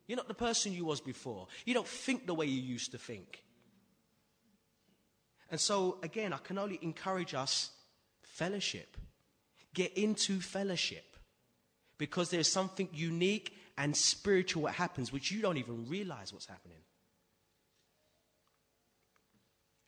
You're 0.07 0.17
not 0.17 0.29
the 0.29 0.35
person 0.35 0.73
you 0.73 0.85
was 0.85 1.01
before. 1.01 1.49
You 1.67 1.75
don't 1.75 1.87
think 1.87 2.27
the 2.27 2.35
way 2.35 2.47
you 2.47 2.63
used 2.63 2.93
to 2.93 2.99
think. 2.99 3.43
And 5.51 5.61
so, 5.61 5.99
again, 6.03 6.33
I 6.33 6.39
can 6.39 6.59
only 6.59 6.79
encourage 6.81 7.35
us 7.35 7.71
fellowship. 8.23 8.97
Get 9.75 9.97
into 9.99 10.41
fellowship 10.41 11.17
because 11.99 12.31
there's 12.31 12.51
something 12.51 12.89
unique 12.93 13.57
and 13.77 13.97
spiritual 13.97 14.63
that 14.65 14.75
happens 14.75 15.13
which 15.13 15.31
you 15.33 15.43
don't 15.43 15.57
even 15.57 15.89
realize 15.89 16.33
what's 16.33 16.47
happening. 16.47 16.79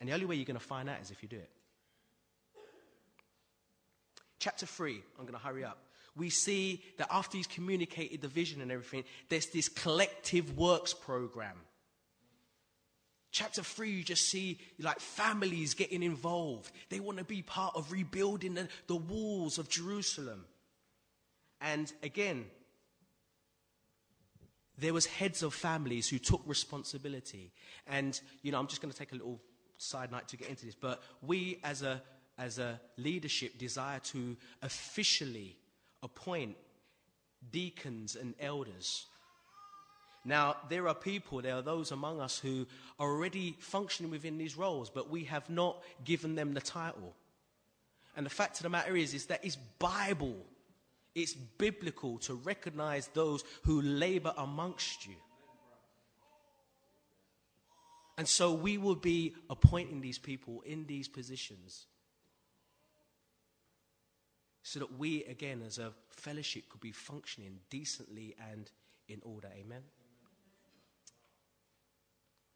And 0.03 0.09
the 0.09 0.13
only 0.13 0.25
way 0.25 0.35
you're 0.35 0.43
going 0.43 0.59
to 0.59 0.65
find 0.65 0.89
out 0.89 0.99
is 1.01 1.11
if 1.11 1.23
you 1.23 1.29
do 1.29 1.37
it. 1.37 1.49
Chapter 4.39 4.65
3, 4.65 5.01
I'm 5.17 5.25
going 5.25 5.39
to 5.39 5.39
hurry 5.39 5.63
up. 5.63 5.77
We 6.17 6.29
see 6.29 6.83
that 6.97 7.07
after 7.09 7.37
he's 7.37 7.47
communicated 7.47 8.19
the 8.19 8.27
vision 8.27 8.59
and 8.59 8.69
everything, 8.69 9.05
there's 9.29 9.45
this 9.47 9.69
collective 9.69 10.57
works 10.57 10.93
program 10.93 11.55
Chapter 13.33 13.63
3, 13.63 13.89
you 13.89 14.03
just 14.03 14.29
see 14.29 14.59
like 14.79 14.99
families 14.99 15.73
getting 15.73 16.03
involved. 16.03 16.71
They 16.89 16.99
want 16.99 17.17
to 17.17 17.23
be 17.23 17.41
part 17.41 17.75
of 17.75 17.91
rebuilding 17.91 18.53
the, 18.53 18.67
the 18.85 18.95
walls 18.95 19.57
of 19.57 19.69
Jerusalem. 19.69 20.45
And 21.59 21.91
again, 22.03 22.45
there 24.77 24.93
was 24.93 25.07
heads 25.07 25.41
of 25.41 25.55
families 25.55 26.07
who 26.07 26.19
took 26.19 26.43
responsibility. 26.45 27.51
And, 27.87 28.19
you 28.43 28.51
know, 28.51 28.59
I'm 28.59 28.67
just 28.67 28.83
going 28.83 28.91
to 28.91 28.97
take 28.97 29.13
a 29.13 29.15
little 29.15 29.41
side 29.83 30.11
note 30.11 30.27
to 30.29 30.37
get 30.37 30.49
into 30.49 30.65
this. 30.65 30.75
But 30.75 31.01
we 31.21 31.59
as 31.63 31.81
a, 31.81 32.01
as 32.37 32.59
a 32.59 32.79
leadership 32.97 33.57
desire 33.57 33.99
to 33.99 34.35
officially 34.61 35.57
appoint 36.01 36.55
deacons 37.51 38.15
and 38.15 38.33
elders 38.39 39.05
now, 40.25 40.55
there 40.69 40.87
are 40.87 40.95
people, 40.95 41.41
there 41.41 41.55
are 41.55 41.61
those 41.61 41.91
among 41.91 42.21
us 42.21 42.39
who 42.39 42.65
are 42.97 43.09
already 43.09 43.57
functioning 43.59 44.11
within 44.11 44.37
these 44.37 44.55
roles, 44.55 44.89
but 44.89 45.09
we 45.09 45.25
have 45.25 45.49
not 45.49 45.83
given 46.05 46.35
them 46.35 46.53
the 46.53 46.61
title. 46.61 47.13
And 48.15 48.25
the 48.25 48.29
fact 48.29 48.57
of 48.57 48.63
the 48.63 48.69
matter 48.69 48.95
is, 48.95 49.13
is 49.13 49.25
that 49.25 49.43
it's 49.43 49.57
Bible, 49.79 50.37
it's 51.13 51.33
biblical 51.33 52.19
to 52.19 52.35
recognize 52.35 53.07
those 53.07 53.43
who 53.63 53.81
labor 53.81 54.33
amongst 54.37 55.05
you. 55.05 55.15
And 58.17 58.27
so 58.27 58.53
we 58.53 58.77
will 58.77 58.95
be 58.95 59.35
appointing 59.49 60.01
these 60.01 60.19
people 60.19 60.61
in 60.65 60.85
these 60.85 61.07
positions 61.07 61.87
so 64.61 64.79
that 64.79 64.97
we, 64.97 65.23
again, 65.25 65.61
as 65.65 65.77
a 65.77 65.91
fellowship, 66.09 66.69
could 66.69 66.81
be 66.81 66.91
functioning 66.91 67.59
decently 67.69 68.35
and 68.51 68.69
in 69.07 69.19
order. 69.23 69.49
Amen. 69.59 69.81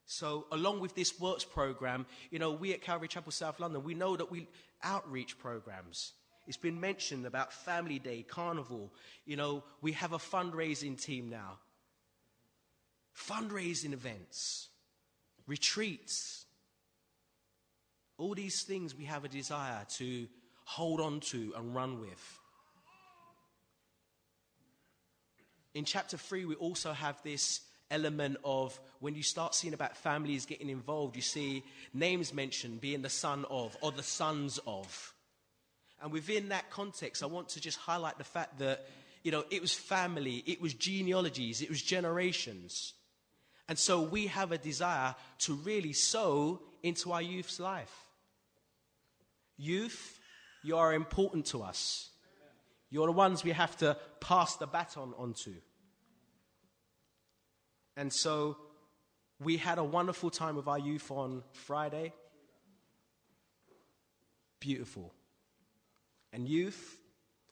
So, 0.05 0.45
along 0.53 0.79
with 0.79 0.95
this 0.95 1.19
works 1.19 1.43
program, 1.43 2.05
you 2.31 2.39
know, 2.39 2.51
we 2.51 2.73
at 2.73 2.81
Calvary 2.81 3.09
Chapel 3.09 3.33
South 3.33 3.59
London, 3.59 3.83
we 3.83 3.93
know 3.93 4.15
that 4.15 4.31
we 4.31 4.47
outreach 4.81 5.37
programs. 5.37 6.13
It's 6.47 6.55
been 6.55 6.79
mentioned 6.79 7.25
about 7.25 7.51
Family 7.51 7.99
Day, 7.99 8.23
Carnival. 8.25 8.93
You 9.25 9.35
know, 9.35 9.65
we 9.81 9.91
have 9.91 10.13
a 10.13 10.17
fundraising 10.17 10.99
team 10.99 11.29
now. 11.29 11.59
Fundraising 13.13 13.91
events, 13.91 14.69
retreats. 15.47 16.45
All 18.17 18.35
these 18.35 18.63
things 18.63 18.95
we 18.95 19.05
have 19.05 19.25
a 19.25 19.29
desire 19.29 19.85
to 19.97 20.27
hold 20.65 20.99
on 20.99 21.19
to 21.21 21.53
and 21.55 21.73
run 21.73 22.01
with. 22.01 22.39
In 25.73 25.85
chapter 25.85 26.17
3, 26.17 26.45
we 26.45 26.55
also 26.55 26.91
have 26.91 27.21
this 27.23 27.61
element 27.89 28.37
of 28.43 28.77
when 28.99 29.15
you 29.15 29.23
start 29.23 29.55
seeing 29.55 29.73
about 29.73 29.95
families 29.95 30.45
getting 30.45 30.69
involved, 30.69 31.15
you 31.15 31.21
see 31.21 31.63
names 31.93 32.33
mentioned 32.33 32.81
being 32.81 33.01
the 33.01 33.09
son 33.09 33.45
of 33.49 33.77
or 33.81 33.91
the 33.91 34.03
sons 34.03 34.59
of. 34.67 35.13
And 36.01 36.11
within 36.11 36.49
that 36.49 36.69
context, 36.69 37.23
I 37.23 37.27
want 37.27 37.49
to 37.49 37.61
just 37.61 37.77
highlight 37.77 38.17
the 38.17 38.23
fact 38.23 38.59
that, 38.59 38.85
you 39.23 39.31
know, 39.31 39.45
it 39.49 39.61
was 39.61 39.73
family, 39.73 40.43
it 40.45 40.61
was 40.61 40.73
genealogies, 40.73 41.61
it 41.61 41.69
was 41.69 41.81
generations. 41.81 42.93
And 43.69 43.77
so 43.77 44.01
we 44.01 44.27
have 44.27 44.51
a 44.51 44.57
desire 44.57 45.15
to 45.39 45.53
really 45.55 45.93
sow 45.93 46.61
into 46.83 47.11
our 47.11 47.21
youth's 47.21 47.59
life. 47.59 47.93
Youth, 49.57 50.19
you 50.63 50.77
are 50.77 50.93
important 50.93 51.47
to 51.47 51.63
us. 51.63 52.09
You're 52.89 53.07
the 53.07 53.11
ones 53.11 53.43
we 53.43 53.51
have 53.51 53.75
to 53.77 53.97
pass 54.21 54.55
the 54.55 54.67
baton 54.67 55.13
on 55.17 55.33
to. 55.33 55.53
And 57.97 58.13
so 58.13 58.57
we 59.39 59.57
had 59.57 59.77
a 59.77 59.83
wonderful 59.83 60.29
time 60.29 60.55
with 60.55 60.67
our 60.67 60.79
youth 60.79 61.11
on 61.11 61.43
Friday. 61.51 62.13
Beautiful. 64.59 65.13
And 66.31 66.47
youth, 66.47 66.97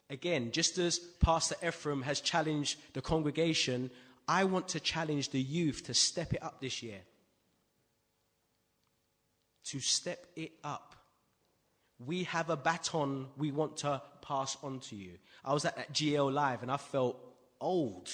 again, 0.10 0.52
just 0.52 0.78
as 0.78 1.00
Pastor 1.00 1.56
Ephraim 1.66 2.04
has 2.04 2.22
challenged 2.22 2.80
the 2.94 3.02
congregation, 3.02 3.92
I 4.28 4.44
want 4.46 4.70
to 4.70 4.80
challenge 4.80 5.30
the 5.30 5.42
youth 5.42 5.84
to 5.86 5.94
step 5.94 6.34
it 6.34 6.44
up 6.44 6.62
this 6.62 6.82
year. 6.82 7.02
To 9.66 9.80
step 9.80 10.26
it 10.36 10.52
up. 10.64 10.96
We 12.00 12.24
have 12.26 12.50
a 12.50 12.58
baton 12.58 13.28
we 13.38 13.52
want 13.52 13.78
to 13.78 14.02
pass 14.22 14.58
on 14.64 14.80
to 14.82 14.96
you. 14.96 15.12
I 15.44 15.54
was 15.54 15.66
at 15.66 15.76
that 15.78 15.94
GL 15.94 16.34
Live 16.34 16.62
and 16.62 16.72
I 16.72 16.78
felt 16.78 17.18
old 17.62 18.10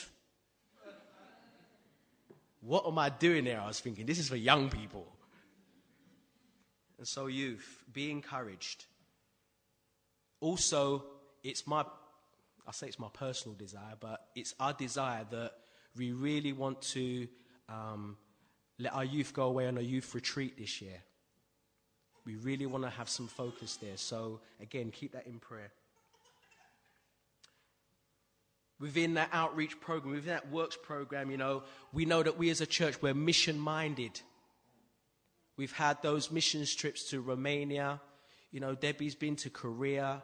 what 2.62 2.86
am 2.88 2.98
I 3.00 3.10
doing 3.10 3.44
there? 3.44 3.60
I 3.60 3.68
was 3.68 3.80
thinking, 3.80 4.06
this 4.06 4.20
is 4.20 4.30
for 4.30 4.36
young 4.36 4.70
people. 4.70 5.08
And 6.98 7.08
so, 7.08 7.26
youth, 7.26 7.84
be 7.92 8.12
encouraged. 8.12 8.86
Also, 10.40 11.04
it's 11.44 11.66
my, 11.66 11.84
I 12.68 12.72
say 12.72 12.88
it's 12.88 13.00
my 13.00 13.10
personal 13.12 13.58
desire, 13.58 13.96
but 14.00 14.28
it's 14.36 14.54
our 14.60 14.74
desire 14.74 15.26
that 15.32 15.54
we 15.96 16.12
really 16.12 16.54
want 16.54 16.82
to 16.82 17.28
um, 17.70 18.18
let 18.80 18.94
our 18.94 19.06
youth 19.06 19.34
go 19.34 19.44
away 19.44 19.68
on 19.68 19.78
a 19.78 19.82
youth 19.82 20.14
retreat 20.16 20.58
this 20.58 20.82
year. 20.82 21.02
We 22.26 22.36
really 22.36 22.66
want 22.66 22.84
to 22.84 22.90
have 22.90 23.10
some 23.10 23.28
focus 23.28 23.78
there. 23.78 23.98
So, 23.98 24.42
again, 24.62 24.92
keep 24.92 25.14
that 25.14 25.26
in 25.26 25.40
prayer. 25.40 25.72
Within 28.80 29.16
that 29.16 29.30
outreach 29.32 29.80
program, 29.80 30.16
within 30.16 30.34
that 30.34 30.52
works 30.52 30.78
program, 30.82 31.30
you 31.30 31.38
know, 31.38 31.64
we 31.94 32.06
know 32.06 32.24
that 32.24 32.38
we 32.38 32.50
as 32.50 32.62
a 32.62 32.66
church, 32.66 33.02
we're 33.02 33.14
mission 33.14 33.60
minded. 33.60 34.20
We've 35.58 35.72
had 35.72 36.02
those 36.02 36.32
missions 36.32 36.74
trips 36.74 37.10
to 37.10 37.22
Romania. 37.22 38.02
You 38.52 38.60
know, 38.60 38.74
Debbie's 38.74 39.16
been 39.16 39.36
to 39.38 39.50
Korea. 39.50 40.24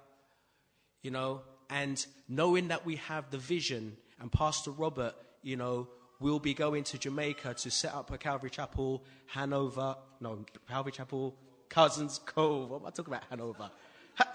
You 1.04 1.12
know, 1.12 1.42
and 1.70 2.04
knowing 2.28 2.70
that 2.70 2.86
we 2.86 2.96
have 2.96 3.30
the 3.30 3.38
vision, 3.38 3.98
and 4.20 4.32
Pastor 4.32 4.72
Robert, 4.72 5.14
you 5.48 5.56
know, 5.56 5.88
we'll 6.20 6.40
be 6.40 6.54
going 6.54 6.84
to 6.84 6.98
Jamaica 6.98 7.54
to 7.54 7.72
set 7.72 7.94
up 7.94 8.12
a 8.12 8.18
Calvary 8.18 8.50
Chapel, 8.50 9.06
Hanover, 9.28 9.96
no, 10.20 10.44
Calvary 10.68 10.92
Chapel, 10.92 11.36
Cousins 11.70 12.20
Cove. 12.26 12.70
What 12.70 12.82
am 12.82 12.88
I 12.88 12.90
talking 12.90 13.14
about, 13.14 13.24
Hanover? 13.30 13.72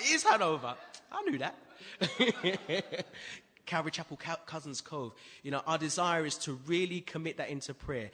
It 0.00 0.10
is 0.10 0.22
Hanover. 0.22 0.74
I 1.10 1.22
knew 1.22 1.38
that. 1.38 1.54
Calvary 3.66 3.90
Chapel, 3.90 4.18
Cousins 4.46 4.80
Cove. 4.80 5.12
You 5.42 5.50
know, 5.50 5.60
our 5.66 5.76
desire 5.76 6.24
is 6.24 6.38
to 6.38 6.54
really 6.66 7.02
commit 7.02 7.36
that 7.36 7.50
into 7.50 7.74
prayer. 7.74 8.10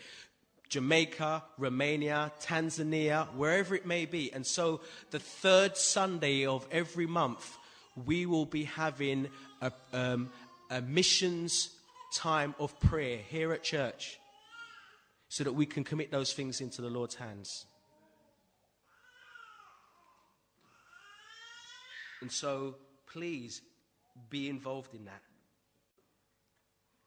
Jamaica, 0.68 1.44
Romania, 1.57 2.32
Tanzania, 2.40 3.32
wherever 3.34 3.76
it 3.76 3.86
may 3.86 4.07
be. 4.07 4.32
And 4.32 4.44
so 4.44 4.80
the 5.11 5.20
third 5.20 5.76
Sunday 5.76 6.46
of 6.46 6.66
every 6.72 7.07
month, 7.07 7.57
we 8.07 8.26
will 8.26 8.44
be 8.44 8.64
having 8.64 9.28
a, 9.62 9.72
um, 9.92 10.30
a 10.68 10.80
missions 10.80 11.78
time 12.12 12.54
of 12.59 12.78
prayer 12.80 13.18
here 13.18 13.52
at 13.52 13.62
church 13.62 14.18
so 15.28 15.44
that 15.44 15.52
we 15.52 15.66
can 15.66 15.84
commit 15.84 16.11
those 16.11 16.32
things 16.32 16.61
into 16.61 16.82
the 16.82 16.88
Lord's 16.88 17.14
hands. 17.14 17.66
And 22.20 22.32
so, 22.32 22.76
please 23.06 23.62
be 24.30 24.48
involved 24.48 24.94
in 24.94 25.04
that. 25.04 25.22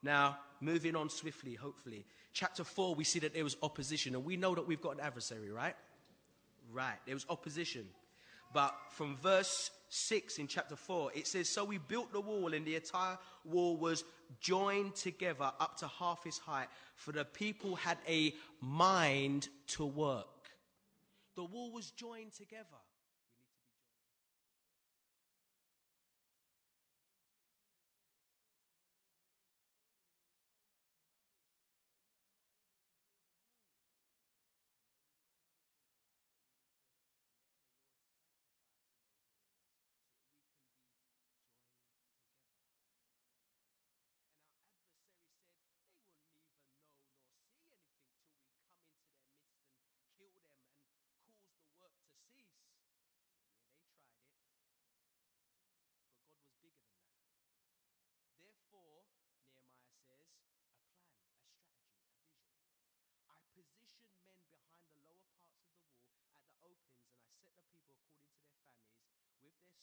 Now, 0.03 0.37
moving 0.61 0.95
on 0.95 1.09
swiftly, 1.09 1.53
hopefully. 1.53 2.05
Chapter 2.33 2.63
4, 2.63 2.95
we 2.95 3.03
see 3.03 3.19
that 3.19 3.33
there 3.33 3.43
was 3.43 3.57
opposition, 3.61 4.15
and 4.15 4.23
we 4.23 4.37
know 4.37 4.55
that 4.55 4.67
we've 4.67 4.81
got 4.81 4.95
an 4.95 5.01
adversary, 5.01 5.51
right? 5.51 5.75
Right, 6.71 6.97
there 7.05 7.15
was 7.15 7.25
opposition. 7.29 7.87
But 8.53 8.75
from 8.89 9.17
verse 9.17 9.71
6 9.89 10.37
in 10.39 10.47
chapter 10.47 10.75
4, 10.75 11.11
it 11.15 11.27
says, 11.27 11.49
So 11.49 11.63
we 11.63 11.77
built 11.77 12.11
the 12.11 12.21
wall, 12.21 12.53
and 12.53 12.65
the 12.65 12.75
entire 12.75 13.17
wall 13.45 13.77
was 13.77 14.03
joined 14.39 14.95
together 14.95 15.51
up 15.59 15.77
to 15.77 15.87
half 15.87 16.25
its 16.25 16.37
height, 16.37 16.67
for 16.95 17.11
the 17.11 17.25
people 17.25 17.75
had 17.75 17.97
a 18.07 18.33
mind 18.59 19.49
to 19.67 19.85
work. 19.85 20.27
The 21.35 21.43
wall 21.43 21.71
was 21.71 21.91
joined 21.91 22.33
together. 22.33 22.65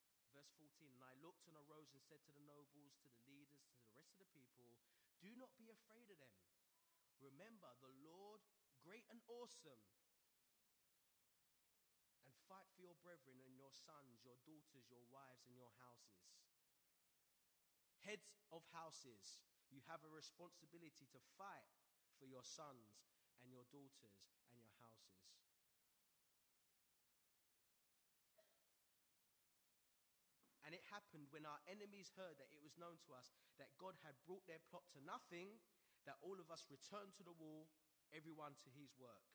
Um, 0.09 0.25
verse 0.33 0.49
14 0.57 0.95
And 0.95 1.03
I 1.05 1.13
looked 1.21 1.45
and 1.45 1.59
arose 1.59 1.93
and 1.93 2.01
said 2.01 2.23
to 2.25 2.33
the 2.33 2.41
nobles, 2.47 2.97
to 3.05 3.09
the 3.13 3.21
leaders, 3.29 3.69
to 3.77 3.83
the 3.85 3.93
rest 3.93 4.15
of 4.17 4.25
the 4.25 4.31
people, 4.33 4.73
Do 5.21 5.29
not 5.37 5.53
be 5.59 5.69
afraid 5.69 6.09
of 6.09 6.17
them. 6.17 6.33
Remember 7.19 7.69
the 7.83 7.93
Lord, 8.01 8.41
great 8.81 9.05
and 9.11 9.19
awesome. 9.27 9.83
And 12.23 12.33
fight 12.47 12.65
for 12.73 12.81
your 12.81 12.95
brethren 13.03 13.43
and 13.43 13.53
your 13.53 13.75
sons, 13.75 14.23
your 14.23 14.39
daughters, 14.47 14.87
your 14.87 15.03
wives, 15.11 15.43
and 15.45 15.59
your 15.59 15.75
houses. 15.77 16.48
Heads 18.03 18.31
of 18.51 18.63
houses, 18.71 19.39
you 19.69 19.81
have 19.85 20.01
a 20.03 20.11
responsibility 20.11 21.05
to 21.11 21.19
fight 21.37 21.69
for 22.17 22.25
your 22.25 22.43
sons 22.43 23.05
and 23.43 23.51
your 23.51 23.67
daughters 23.69 24.19
and 24.51 24.59
your 24.59 24.73
houses. 24.79 24.99
And 30.69 30.77
it 30.77 30.85
happened 30.93 31.33
when 31.33 31.49
our 31.49 31.57
enemies 31.65 32.13
heard 32.13 32.37
that 32.37 32.53
it 32.53 32.61
was 32.61 32.77
known 32.77 33.01
to 33.09 33.17
us 33.17 33.33
that 33.57 33.73
God 33.81 33.97
had 34.05 34.13
brought 34.29 34.45
their 34.45 34.61
plot 34.69 34.85
to 34.93 35.01
nothing, 35.01 35.57
that 36.05 36.21
all 36.21 36.37
of 36.37 36.53
us 36.53 36.69
returned 36.69 37.17
to 37.17 37.25
the 37.25 37.33
wall, 37.33 37.65
everyone 38.13 38.53
to 38.61 38.69
his 38.77 38.93
work. 39.01 39.25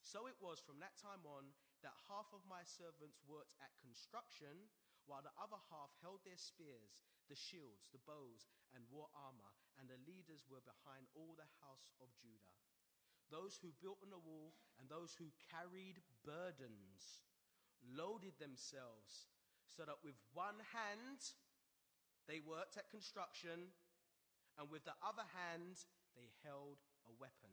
So 0.00 0.24
it 0.24 0.40
was 0.40 0.56
from 0.64 0.80
that 0.80 0.96
time 0.96 1.20
on 1.28 1.52
that 1.84 1.92
half 2.08 2.32
of 2.32 2.40
my 2.48 2.64
servants 2.64 3.20
worked 3.28 3.52
at 3.60 3.76
construction, 3.76 4.72
while 5.08 5.24
the 5.24 5.34
other 5.40 5.58
half 5.72 5.90
held 6.04 6.20
their 6.22 6.38
spears 6.38 7.02
the 7.28 7.36
shields, 7.36 7.88
the 7.92 8.00
bows, 8.08 8.48
and 8.72 8.84
war 8.88 9.08
armor, 9.12 9.52
and 9.76 9.88
the 9.88 10.00
leaders 10.08 10.48
were 10.48 10.64
behind 10.64 11.04
all 11.12 11.36
the 11.36 11.48
house 11.60 11.92
of 12.00 12.08
Judah. 12.16 12.56
Those 13.28 13.60
who 13.60 13.76
built 13.84 14.00
on 14.00 14.08
the 14.08 14.24
wall 14.24 14.56
and 14.80 14.88
those 14.88 15.12
who 15.12 15.28
carried 15.52 16.00
burdens 16.24 17.24
loaded 17.84 18.32
themselves 18.40 19.28
so 19.68 19.84
that 19.84 20.00
with 20.00 20.16
one 20.32 20.56
hand 20.72 21.20
they 22.24 22.40
worked 22.40 22.76
at 22.76 22.92
construction, 22.92 23.72
and 24.56 24.68
with 24.68 24.84
the 24.84 24.96
other 25.00 25.24
hand 25.32 25.76
they 26.16 26.28
held 26.44 26.80
a 27.08 27.12
weapon. 27.16 27.52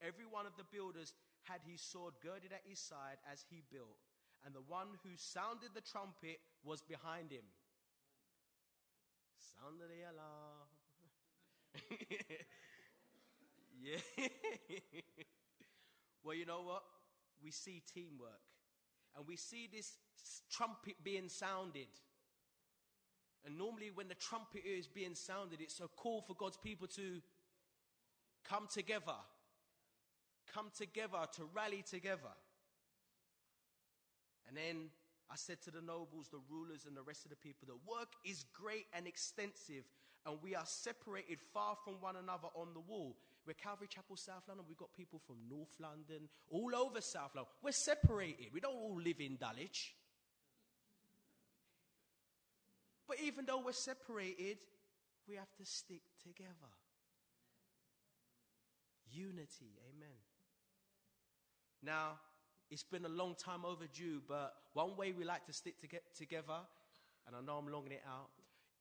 Every 0.00 0.24
one 0.24 0.48
of 0.48 0.56
the 0.56 0.68
builders 0.68 1.12
had 1.44 1.60
his 1.64 1.80
sword 1.80 2.14
girded 2.22 2.52
at 2.52 2.64
his 2.64 2.80
side 2.80 3.20
as 3.28 3.44
he 3.48 3.64
built, 3.72 4.00
and 4.44 4.54
the 4.54 4.60
one 4.66 4.88
who 5.02 5.10
sounded 5.16 5.70
the 5.74 5.80
trumpet 5.80 6.40
was 6.64 6.82
behind 6.82 7.30
him. 7.30 7.44
Sound 9.54 9.80
of 9.80 9.88
the 9.88 10.02
alarm. 10.10 10.68
yeah. 13.82 14.28
well, 16.24 16.34
you 16.34 16.46
know 16.46 16.62
what? 16.62 16.82
We 17.42 17.50
see 17.50 17.82
teamwork. 17.94 18.40
And 19.16 19.26
we 19.26 19.36
see 19.36 19.68
this 19.72 19.92
trumpet 20.50 20.94
being 21.04 21.28
sounded. 21.28 21.88
And 23.44 23.58
normally, 23.58 23.90
when 23.92 24.08
the 24.08 24.14
trumpet 24.14 24.62
is 24.64 24.86
being 24.86 25.14
sounded, 25.14 25.60
it's 25.60 25.80
a 25.80 25.88
call 25.88 26.22
for 26.22 26.34
God's 26.34 26.56
people 26.56 26.86
to 26.88 27.20
come 28.48 28.68
together, 28.72 29.18
come 30.52 30.70
together, 30.76 31.18
to 31.36 31.44
rally 31.54 31.82
together. 31.88 32.34
And 34.48 34.56
then 34.56 34.90
I 35.30 35.36
said 35.36 35.62
to 35.62 35.70
the 35.70 35.80
nobles, 35.80 36.28
the 36.28 36.40
rulers, 36.50 36.84
and 36.86 36.96
the 36.96 37.02
rest 37.02 37.24
of 37.24 37.30
the 37.30 37.36
people, 37.36 37.66
the 37.66 37.90
work 37.90 38.12
is 38.24 38.44
great 38.52 38.86
and 38.92 39.06
extensive, 39.06 39.84
and 40.26 40.38
we 40.42 40.54
are 40.54 40.66
separated 40.66 41.38
far 41.52 41.76
from 41.84 41.94
one 42.00 42.16
another 42.16 42.48
on 42.54 42.74
the 42.74 42.80
wall. 42.80 43.16
We're 43.46 43.54
Calvary 43.54 43.88
Chapel, 43.88 44.16
South 44.16 44.42
London. 44.46 44.66
We've 44.68 44.76
got 44.76 44.92
people 44.92 45.20
from 45.26 45.36
North 45.50 45.74
London, 45.80 46.28
all 46.50 46.76
over 46.76 47.00
South 47.00 47.34
London. 47.34 47.50
We're 47.62 47.72
separated. 47.72 48.46
We 48.52 48.60
don't 48.60 48.74
all 48.74 49.00
live 49.00 49.20
in 49.20 49.36
Dulwich. 49.36 49.94
But 53.08 53.18
even 53.20 53.46
though 53.46 53.60
we're 53.60 53.72
separated, 53.72 54.58
we 55.28 55.34
have 55.36 55.52
to 55.58 55.64
stick 55.64 56.02
together. 56.22 56.72
Unity, 59.10 59.78
amen. 59.90 60.16
Now, 61.82 62.18
It's 62.72 62.82
been 62.82 63.04
a 63.04 63.10
long 63.10 63.34
time 63.34 63.66
overdue, 63.66 64.22
but 64.26 64.54
one 64.72 64.96
way 64.96 65.12
we 65.12 65.24
like 65.24 65.44
to 65.44 65.52
stick 65.52 65.78
to 65.82 65.86
get 65.86 66.16
together, 66.16 66.56
and 67.26 67.36
I 67.36 67.42
know 67.42 67.58
I'm 67.58 67.70
longing 67.70 67.92
it 67.92 68.02
out, 68.08 68.30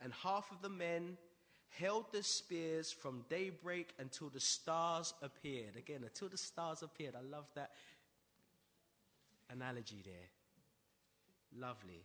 and 0.00 0.12
half 0.12 0.50
of 0.50 0.62
the 0.62 0.68
men 0.68 1.16
held 1.70 2.06
the 2.12 2.22
spears 2.22 2.90
from 2.90 3.24
daybreak 3.28 3.94
until 3.98 4.28
the 4.28 4.40
stars 4.40 5.14
appeared. 5.22 5.76
Again, 5.76 6.02
until 6.02 6.28
the 6.28 6.38
stars 6.38 6.82
appeared. 6.82 7.14
I 7.14 7.22
love 7.22 7.46
that 7.54 7.70
analogy 9.50 10.02
there. 10.04 11.60
Lovely. 11.60 12.04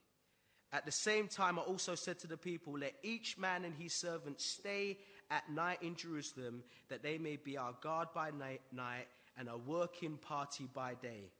At 0.72 0.86
the 0.86 0.92
same 0.92 1.28
time, 1.28 1.60
I 1.60 1.62
also 1.62 1.94
said 1.94 2.20
to 2.20 2.28
the 2.28 2.38
people, 2.38 2.78
Let 2.78 2.94
each 3.04 3.38
man 3.38 3.64
and 3.64 3.76
his 3.76 3.94
servant 3.94 4.42
stay 4.42 4.98
at 5.30 5.50
night 5.52 5.84
in 5.84 5.96
Jerusalem, 5.96 6.64
that 6.90 7.04
they 7.04 7.18
may 7.18 7.36
be 7.36 7.58
our 7.58 7.76
guard 7.82 8.08
by 8.14 8.32
night, 8.32 8.62
night 8.72 9.08
and 9.38 9.50
a 9.50 9.58
working 9.58 10.18
party 10.18 10.68
by 10.74 10.96
day. 10.96 11.32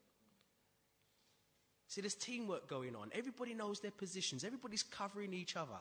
See, 1.88 2.02
there's 2.02 2.16
teamwork 2.16 2.68
going 2.68 2.96
on. 2.96 3.12
Everybody 3.14 3.54
knows 3.54 3.80
their 3.80 3.92
positions, 3.92 4.44
everybody's 4.44 4.84
covering 4.84 5.34
each 5.34 5.56
other. 5.56 5.80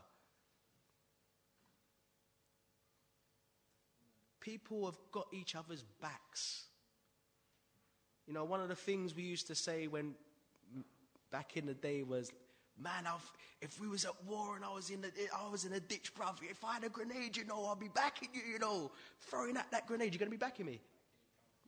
People 4.43 4.85
have 4.85 4.98
got 5.10 5.27
each 5.32 5.55
other's 5.55 5.85
backs. 6.02 6.64
You 8.27 8.35
know, 8.35 8.44
one 8.44 8.60
of 8.60 8.69
the 8.69 8.77
things 8.77 9.14
we 9.14 9.23
used 9.23 9.47
to 9.47 9.55
say 9.55 9.86
when 9.86 10.14
back 11.31 11.56
in 11.56 11.64
the 11.64 11.74
day 11.74 12.02
was 12.02 12.31
Man, 12.81 13.06
I've, 13.06 13.31
if 13.60 13.81
we 13.81 13.86
was 13.86 14.05
at 14.05 14.24
war 14.27 14.56
and 14.56 14.64
I 14.64 14.73
was 14.73 14.90
in 14.90 15.02
the, 15.02 15.10
I 15.36 15.48
was 15.51 15.64
in 15.64 15.73
a 15.73 15.81
ditch, 15.81 16.14
bruv, 16.14 16.36
if 16.43 16.64
I 16.64 16.74
had 16.74 16.85
a 16.85 16.89
grenade, 16.89 17.36
you 17.36 17.44
know, 17.44 17.64
I'll 17.66 17.77
be 17.77 17.89
backing 17.89 18.31
you, 18.32 18.40
you 18.51 18.59
know, 18.59 18.90
throwing 19.20 19.56
at 19.56 19.70
that 19.70 19.86
grenade, 19.86 20.14
you're 20.14 20.24
to 20.24 20.31
be 20.31 20.36
backing 20.36 20.66
me. 20.66 20.81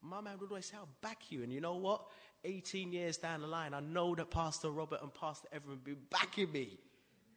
My 0.02 0.20
man 0.20 0.34
would 0.40 0.50
always 0.50 0.66
say, 0.66 0.76
I'll 0.76 0.88
back 1.02 1.30
you. 1.30 1.42
And 1.42 1.52
you 1.52 1.60
know 1.60 1.76
what? 1.76 2.06
18 2.44 2.92
years 2.92 3.16
down 3.16 3.40
the 3.40 3.46
line, 3.46 3.74
I 3.74 3.80
know 3.80 4.14
that 4.14 4.30
Pastor 4.30 4.70
Robert 4.70 5.00
and 5.02 5.12
Pastor 5.14 5.48
Evan 5.52 5.78
be 5.82 5.94
backing 6.10 6.50
me. 6.52 6.78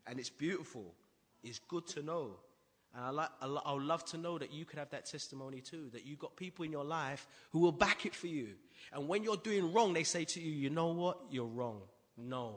And 0.06 0.20
it's 0.20 0.30
beautiful. 0.30 0.94
It's 1.44 1.60
good 1.60 1.88
to 1.88 2.02
know. 2.02 2.38
And 2.98 3.06
I, 3.06 3.10
like, 3.12 3.30
I 3.64 3.74
would 3.74 3.84
love 3.84 4.04
to 4.06 4.18
know 4.18 4.40
that 4.40 4.52
you 4.52 4.66
could 4.66 4.80
have 4.80 4.90
that 4.90 5.06
testimony 5.06 5.62
too, 5.62 5.92
that 5.94 6.08
you've 6.08 6.18
got 6.18 6.36
people 6.36 6.66
in 6.66 6.72
your 6.72 6.84
life 6.84 7.28
who 7.52 7.60
will 7.60 7.72
back 7.72 8.08
it 8.08 8.16
for 8.16 8.26
you. 8.26 8.56
And 8.92 9.08
when 9.08 9.24
you're 9.24 9.38
doing 9.38 9.72
wrong, 9.72 9.94
they 9.94 10.04
say 10.04 10.26
to 10.26 10.42
you, 10.42 10.52
you 10.52 10.72
know 10.72 10.88
what? 10.88 11.20
You're 11.30 11.46
wrong. 11.46 11.82
No, 12.18 12.56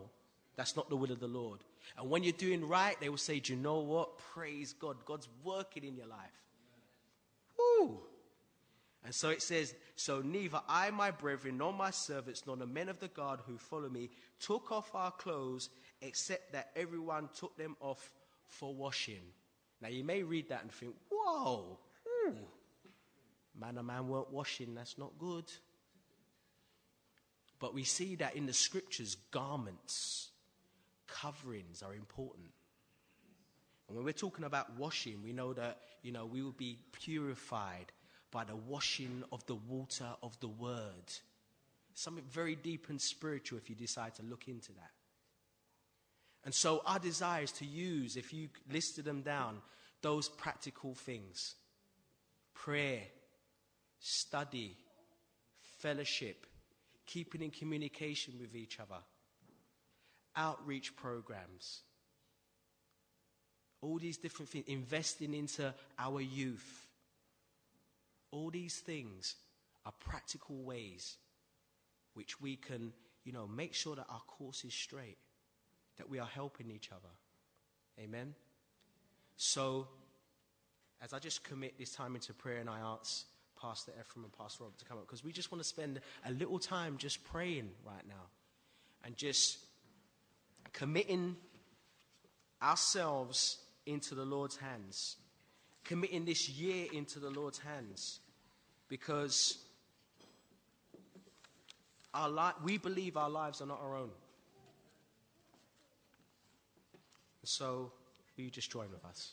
that's 0.56 0.76
not 0.76 0.88
the 0.88 0.96
will 0.96 1.12
of 1.12 1.20
the 1.20 1.28
Lord. 1.28 1.60
And 1.98 2.08
when 2.08 2.22
you're 2.22 2.32
doing 2.32 2.66
right, 2.66 2.98
they 3.00 3.10
will 3.10 3.18
say, 3.18 3.38
Do 3.38 3.52
you 3.52 3.58
know 3.58 3.80
what? 3.80 4.16
Praise 4.32 4.72
God. 4.72 5.04
God's 5.04 5.28
working 5.44 5.84
in 5.84 5.94
your 5.94 6.06
life. 6.06 6.18
Woo! 7.58 8.00
And 9.04 9.14
so 9.14 9.28
it 9.28 9.42
says, 9.42 9.74
So 9.96 10.22
neither 10.22 10.62
I, 10.66 10.90
my 10.90 11.10
brethren, 11.10 11.58
nor 11.58 11.74
my 11.74 11.90
servants, 11.90 12.44
nor 12.46 12.56
the 12.56 12.66
men 12.66 12.88
of 12.88 12.98
the 12.98 13.08
guard 13.08 13.40
who 13.46 13.58
follow 13.58 13.90
me 13.90 14.08
took 14.38 14.72
off 14.72 14.94
our 14.94 15.10
clothes, 15.10 15.68
except 16.00 16.52
that 16.52 16.70
everyone 16.74 17.28
took 17.34 17.54
them 17.58 17.76
off 17.80 18.14
for 18.46 18.74
washing. 18.74 19.20
Now 19.80 19.88
you 19.88 20.04
may 20.04 20.22
read 20.22 20.48
that 20.50 20.62
and 20.62 20.72
think, 20.72 20.94
Whoa, 21.10 21.78
hmm. 22.06 22.32
man 23.58 23.78
and 23.78 23.86
man 23.86 24.08
weren't 24.08 24.32
washing, 24.32 24.74
that's 24.74 24.98
not 24.98 25.18
good. 25.18 25.44
But 27.58 27.74
we 27.74 27.84
see 27.84 28.14
that 28.16 28.36
in 28.36 28.46
the 28.46 28.54
scriptures, 28.54 29.16
garments 29.30 30.30
coverings 31.10 31.82
are 31.82 31.94
important. 31.94 32.48
And 33.88 33.96
when 33.96 34.04
we're 34.04 34.12
talking 34.12 34.44
about 34.44 34.78
washing, 34.78 35.22
we 35.22 35.32
know 35.32 35.52
that, 35.52 35.78
you 36.02 36.12
know, 36.12 36.24
we 36.26 36.42
will 36.42 36.52
be 36.52 36.78
purified 36.92 37.92
by 38.30 38.44
the 38.44 38.54
washing 38.54 39.24
of 39.32 39.44
the 39.46 39.56
water 39.56 40.06
of 40.22 40.38
the 40.40 40.48
word. 40.48 41.12
Something 41.94 42.24
very 42.30 42.54
deep 42.54 42.88
and 42.88 43.00
spiritual 43.00 43.58
if 43.58 43.68
you 43.68 43.74
decide 43.74 44.14
to 44.14 44.22
look 44.22 44.46
into 44.48 44.72
that. 44.72 44.90
And 46.44 46.54
so 46.54 46.82
our 46.86 46.98
desire 46.98 47.42
is 47.42 47.52
to 47.52 47.66
use, 47.66 48.16
if 48.16 48.32
you 48.32 48.48
listed 48.72 49.04
them 49.04 49.22
down, 49.22 49.60
those 50.02 50.28
practical 50.28 50.94
things. 50.94 51.54
Prayer, 52.54 53.02
study, 53.98 54.76
fellowship, 55.78 56.46
keeping 57.06 57.42
in 57.42 57.50
communication 57.50 58.34
with 58.40 58.54
each 58.54 58.80
other 58.80 59.02
outreach 60.36 60.94
programs, 60.96 61.80
all 63.82 63.98
these 63.98 64.18
different 64.18 64.48
things, 64.48 64.64
investing 64.68 65.34
into 65.34 65.72
our 65.98 66.20
youth. 66.20 66.86
All 68.30 68.50
these 68.50 68.78
things 68.78 69.34
are 69.84 69.92
practical 69.98 70.62
ways 70.62 71.16
which 72.14 72.40
we 72.40 72.56
can, 72.56 72.92
you 73.24 73.32
know, 73.32 73.46
make 73.46 73.74
sure 73.74 73.96
that 73.96 74.06
our 74.08 74.20
course 74.26 74.64
is 74.64 74.74
straight, 74.74 75.18
that 76.00 76.08
we 76.08 76.18
are 76.18 76.26
helping 76.26 76.70
each 76.70 76.90
other. 76.90 77.12
Amen? 77.98 78.34
So, 79.36 79.86
as 81.02 81.12
I 81.12 81.18
just 81.18 81.44
commit 81.44 81.78
this 81.78 81.92
time 81.92 82.14
into 82.14 82.32
prayer 82.32 82.58
and 82.58 82.70
I 82.70 82.78
ask 82.80 83.26
Pastor 83.60 83.92
Ephraim 84.00 84.24
and 84.24 84.32
Pastor 84.32 84.64
Robert 84.64 84.78
to 84.78 84.86
come 84.86 84.96
up, 84.96 85.06
because 85.06 85.22
we 85.22 85.30
just 85.30 85.52
want 85.52 85.62
to 85.62 85.68
spend 85.68 86.00
a 86.24 86.32
little 86.32 86.58
time 86.58 86.96
just 86.96 87.22
praying 87.24 87.68
right 87.86 88.06
now 88.08 88.28
and 89.04 89.14
just 89.14 89.58
committing 90.72 91.36
ourselves 92.62 93.58
into 93.84 94.14
the 94.14 94.24
Lord's 94.24 94.56
hands, 94.56 95.16
committing 95.84 96.24
this 96.24 96.48
year 96.48 96.86
into 96.94 97.18
the 97.18 97.28
Lord's 97.28 97.58
hands, 97.58 98.20
because 98.88 99.58
our 102.14 102.30
li- 102.30 102.58
we 102.64 102.78
believe 102.78 103.18
our 103.18 103.30
lives 103.30 103.60
are 103.60 103.66
not 103.66 103.80
our 103.82 103.96
own. 103.96 104.10
So, 107.44 107.92
will 108.36 108.44
you 108.44 108.50
just 108.50 108.70
join 108.70 108.90
with 108.90 109.04
us? 109.04 109.32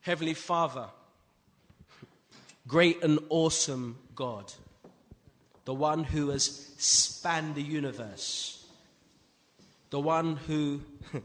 Heavenly 0.00 0.34
Father, 0.34 0.88
great 2.66 3.02
and 3.02 3.18
awesome 3.28 3.98
God, 4.14 4.52
the 5.64 5.74
one 5.74 6.04
who 6.04 6.30
has 6.30 6.44
spanned 6.78 7.54
the 7.54 7.62
universe, 7.62 8.66
the 9.90 10.00
one 10.00 10.36
who 10.36 10.80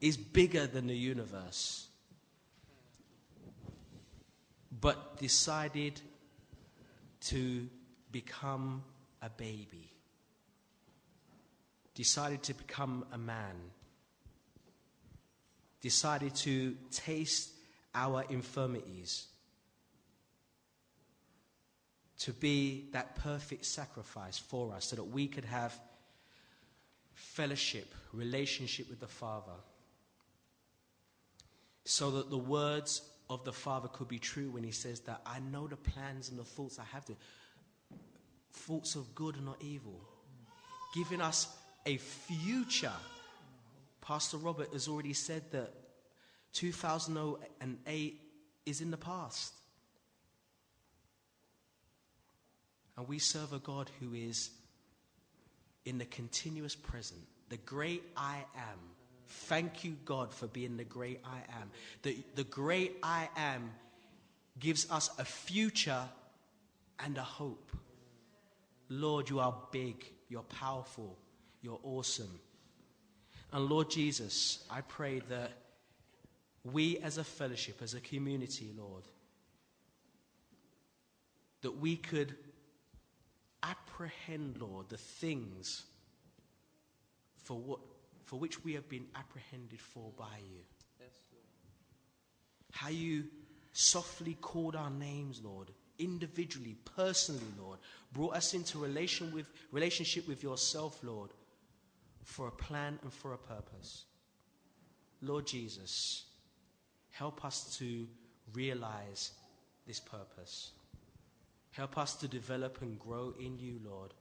is 0.00 0.16
bigger 0.16 0.66
than 0.66 0.86
the 0.86 0.96
universe, 0.96 1.88
but 4.80 5.18
decided 5.18 6.00
to 7.20 7.68
become 8.12 8.84
a 9.22 9.30
baby, 9.30 9.90
decided 11.94 12.42
to 12.44 12.54
become 12.54 13.04
a 13.12 13.18
man, 13.18 13.56
decided 15.80 16.34
to 16.34 16.76
taste 16.90 17.50
our 17.94 18.24
infirmities, 18.28 19.26
to 22.18 22.32
be 22.32 22.88
that 22.92 23.16
perfect 23.16 23.64
sacrifice 23.64 24.38
for 24.38 24.74
us 24.74 24.86
so 24.86 24.96
that 24.96 25.04
we 25.04 25.28
could 25.28 25.44
have 25.44 25.78
fellowship, 27.14 27.94
relationship 28.12 28.88
with 28.90 29.00
the 29.00 29.06
Father, 29.06 29.52
so 31.84 32.10
that 32.10 32.30
the 32.30 32.38
words 32.38 33.02
of 33.30 33.44
the 33.44 33.52
Father 33.52 33.88
could 33.88 34.08
be 34.08 34.18
true 34.18 34.50
when 34.50 34.64
He 34.64 34.72
says 34.72 35.00
that 35.00 35.20
I 35.24 35.38
know 35.38 35.66
the 35.66 35.76
plans 35.76 36.28
and 36.28 36.38
the 36.38 36.44
thoughts 36.44 36.78
I 36.78 36.84
have 36.92 37.04
to, 37.06 37.16
thoughts 38.52 38.96
of 38.96 39.14
good 39.14 39.36
and 39.36 39.46
not 39.46 39.62
evil, 39.62 40.00
giving 40.94 41.20
us 41.20 41.48
a 41.86 41.96
future. 41.96 42.92
Pastor 44.08 44.38
Robert 44.38 44.72
has 44.72 44.88
already 44.88 45.12
said 45.12 45.42
that 45.52 45.70
2008 46.54 48.20
is 48.64 48.80
in 48.80 48.90
the 48.90 48.96
past. 48.96 49.52
And 52.96 53.06
we 53.06 53.18
serve 53.18 53.52
a 53.52 53.58
God 53.58 53.90
who 54.00 54.14
is 54.14 54.48
in 55.84 55.98
the 55.98 56.06
continuous 56.06 56.74
present, 56.74 57.20
the 57.50 57.58
great 57.58 58.02
I 58.16 58.38
am. 58.56 58.78
Thank 59.26 59.84
you, 59.84 59.94
God, 60.06 60.32
for 60.32 60.46
being 60.46 60.78
the 60.78 60.84
great 60.84 61.20
I 61.22 61.40
am. 61.60 61.70
The, 62.00 62.16
the 62.34 62.44
great 62.44 62.96
I 63.02 63.28
am 63.36 63.70
gives 64.58 64.90
us 64.90 65.10
a 65.18 65.24
future 65.26 66.04
and 66.98 67.18
a 67.18 67.22
hope. 67.22 67.72
Lord, 68.88 69.28
you 69.28 69.40
are 69.40 69.54
big, 69.70 70.02
you're 70.30 70.40
powerful, 70.44 71.18
you're 71.60 71.80
awesome. 71.82 72.40
And 73.52 73.66
Lord 73.66 73.90
Jesus, 73.90 74.64
I 74.70 74.82
pray 74.82 75.20
that 75.30 75.52
we 76.64 76.98
as 76.98 77.18
a 77.18 77.24
fellowship, 77.24 77.80
as 77.82 77.94
a 77.94 78.00
community, 78.00 78.72
Lord, 78.76 79.04
that 81.62 81.78
we 81.78 81.96
could 81.96 82.34
apprehend, 83.62 84.58
Lord, 84.60 84.88
the 84.88 84.96
things 84.96 85.84
for, 87.42 87.58
what, 87.58 87.80
for 88.26 88.38
which 88.38 88.62
we 88.64 88.74
have 88.74 88.88
been 88.88 89.06
apprehended 89.16 89.80
for 89.80 90.12
by 90.16 90.36
you. 90.50 90.62
How 92.72 92.90
you 92.90 93.24
softly 93.72 94.34
called 94.34 94.76
our 94.76 94.90
names, 94.90 95.40
Lord, 95.42 95.70
individually, 95.98 96.76
personally, 96.96 97.40
Lord, 97.58 97.78
brought 98.12 98.36
us 98.36 98.54
into 98.54 98.78
relation 98.78 99.32
with, 99.32 99.46
relationship 99.72 100.28
with 100.28 100.42
yourself, 100.42 101.00
Lord, 101.02 101.30
for 102.28 102.46
a 102.46 102.52
plan 102.52 102.98
and 103.02 103.10
for 103.10 103.32
a 103.32 103.38
purpose. 103.38 104.04
Lord 105.22 105.46
Jesus, 105.46 106.26
help 107.10 107.42
us 107.42 107.78
to 107.78 108.06
realize 108.52 109.32
this 109.86 109.98
purpose. 109.98 110.72
Help 111.70 111.96
us 111.96 112.16
to 112.16 112.28
develop 112.28 112.82
and 112.82 112.98
grow 112.98 113.32
in 113.40 113.58
you, 113.58 113.80
Lord. 113.82 114.12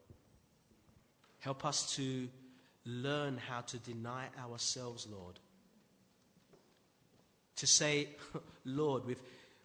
Help 1.39 1.65
us 1.65 1.93
to 1.97 2.29
learn 2.85 3.37
how 3.37 3.59
to 3.61 3.77
deny 3.79 4.27
ourselves, 4.41 5.05
Lord. 5.11 5.37
To 7.57 7.67
say, 7.67 8.07
Lord, 8.65 9.05
with, 9.05 9.21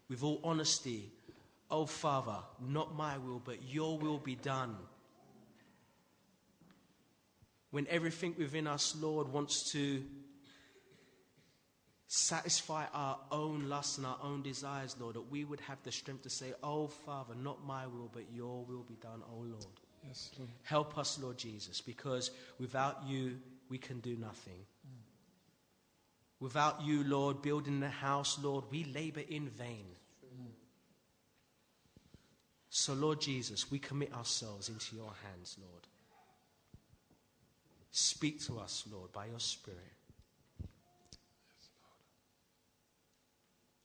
with 0.08 0.24
all 0.24 0.40
honesty, 0.42 1.12
Oh, 1.70 1.86
Father, 1.86 2.36
not 2.60 2.94
my 2.94 3.16
will, 3.16 3.40
but 3.42 3.62
your 3.62 3.96
will 3.96 4.18
be 4.18 4.34
done. 4.34 4.76
When 7.72 7.86
everything 7.88 8.34
within 8.38 8.66
us, 8.66 8.94
Lord, 9.00 9.32
wants 9.32 9.72
to 9.72 10.04
satisfy 12.06 12.84
our 12.92 13.18
own 13.30 13.70
lusts 13.70 13.96
and 13.96 14.06
our 14.06 14.18
own 14.22 14.42
desires, 14.42 14.94
Lord, 15.00 15.16
that 15.16 15.30
we 15.30 15.44
would 15.44 15.60
have 15.60 15.82
the 15.82 15.90
strength 15.90 16.22
to 16.24 16.30
say, 16.30 16.52
Oh, 16.62 16.86
Father, 16.86 17.34
not 17.34 17.64
my 17.66 17.86
will, 17.86 18.10
but 18.12 18.24
your 18.30 18.62
will 18.64 18.84
be 18.86 18.96
done, 18.96 19.22
oh 19.32 19.40
Lord. 19.40 19.80
Yes, 20.06 20.30
Lord. 20.38 20.50
Help 20.64 20.98
us, 20.98 21.18
Lord 21.18 21.38
Jesus, 21.38 21.80
because 21.80 22.30
without 22.60 23.02
you, 23.06 23.38
we 23.70 23.78
can 23.78 24.00
do 24.00 24.16
nothing. 24.16 24.66
Without 26.40 26.82
you, 26.82 27.04
Lord, 27.04 27.40
building 27.40 27.80
the 27.80 27.88
house, 27.88 28.38
Lord, 28.42 28.64
we 28.70 28.84
labor 28.84 29.22
in 29.26 29.48
vain. 29.48 29.86
So, 32.68 32.94
Lord 32.94 33.20
Jesus, 33.20 33.70
we 33.70 33.78
commit 33.78 34.12
ourselves 34.12 34.68
into 34.68 34.96
your 34.96 35.12
hands, 35.22 35.56
Lord. 35.60 35.86
Speak 37.92 38.40
to 38.46 38.58
us, 38.58 38.84
Lord, 38.90 39.12
by 39.12 39.26
your 39.26 39.38
Spirit. 39.38 39.78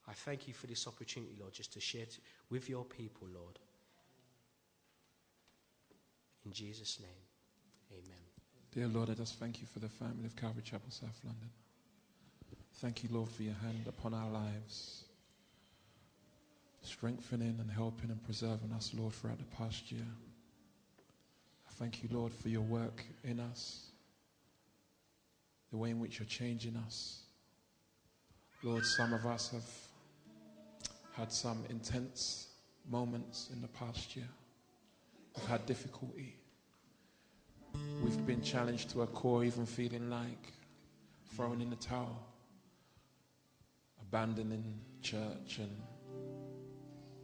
I 0.08 0.14
thank 0.14 0.48
you 0.48 0.54
for 0.54 0.68
this 0.68 0.88
opportunity, 0.88 1.36
Lord, 1.40 1.52
just 1.54 1.74
to 1.74 1.82
share 1.82 2.06
t- 2.06 2.20
with 2.50 2.70
your 2.70 2.86
people, 2.86 3.28
Lord. 3.34 3.60
In 6.46 6.54
Jesus' 6.54 7.00
name, 7.02 7.92
amen. 7.92 8.24
Dear 8.74 8.88
Lord, 8.88 9.10
I 9.10 9.14
just 9.16 9.38
thank 9.38 9.60
you 9.60 9.68
for 9.68 9.80
the 9.80 9.90
family 9.90 10.26
of 10.26 10.38
Calvary 10.38 10.64
Chapel, 10.64 10.90
South 10.90 11.20
London. 11.26 11.50
Thank 12.76 13.04
you, 13.04 13.10
Lord, 13.12 13.30
for 13.30 13.44
your 13.44 13.56
hand 13.56 13.86
upon 13.90 14.14
our 14.14 14.30
lives, 14.30 15.04
strengthening 16.82 17.58
and 17.60 17.70
helping 17.70 18.10
and 18.10 18.24
preserving 18.24 18.72
us, 18.72 18.94
Lord, 18.98 19.12
throughout 19.12 19.40
the 19.40 19.56
past 19.58 19.92
year. 19.92 20.08
I 21.68 21.72
thank 21.74 22.02
you, 22.02 22.08
Lord, 22.14 22.32
for 22.34 22.48
your 22.48 22.62
work 22.62 23.04
in 23.26 23.42
us, 23.42 23.87
the 25.72 25.78
way 25.78 25.90
in 25.90 26.00
which 26.00 26.20
you're 26.20 26.28
changing 26.28 26.76
us. 26.78 27.22
Lord, 28.64 28.86
some 28.86 29.14
of 29.14 29.26
us 29.26 29.52
have 29.52 29.70
had 31.14 31.32
some 31.32 31.64
intense 31.70 32.48
moments 32.90 33.50
in 33.54 33.62
the 33.62 33.68
past 33.68 34.16
year. 34.16 34.28
We've 35.36 35.48
had 35.48 35.66
difficulty. 35.66 36.36
We've 38.04 38.26
been 38.26 38.42
challenged 38.42 38.90
to 38.92 39.02
a 39.02 39.08
core, 39.08 39.44
even 39.44 39.66
feeling 39.66 40.10
like 40.10 40.54
throwing 41.36 41.62
in 41.62 41.70
the 41.70 41.76
towel, 41.76 42.28
abandoning 44.02 44.80
church, 45.02 45.60
and 45.60 45.72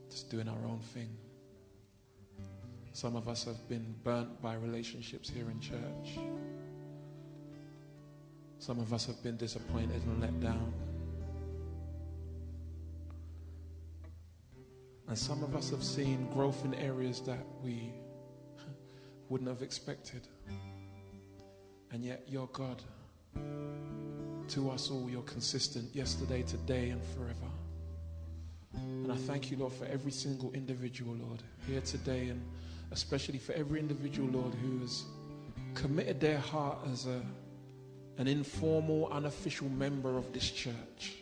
just 0.10 0.30
doing 0.30 0.48
our 0.48 0.66
own 0.68 0.80
thing. 0.94 1.10
Some 2.92 3.16
of 3.16 3.28
us 3.28 3.46
have 3.46 3.68
been 3.68 3.96
burnt 4.04 4.40
by 4.42 4.56
relationships 4.56 5.28
here 5.28 5.50
in 5.50 5.60
church. 5.60 6.20
Some 8.64 8.80
of 8.80 8.94
us 8.94 9.06
have 9.08 9.22
been 9.22 9.36
disappointed 9.36 10.02
and 10.04 10.22
let 10.22 10.40
down. 10.40 10.72
And 15.10 15.18
some 15.18 15.44
of 15.44 15.54
us 15.54 15.70
have 15.72 15.84
seen 15.84 16.30
growth 16.34 16.64
in 16.64 16.74
areas 16.76 17.20
that 17.26 17.46
we 17.62 17.92
wouldn't 19.28 19.50
have 19.50 19.62
expected. 19.62 20.30
And 21.92 22.06
yet, 22.06 22.24
you're 22.26 22.48
God. 22.54 22.82
To 24.48 24.72
us 24.72 24.90
all, 24.90 25.10
you're 25.10 25.24
consistent 25.24 25.94
yesterday, 25.94 26.42
today, 26.44 26.92
and 26.92 27.02
forever. 27.18 27.52
And 28.76 29.12
I 29.12 29.18
thank 29.18 29.52
you, 29.52 29.58
Lord, 29.58 29.74
for 29.74 29.84
every 29.88 30.14
single 30.14 30.54
individual, 30.54 31.16
Lord, 31.16 31.44
here 31.68 31.82
today, 31.82 32.30
and 32.30 32.42
especially 32.92 33.40
for 33.40 33.52
every 33.52 33.82
individual, 33.82 34.30
Lord, 34.30 34.54
who 34.54 34.80
has 34.80 35.04
committed 35.74 36.22
their 36.22 36.40
heart 36.40 36.78
as 36.94 37.08
a, 37.08 37.22
an 38.18 38.28
informal, 38.28 39.10
unofficial 39.12 39.70
member 39.70 40.18
of 40.18 40.32
this 40.34 40.50
church. 40.50 41.14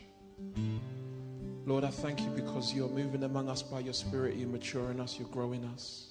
Lord, 1.65 1.84
I 1.84 1.89
thank 1.89 2.22
you 2.22 2.30
because 2.30 2.73
you're 2.73 2.89
moving 2.89 3.23
among 3.23 3.47
us 3.47 3.61
by 3.61 3.80
your 3.80 3.93
Spirit, 3.93 4.35
you're 4.35 4.49
maturing 4.49 4.99
us, 4.99 5.18
you're 5.19 5.30
growing 5.30 5.63
us. 5.65 6.07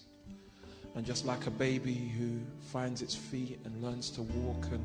And 0.94 1.04
just 1.04 1.26
like 1.26 1.46
a 1.46 1.50
baby 1.50 1.94
who 1.94 2.40
finds 2.72 3.02
its 3.02 3.14
feet 3.14 3.60
and 3.64 3.82
learns 3.82 4.10
to 4.10 4.22
walk 4.22 4.66
and 4.72 4.84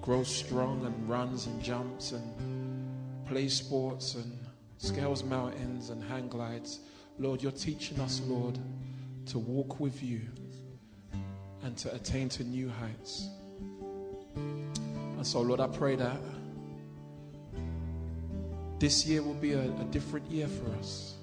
grows 0.00 0.28
strong 0.28 0.84
and 0.86 1.08
runs 1.08 1.46
and 1.46 1.62
jumps 1.62 2.12
and 2.12 3.26
plays 3.26 3.54
sports 3.54 4.14
and 4.14 4.38
scales 4.78 5.22
mountains 5.24 5.90
and 5.90 6.02
hang 6.04 6.28
glides, 6.28 6.80
Lord, 7.18 7.42
you're 7.42 7.52
teaching 7.52 8.00
us, 8.00 8.20
Lord, 8.26 8.58
to 9.26 9.38
walk 9.38 9.80
with 9.80 10.02
you 10.02 10.20
and 11.62 11.76
to 11.78 11.94
attain 11.94 12.28
to 12.30 12.44
new 12.44 12.68
heights. 12.68 13.28
And 15.22 15.26
so, 15.28 15.40
Lord, 15.40 15.60
I 15.60 15.68
pray 15.68 15.94
that 15.94 16.16
this 18.80 19.06
year 19.06 19.22
will 19.22 19.34
be 19.34 19.52
a, 19.52 19.62
a 19.62 19.84
different 19.92 20.28
year 20.28 20.48
for 20.48 20.68
us. 20.80 21.14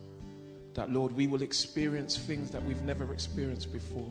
That, 0.73 0.89
Lord, 0.89 1.11
we 1.11 1.27
will 1.27 1.41
experience 1.41 2.17
things 2.17 2.49
that 2.51 2.63
we've 2.63 2.81
never 2.84 3.11
experienced 3.11 3.73
before. 3.73 4.09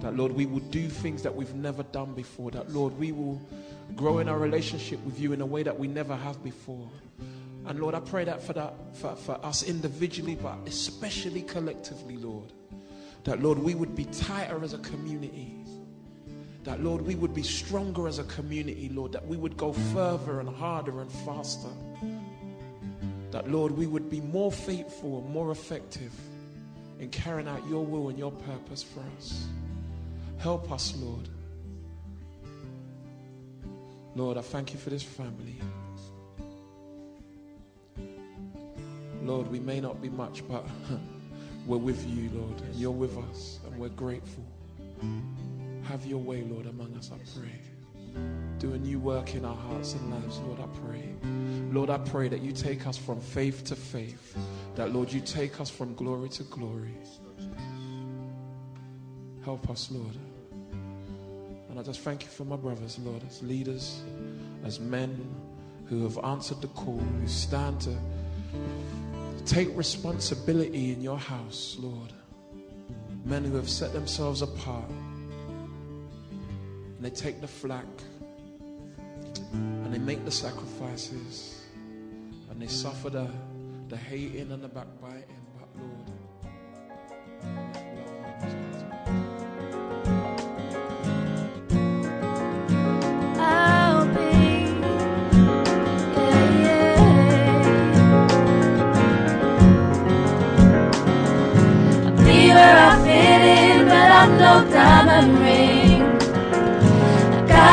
That, 0.00 0.16
Lord, 0.16 0.32
we 0.32 0.46
will 0.46 0.66
do 0.70 0.88
things 0.88 1.22
that 1.22 1.32
we've 1.32 1.54
never 1.54 1.84
done 1.84 2.12
before. 2.12 2.50
That, 2.50 2.72
Lord, 2.72 2.98
we 2.98 3.12
will 3.12 3.40
grow 3.94 4.18
in 4.18 4.28
our 4.28 4.36
relationship 4.36 4.98
with 5.04 5.20
you 5.20 5.32
in 5.32 5.40
a 5.42 5.46
way 5.46 5.62
that 5.62 5.78
we 5.78 5.86
never 5.86 6.16
have 6.16 6.42
before. 6.42 6.90
And 7.66 7.78
Lord, 7.78 7.94
I 7.94 8.00
pray 8.00 8.24
that 8.24 8.42
for 8.42 8.54
that 8.54 8.74
for, 8.96 9.14
for 9.14 9.38
us 9.46 9.62
individually, 9.62 10.34
but 10.34 10.58
especially 10.66 11.42
collectively, 11.42 12.16
Lord. 12.16 12.52
That 13.22 13.40
Lord, 13.40 13.60
we 13.60 13.76
would 13.76 13.94
be 13.94 14.06
tighter 14.06 14.64
as 14.64 14.72
a 14.72 14.78
community. 14.78 15.54
That 16.70 16.84
Lord, 16.84 17.02
we 17.02 17.16
would 17.16 17.34
be 17.34 17.42
stronger 17.42 18.06
as 18.06 18.20
a 18.20 18.24
community, 18.24 18.88
Lord. 18.94 19.10
That 19.10 19.26
we 19.26 19.36
would 19.36 19.56
go 19.56 19.72
further 19.72 20.38
and 20.38 20.48
harder 20.48 21.00
and 21.00 21.10
faster. 21.10 21.68
That 23.32 23.50
Lord, 23.50 23.72
we 23.72 23.88
would 23.88 24.08
be 24.08 24.20
more 24.20 24.52
faithful 24.52 25.18
and 25.18 25.28
more 25.30 25.50
effective 25.50 26.12
in 27.00 27.10
carrying 27.10 27.48
out 27.48 27.60
your 27.68 27.84
will 27.84 28.08
and 28.08 28.16
your 28.16 28.30
purpose 28.30 28.84
for 28.84 29.02
us. 29.18 29.48
Help 30.38 30.70
us, 30.70 30.94
Lord. 30.96 31.28
Lord, 34.14 34.38
I 34.38 34.42
thank 34.42 34.72
you 34.72 34.78
for 34.78 34.90
this 34.90 35.02
family. 35.02 35.56
Lord, 39.24 39.50
we 39.50 39.58
may 39.58 39.80
not 39.80 40.00
be 40.00 40.08
much, 40.08 40.46
but 40.46 40.64
we're 41.66 41.78
with 41.78 42.08
you, 42.08 42.30
Lord, 42.32 42.60
and 42.60 42.76
you're 42.76 42.92
with 42.92 43.18
us, 43.18 43.58
and 43.66 43.76
we're 43.76 43.88
grateful. 43.88 44.44
Have 45.90 46.06
your 46.06 46.20
way, 46.20 46.44
Lord, 46.44 46.66
among 46.66 46.94
us, 46.96 47.10
I 47.12 47.18
pray. 47.36 47.50
Do 48.60 48.74
a 48.74 48.78
new 48.78 49.00
work 49.00 49.34
in 49.34 49.44
our 49.44 49.56
hearts 49.56 49.94
and 49.94 50.08
lives, 50.12 50.38
Lord, 50.38 50.60
I 50.60 50.68
pray. 50.86 51.12
Lord, 51.72 51.90
I 51.90 51.98
pray 51.98 52.28
that 52.28 52.42
you 52.42 52.52
take 52.52 52.86
us 52.86 52.96
from 52.96 53.20
faith 53.20 53.64
to 53.64 53.74
faith, 53.74 54.38
that, 54.76 54.92
Lord, 54.92 55.12
you 55.12 55.20
take 55.20 55.60
us 55.60 55.68
from 55.68 55.96
glory 55.96 56.28
to 56.28 56.44
glory. 56.44 56.94
Help 59.44 59.68
us, 59.68 59.90
Lord. 59.90 60.14
And 61.68 61.76
I 61.76 61.82
just 61.82 62.02
thank 62.02 62.22
you 62.22 62.28
for 62.28 62.44
my 62.44 62.56
brothers, 62.56 62.96
Lord, 63.00 63.22
as 63.28 63.42
leaders, 63.42 64.00
as 64.62 64.78
men 64.78 65.34
who 65.86 66.04
have 66.04 66.18
answered 66.18 66.60
the 66.60 66.68
call, 66.68 66.98
who 66.98 67.26
stand 67.26 67.80
to 67.80 67.96
take 69.44 69.76
responsibility 69.76 70.92
in 70.92 71.00
your 71.02 71.18
house, 71.18 71.76
Lord. 71.80 72.12
Men 73.24 73.44
who 73.44 73.56
have 73.56 73.68
set 73.68 73.92
themselves 73.92 74.42
apart 74.42 74.88
and 77.00 77.06
they 77.06 77.16
take 77.16 77.40
the 77.40 77.48
flack 77.48 77.86
and 79.54 79.90
they 79.90 79.98
make 79.98 80.22
the 80.26 80.30
sacrifices 80.30 81.64
and 82.50 82.60
they 82.60 82.66
suffer 82.66 83.08
the, 83.08 83.26
the 83.88 83.96
hating 83.96 84.52
and 84.52 84.62
the 84.62 84.68
backbiting. 84.68 85.24
But 85.58 85.68
Lord, 85.80 86.10
I'm 104.12 104.36
no 104.36 104.70
diamond 104.70 105.38
ring 105.38 105.79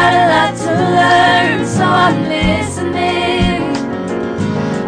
got 0.07 0.15
a 0.15 0.27
lot 0.33 0.57
to 0.57 0.71
learn, 0.71 1.65
so 1.65 1.83
I'm 1.83 2.23
listening. 2.29 3.61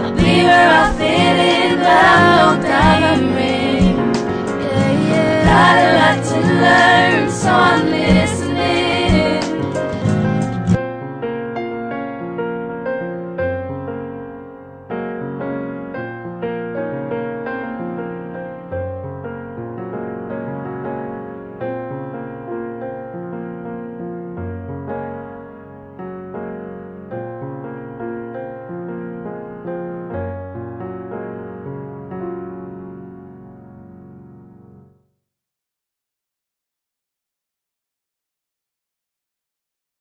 I'll 0.02 0.16
be 0.16 0.44
where 0.48 0.70
I 0.70 0.94
fit 0.98 1.38
in, 1.56 1.78
but 1.78 1.88
I'm 1.88 2.26
no 2.40 2.68
diamond 2.68 3.36
ring. 3.36 3.98
Yeah, 4.62 4.92
yeah. 5.10 5.50
Got 5.50 5.78
a 5.84 5.90
lot 6.00 6.20
to 6.30 6.38
learn, 6.64 7.32
so 7.32 7.50
I'm 7.50 7.80
listening. 7.80 7.99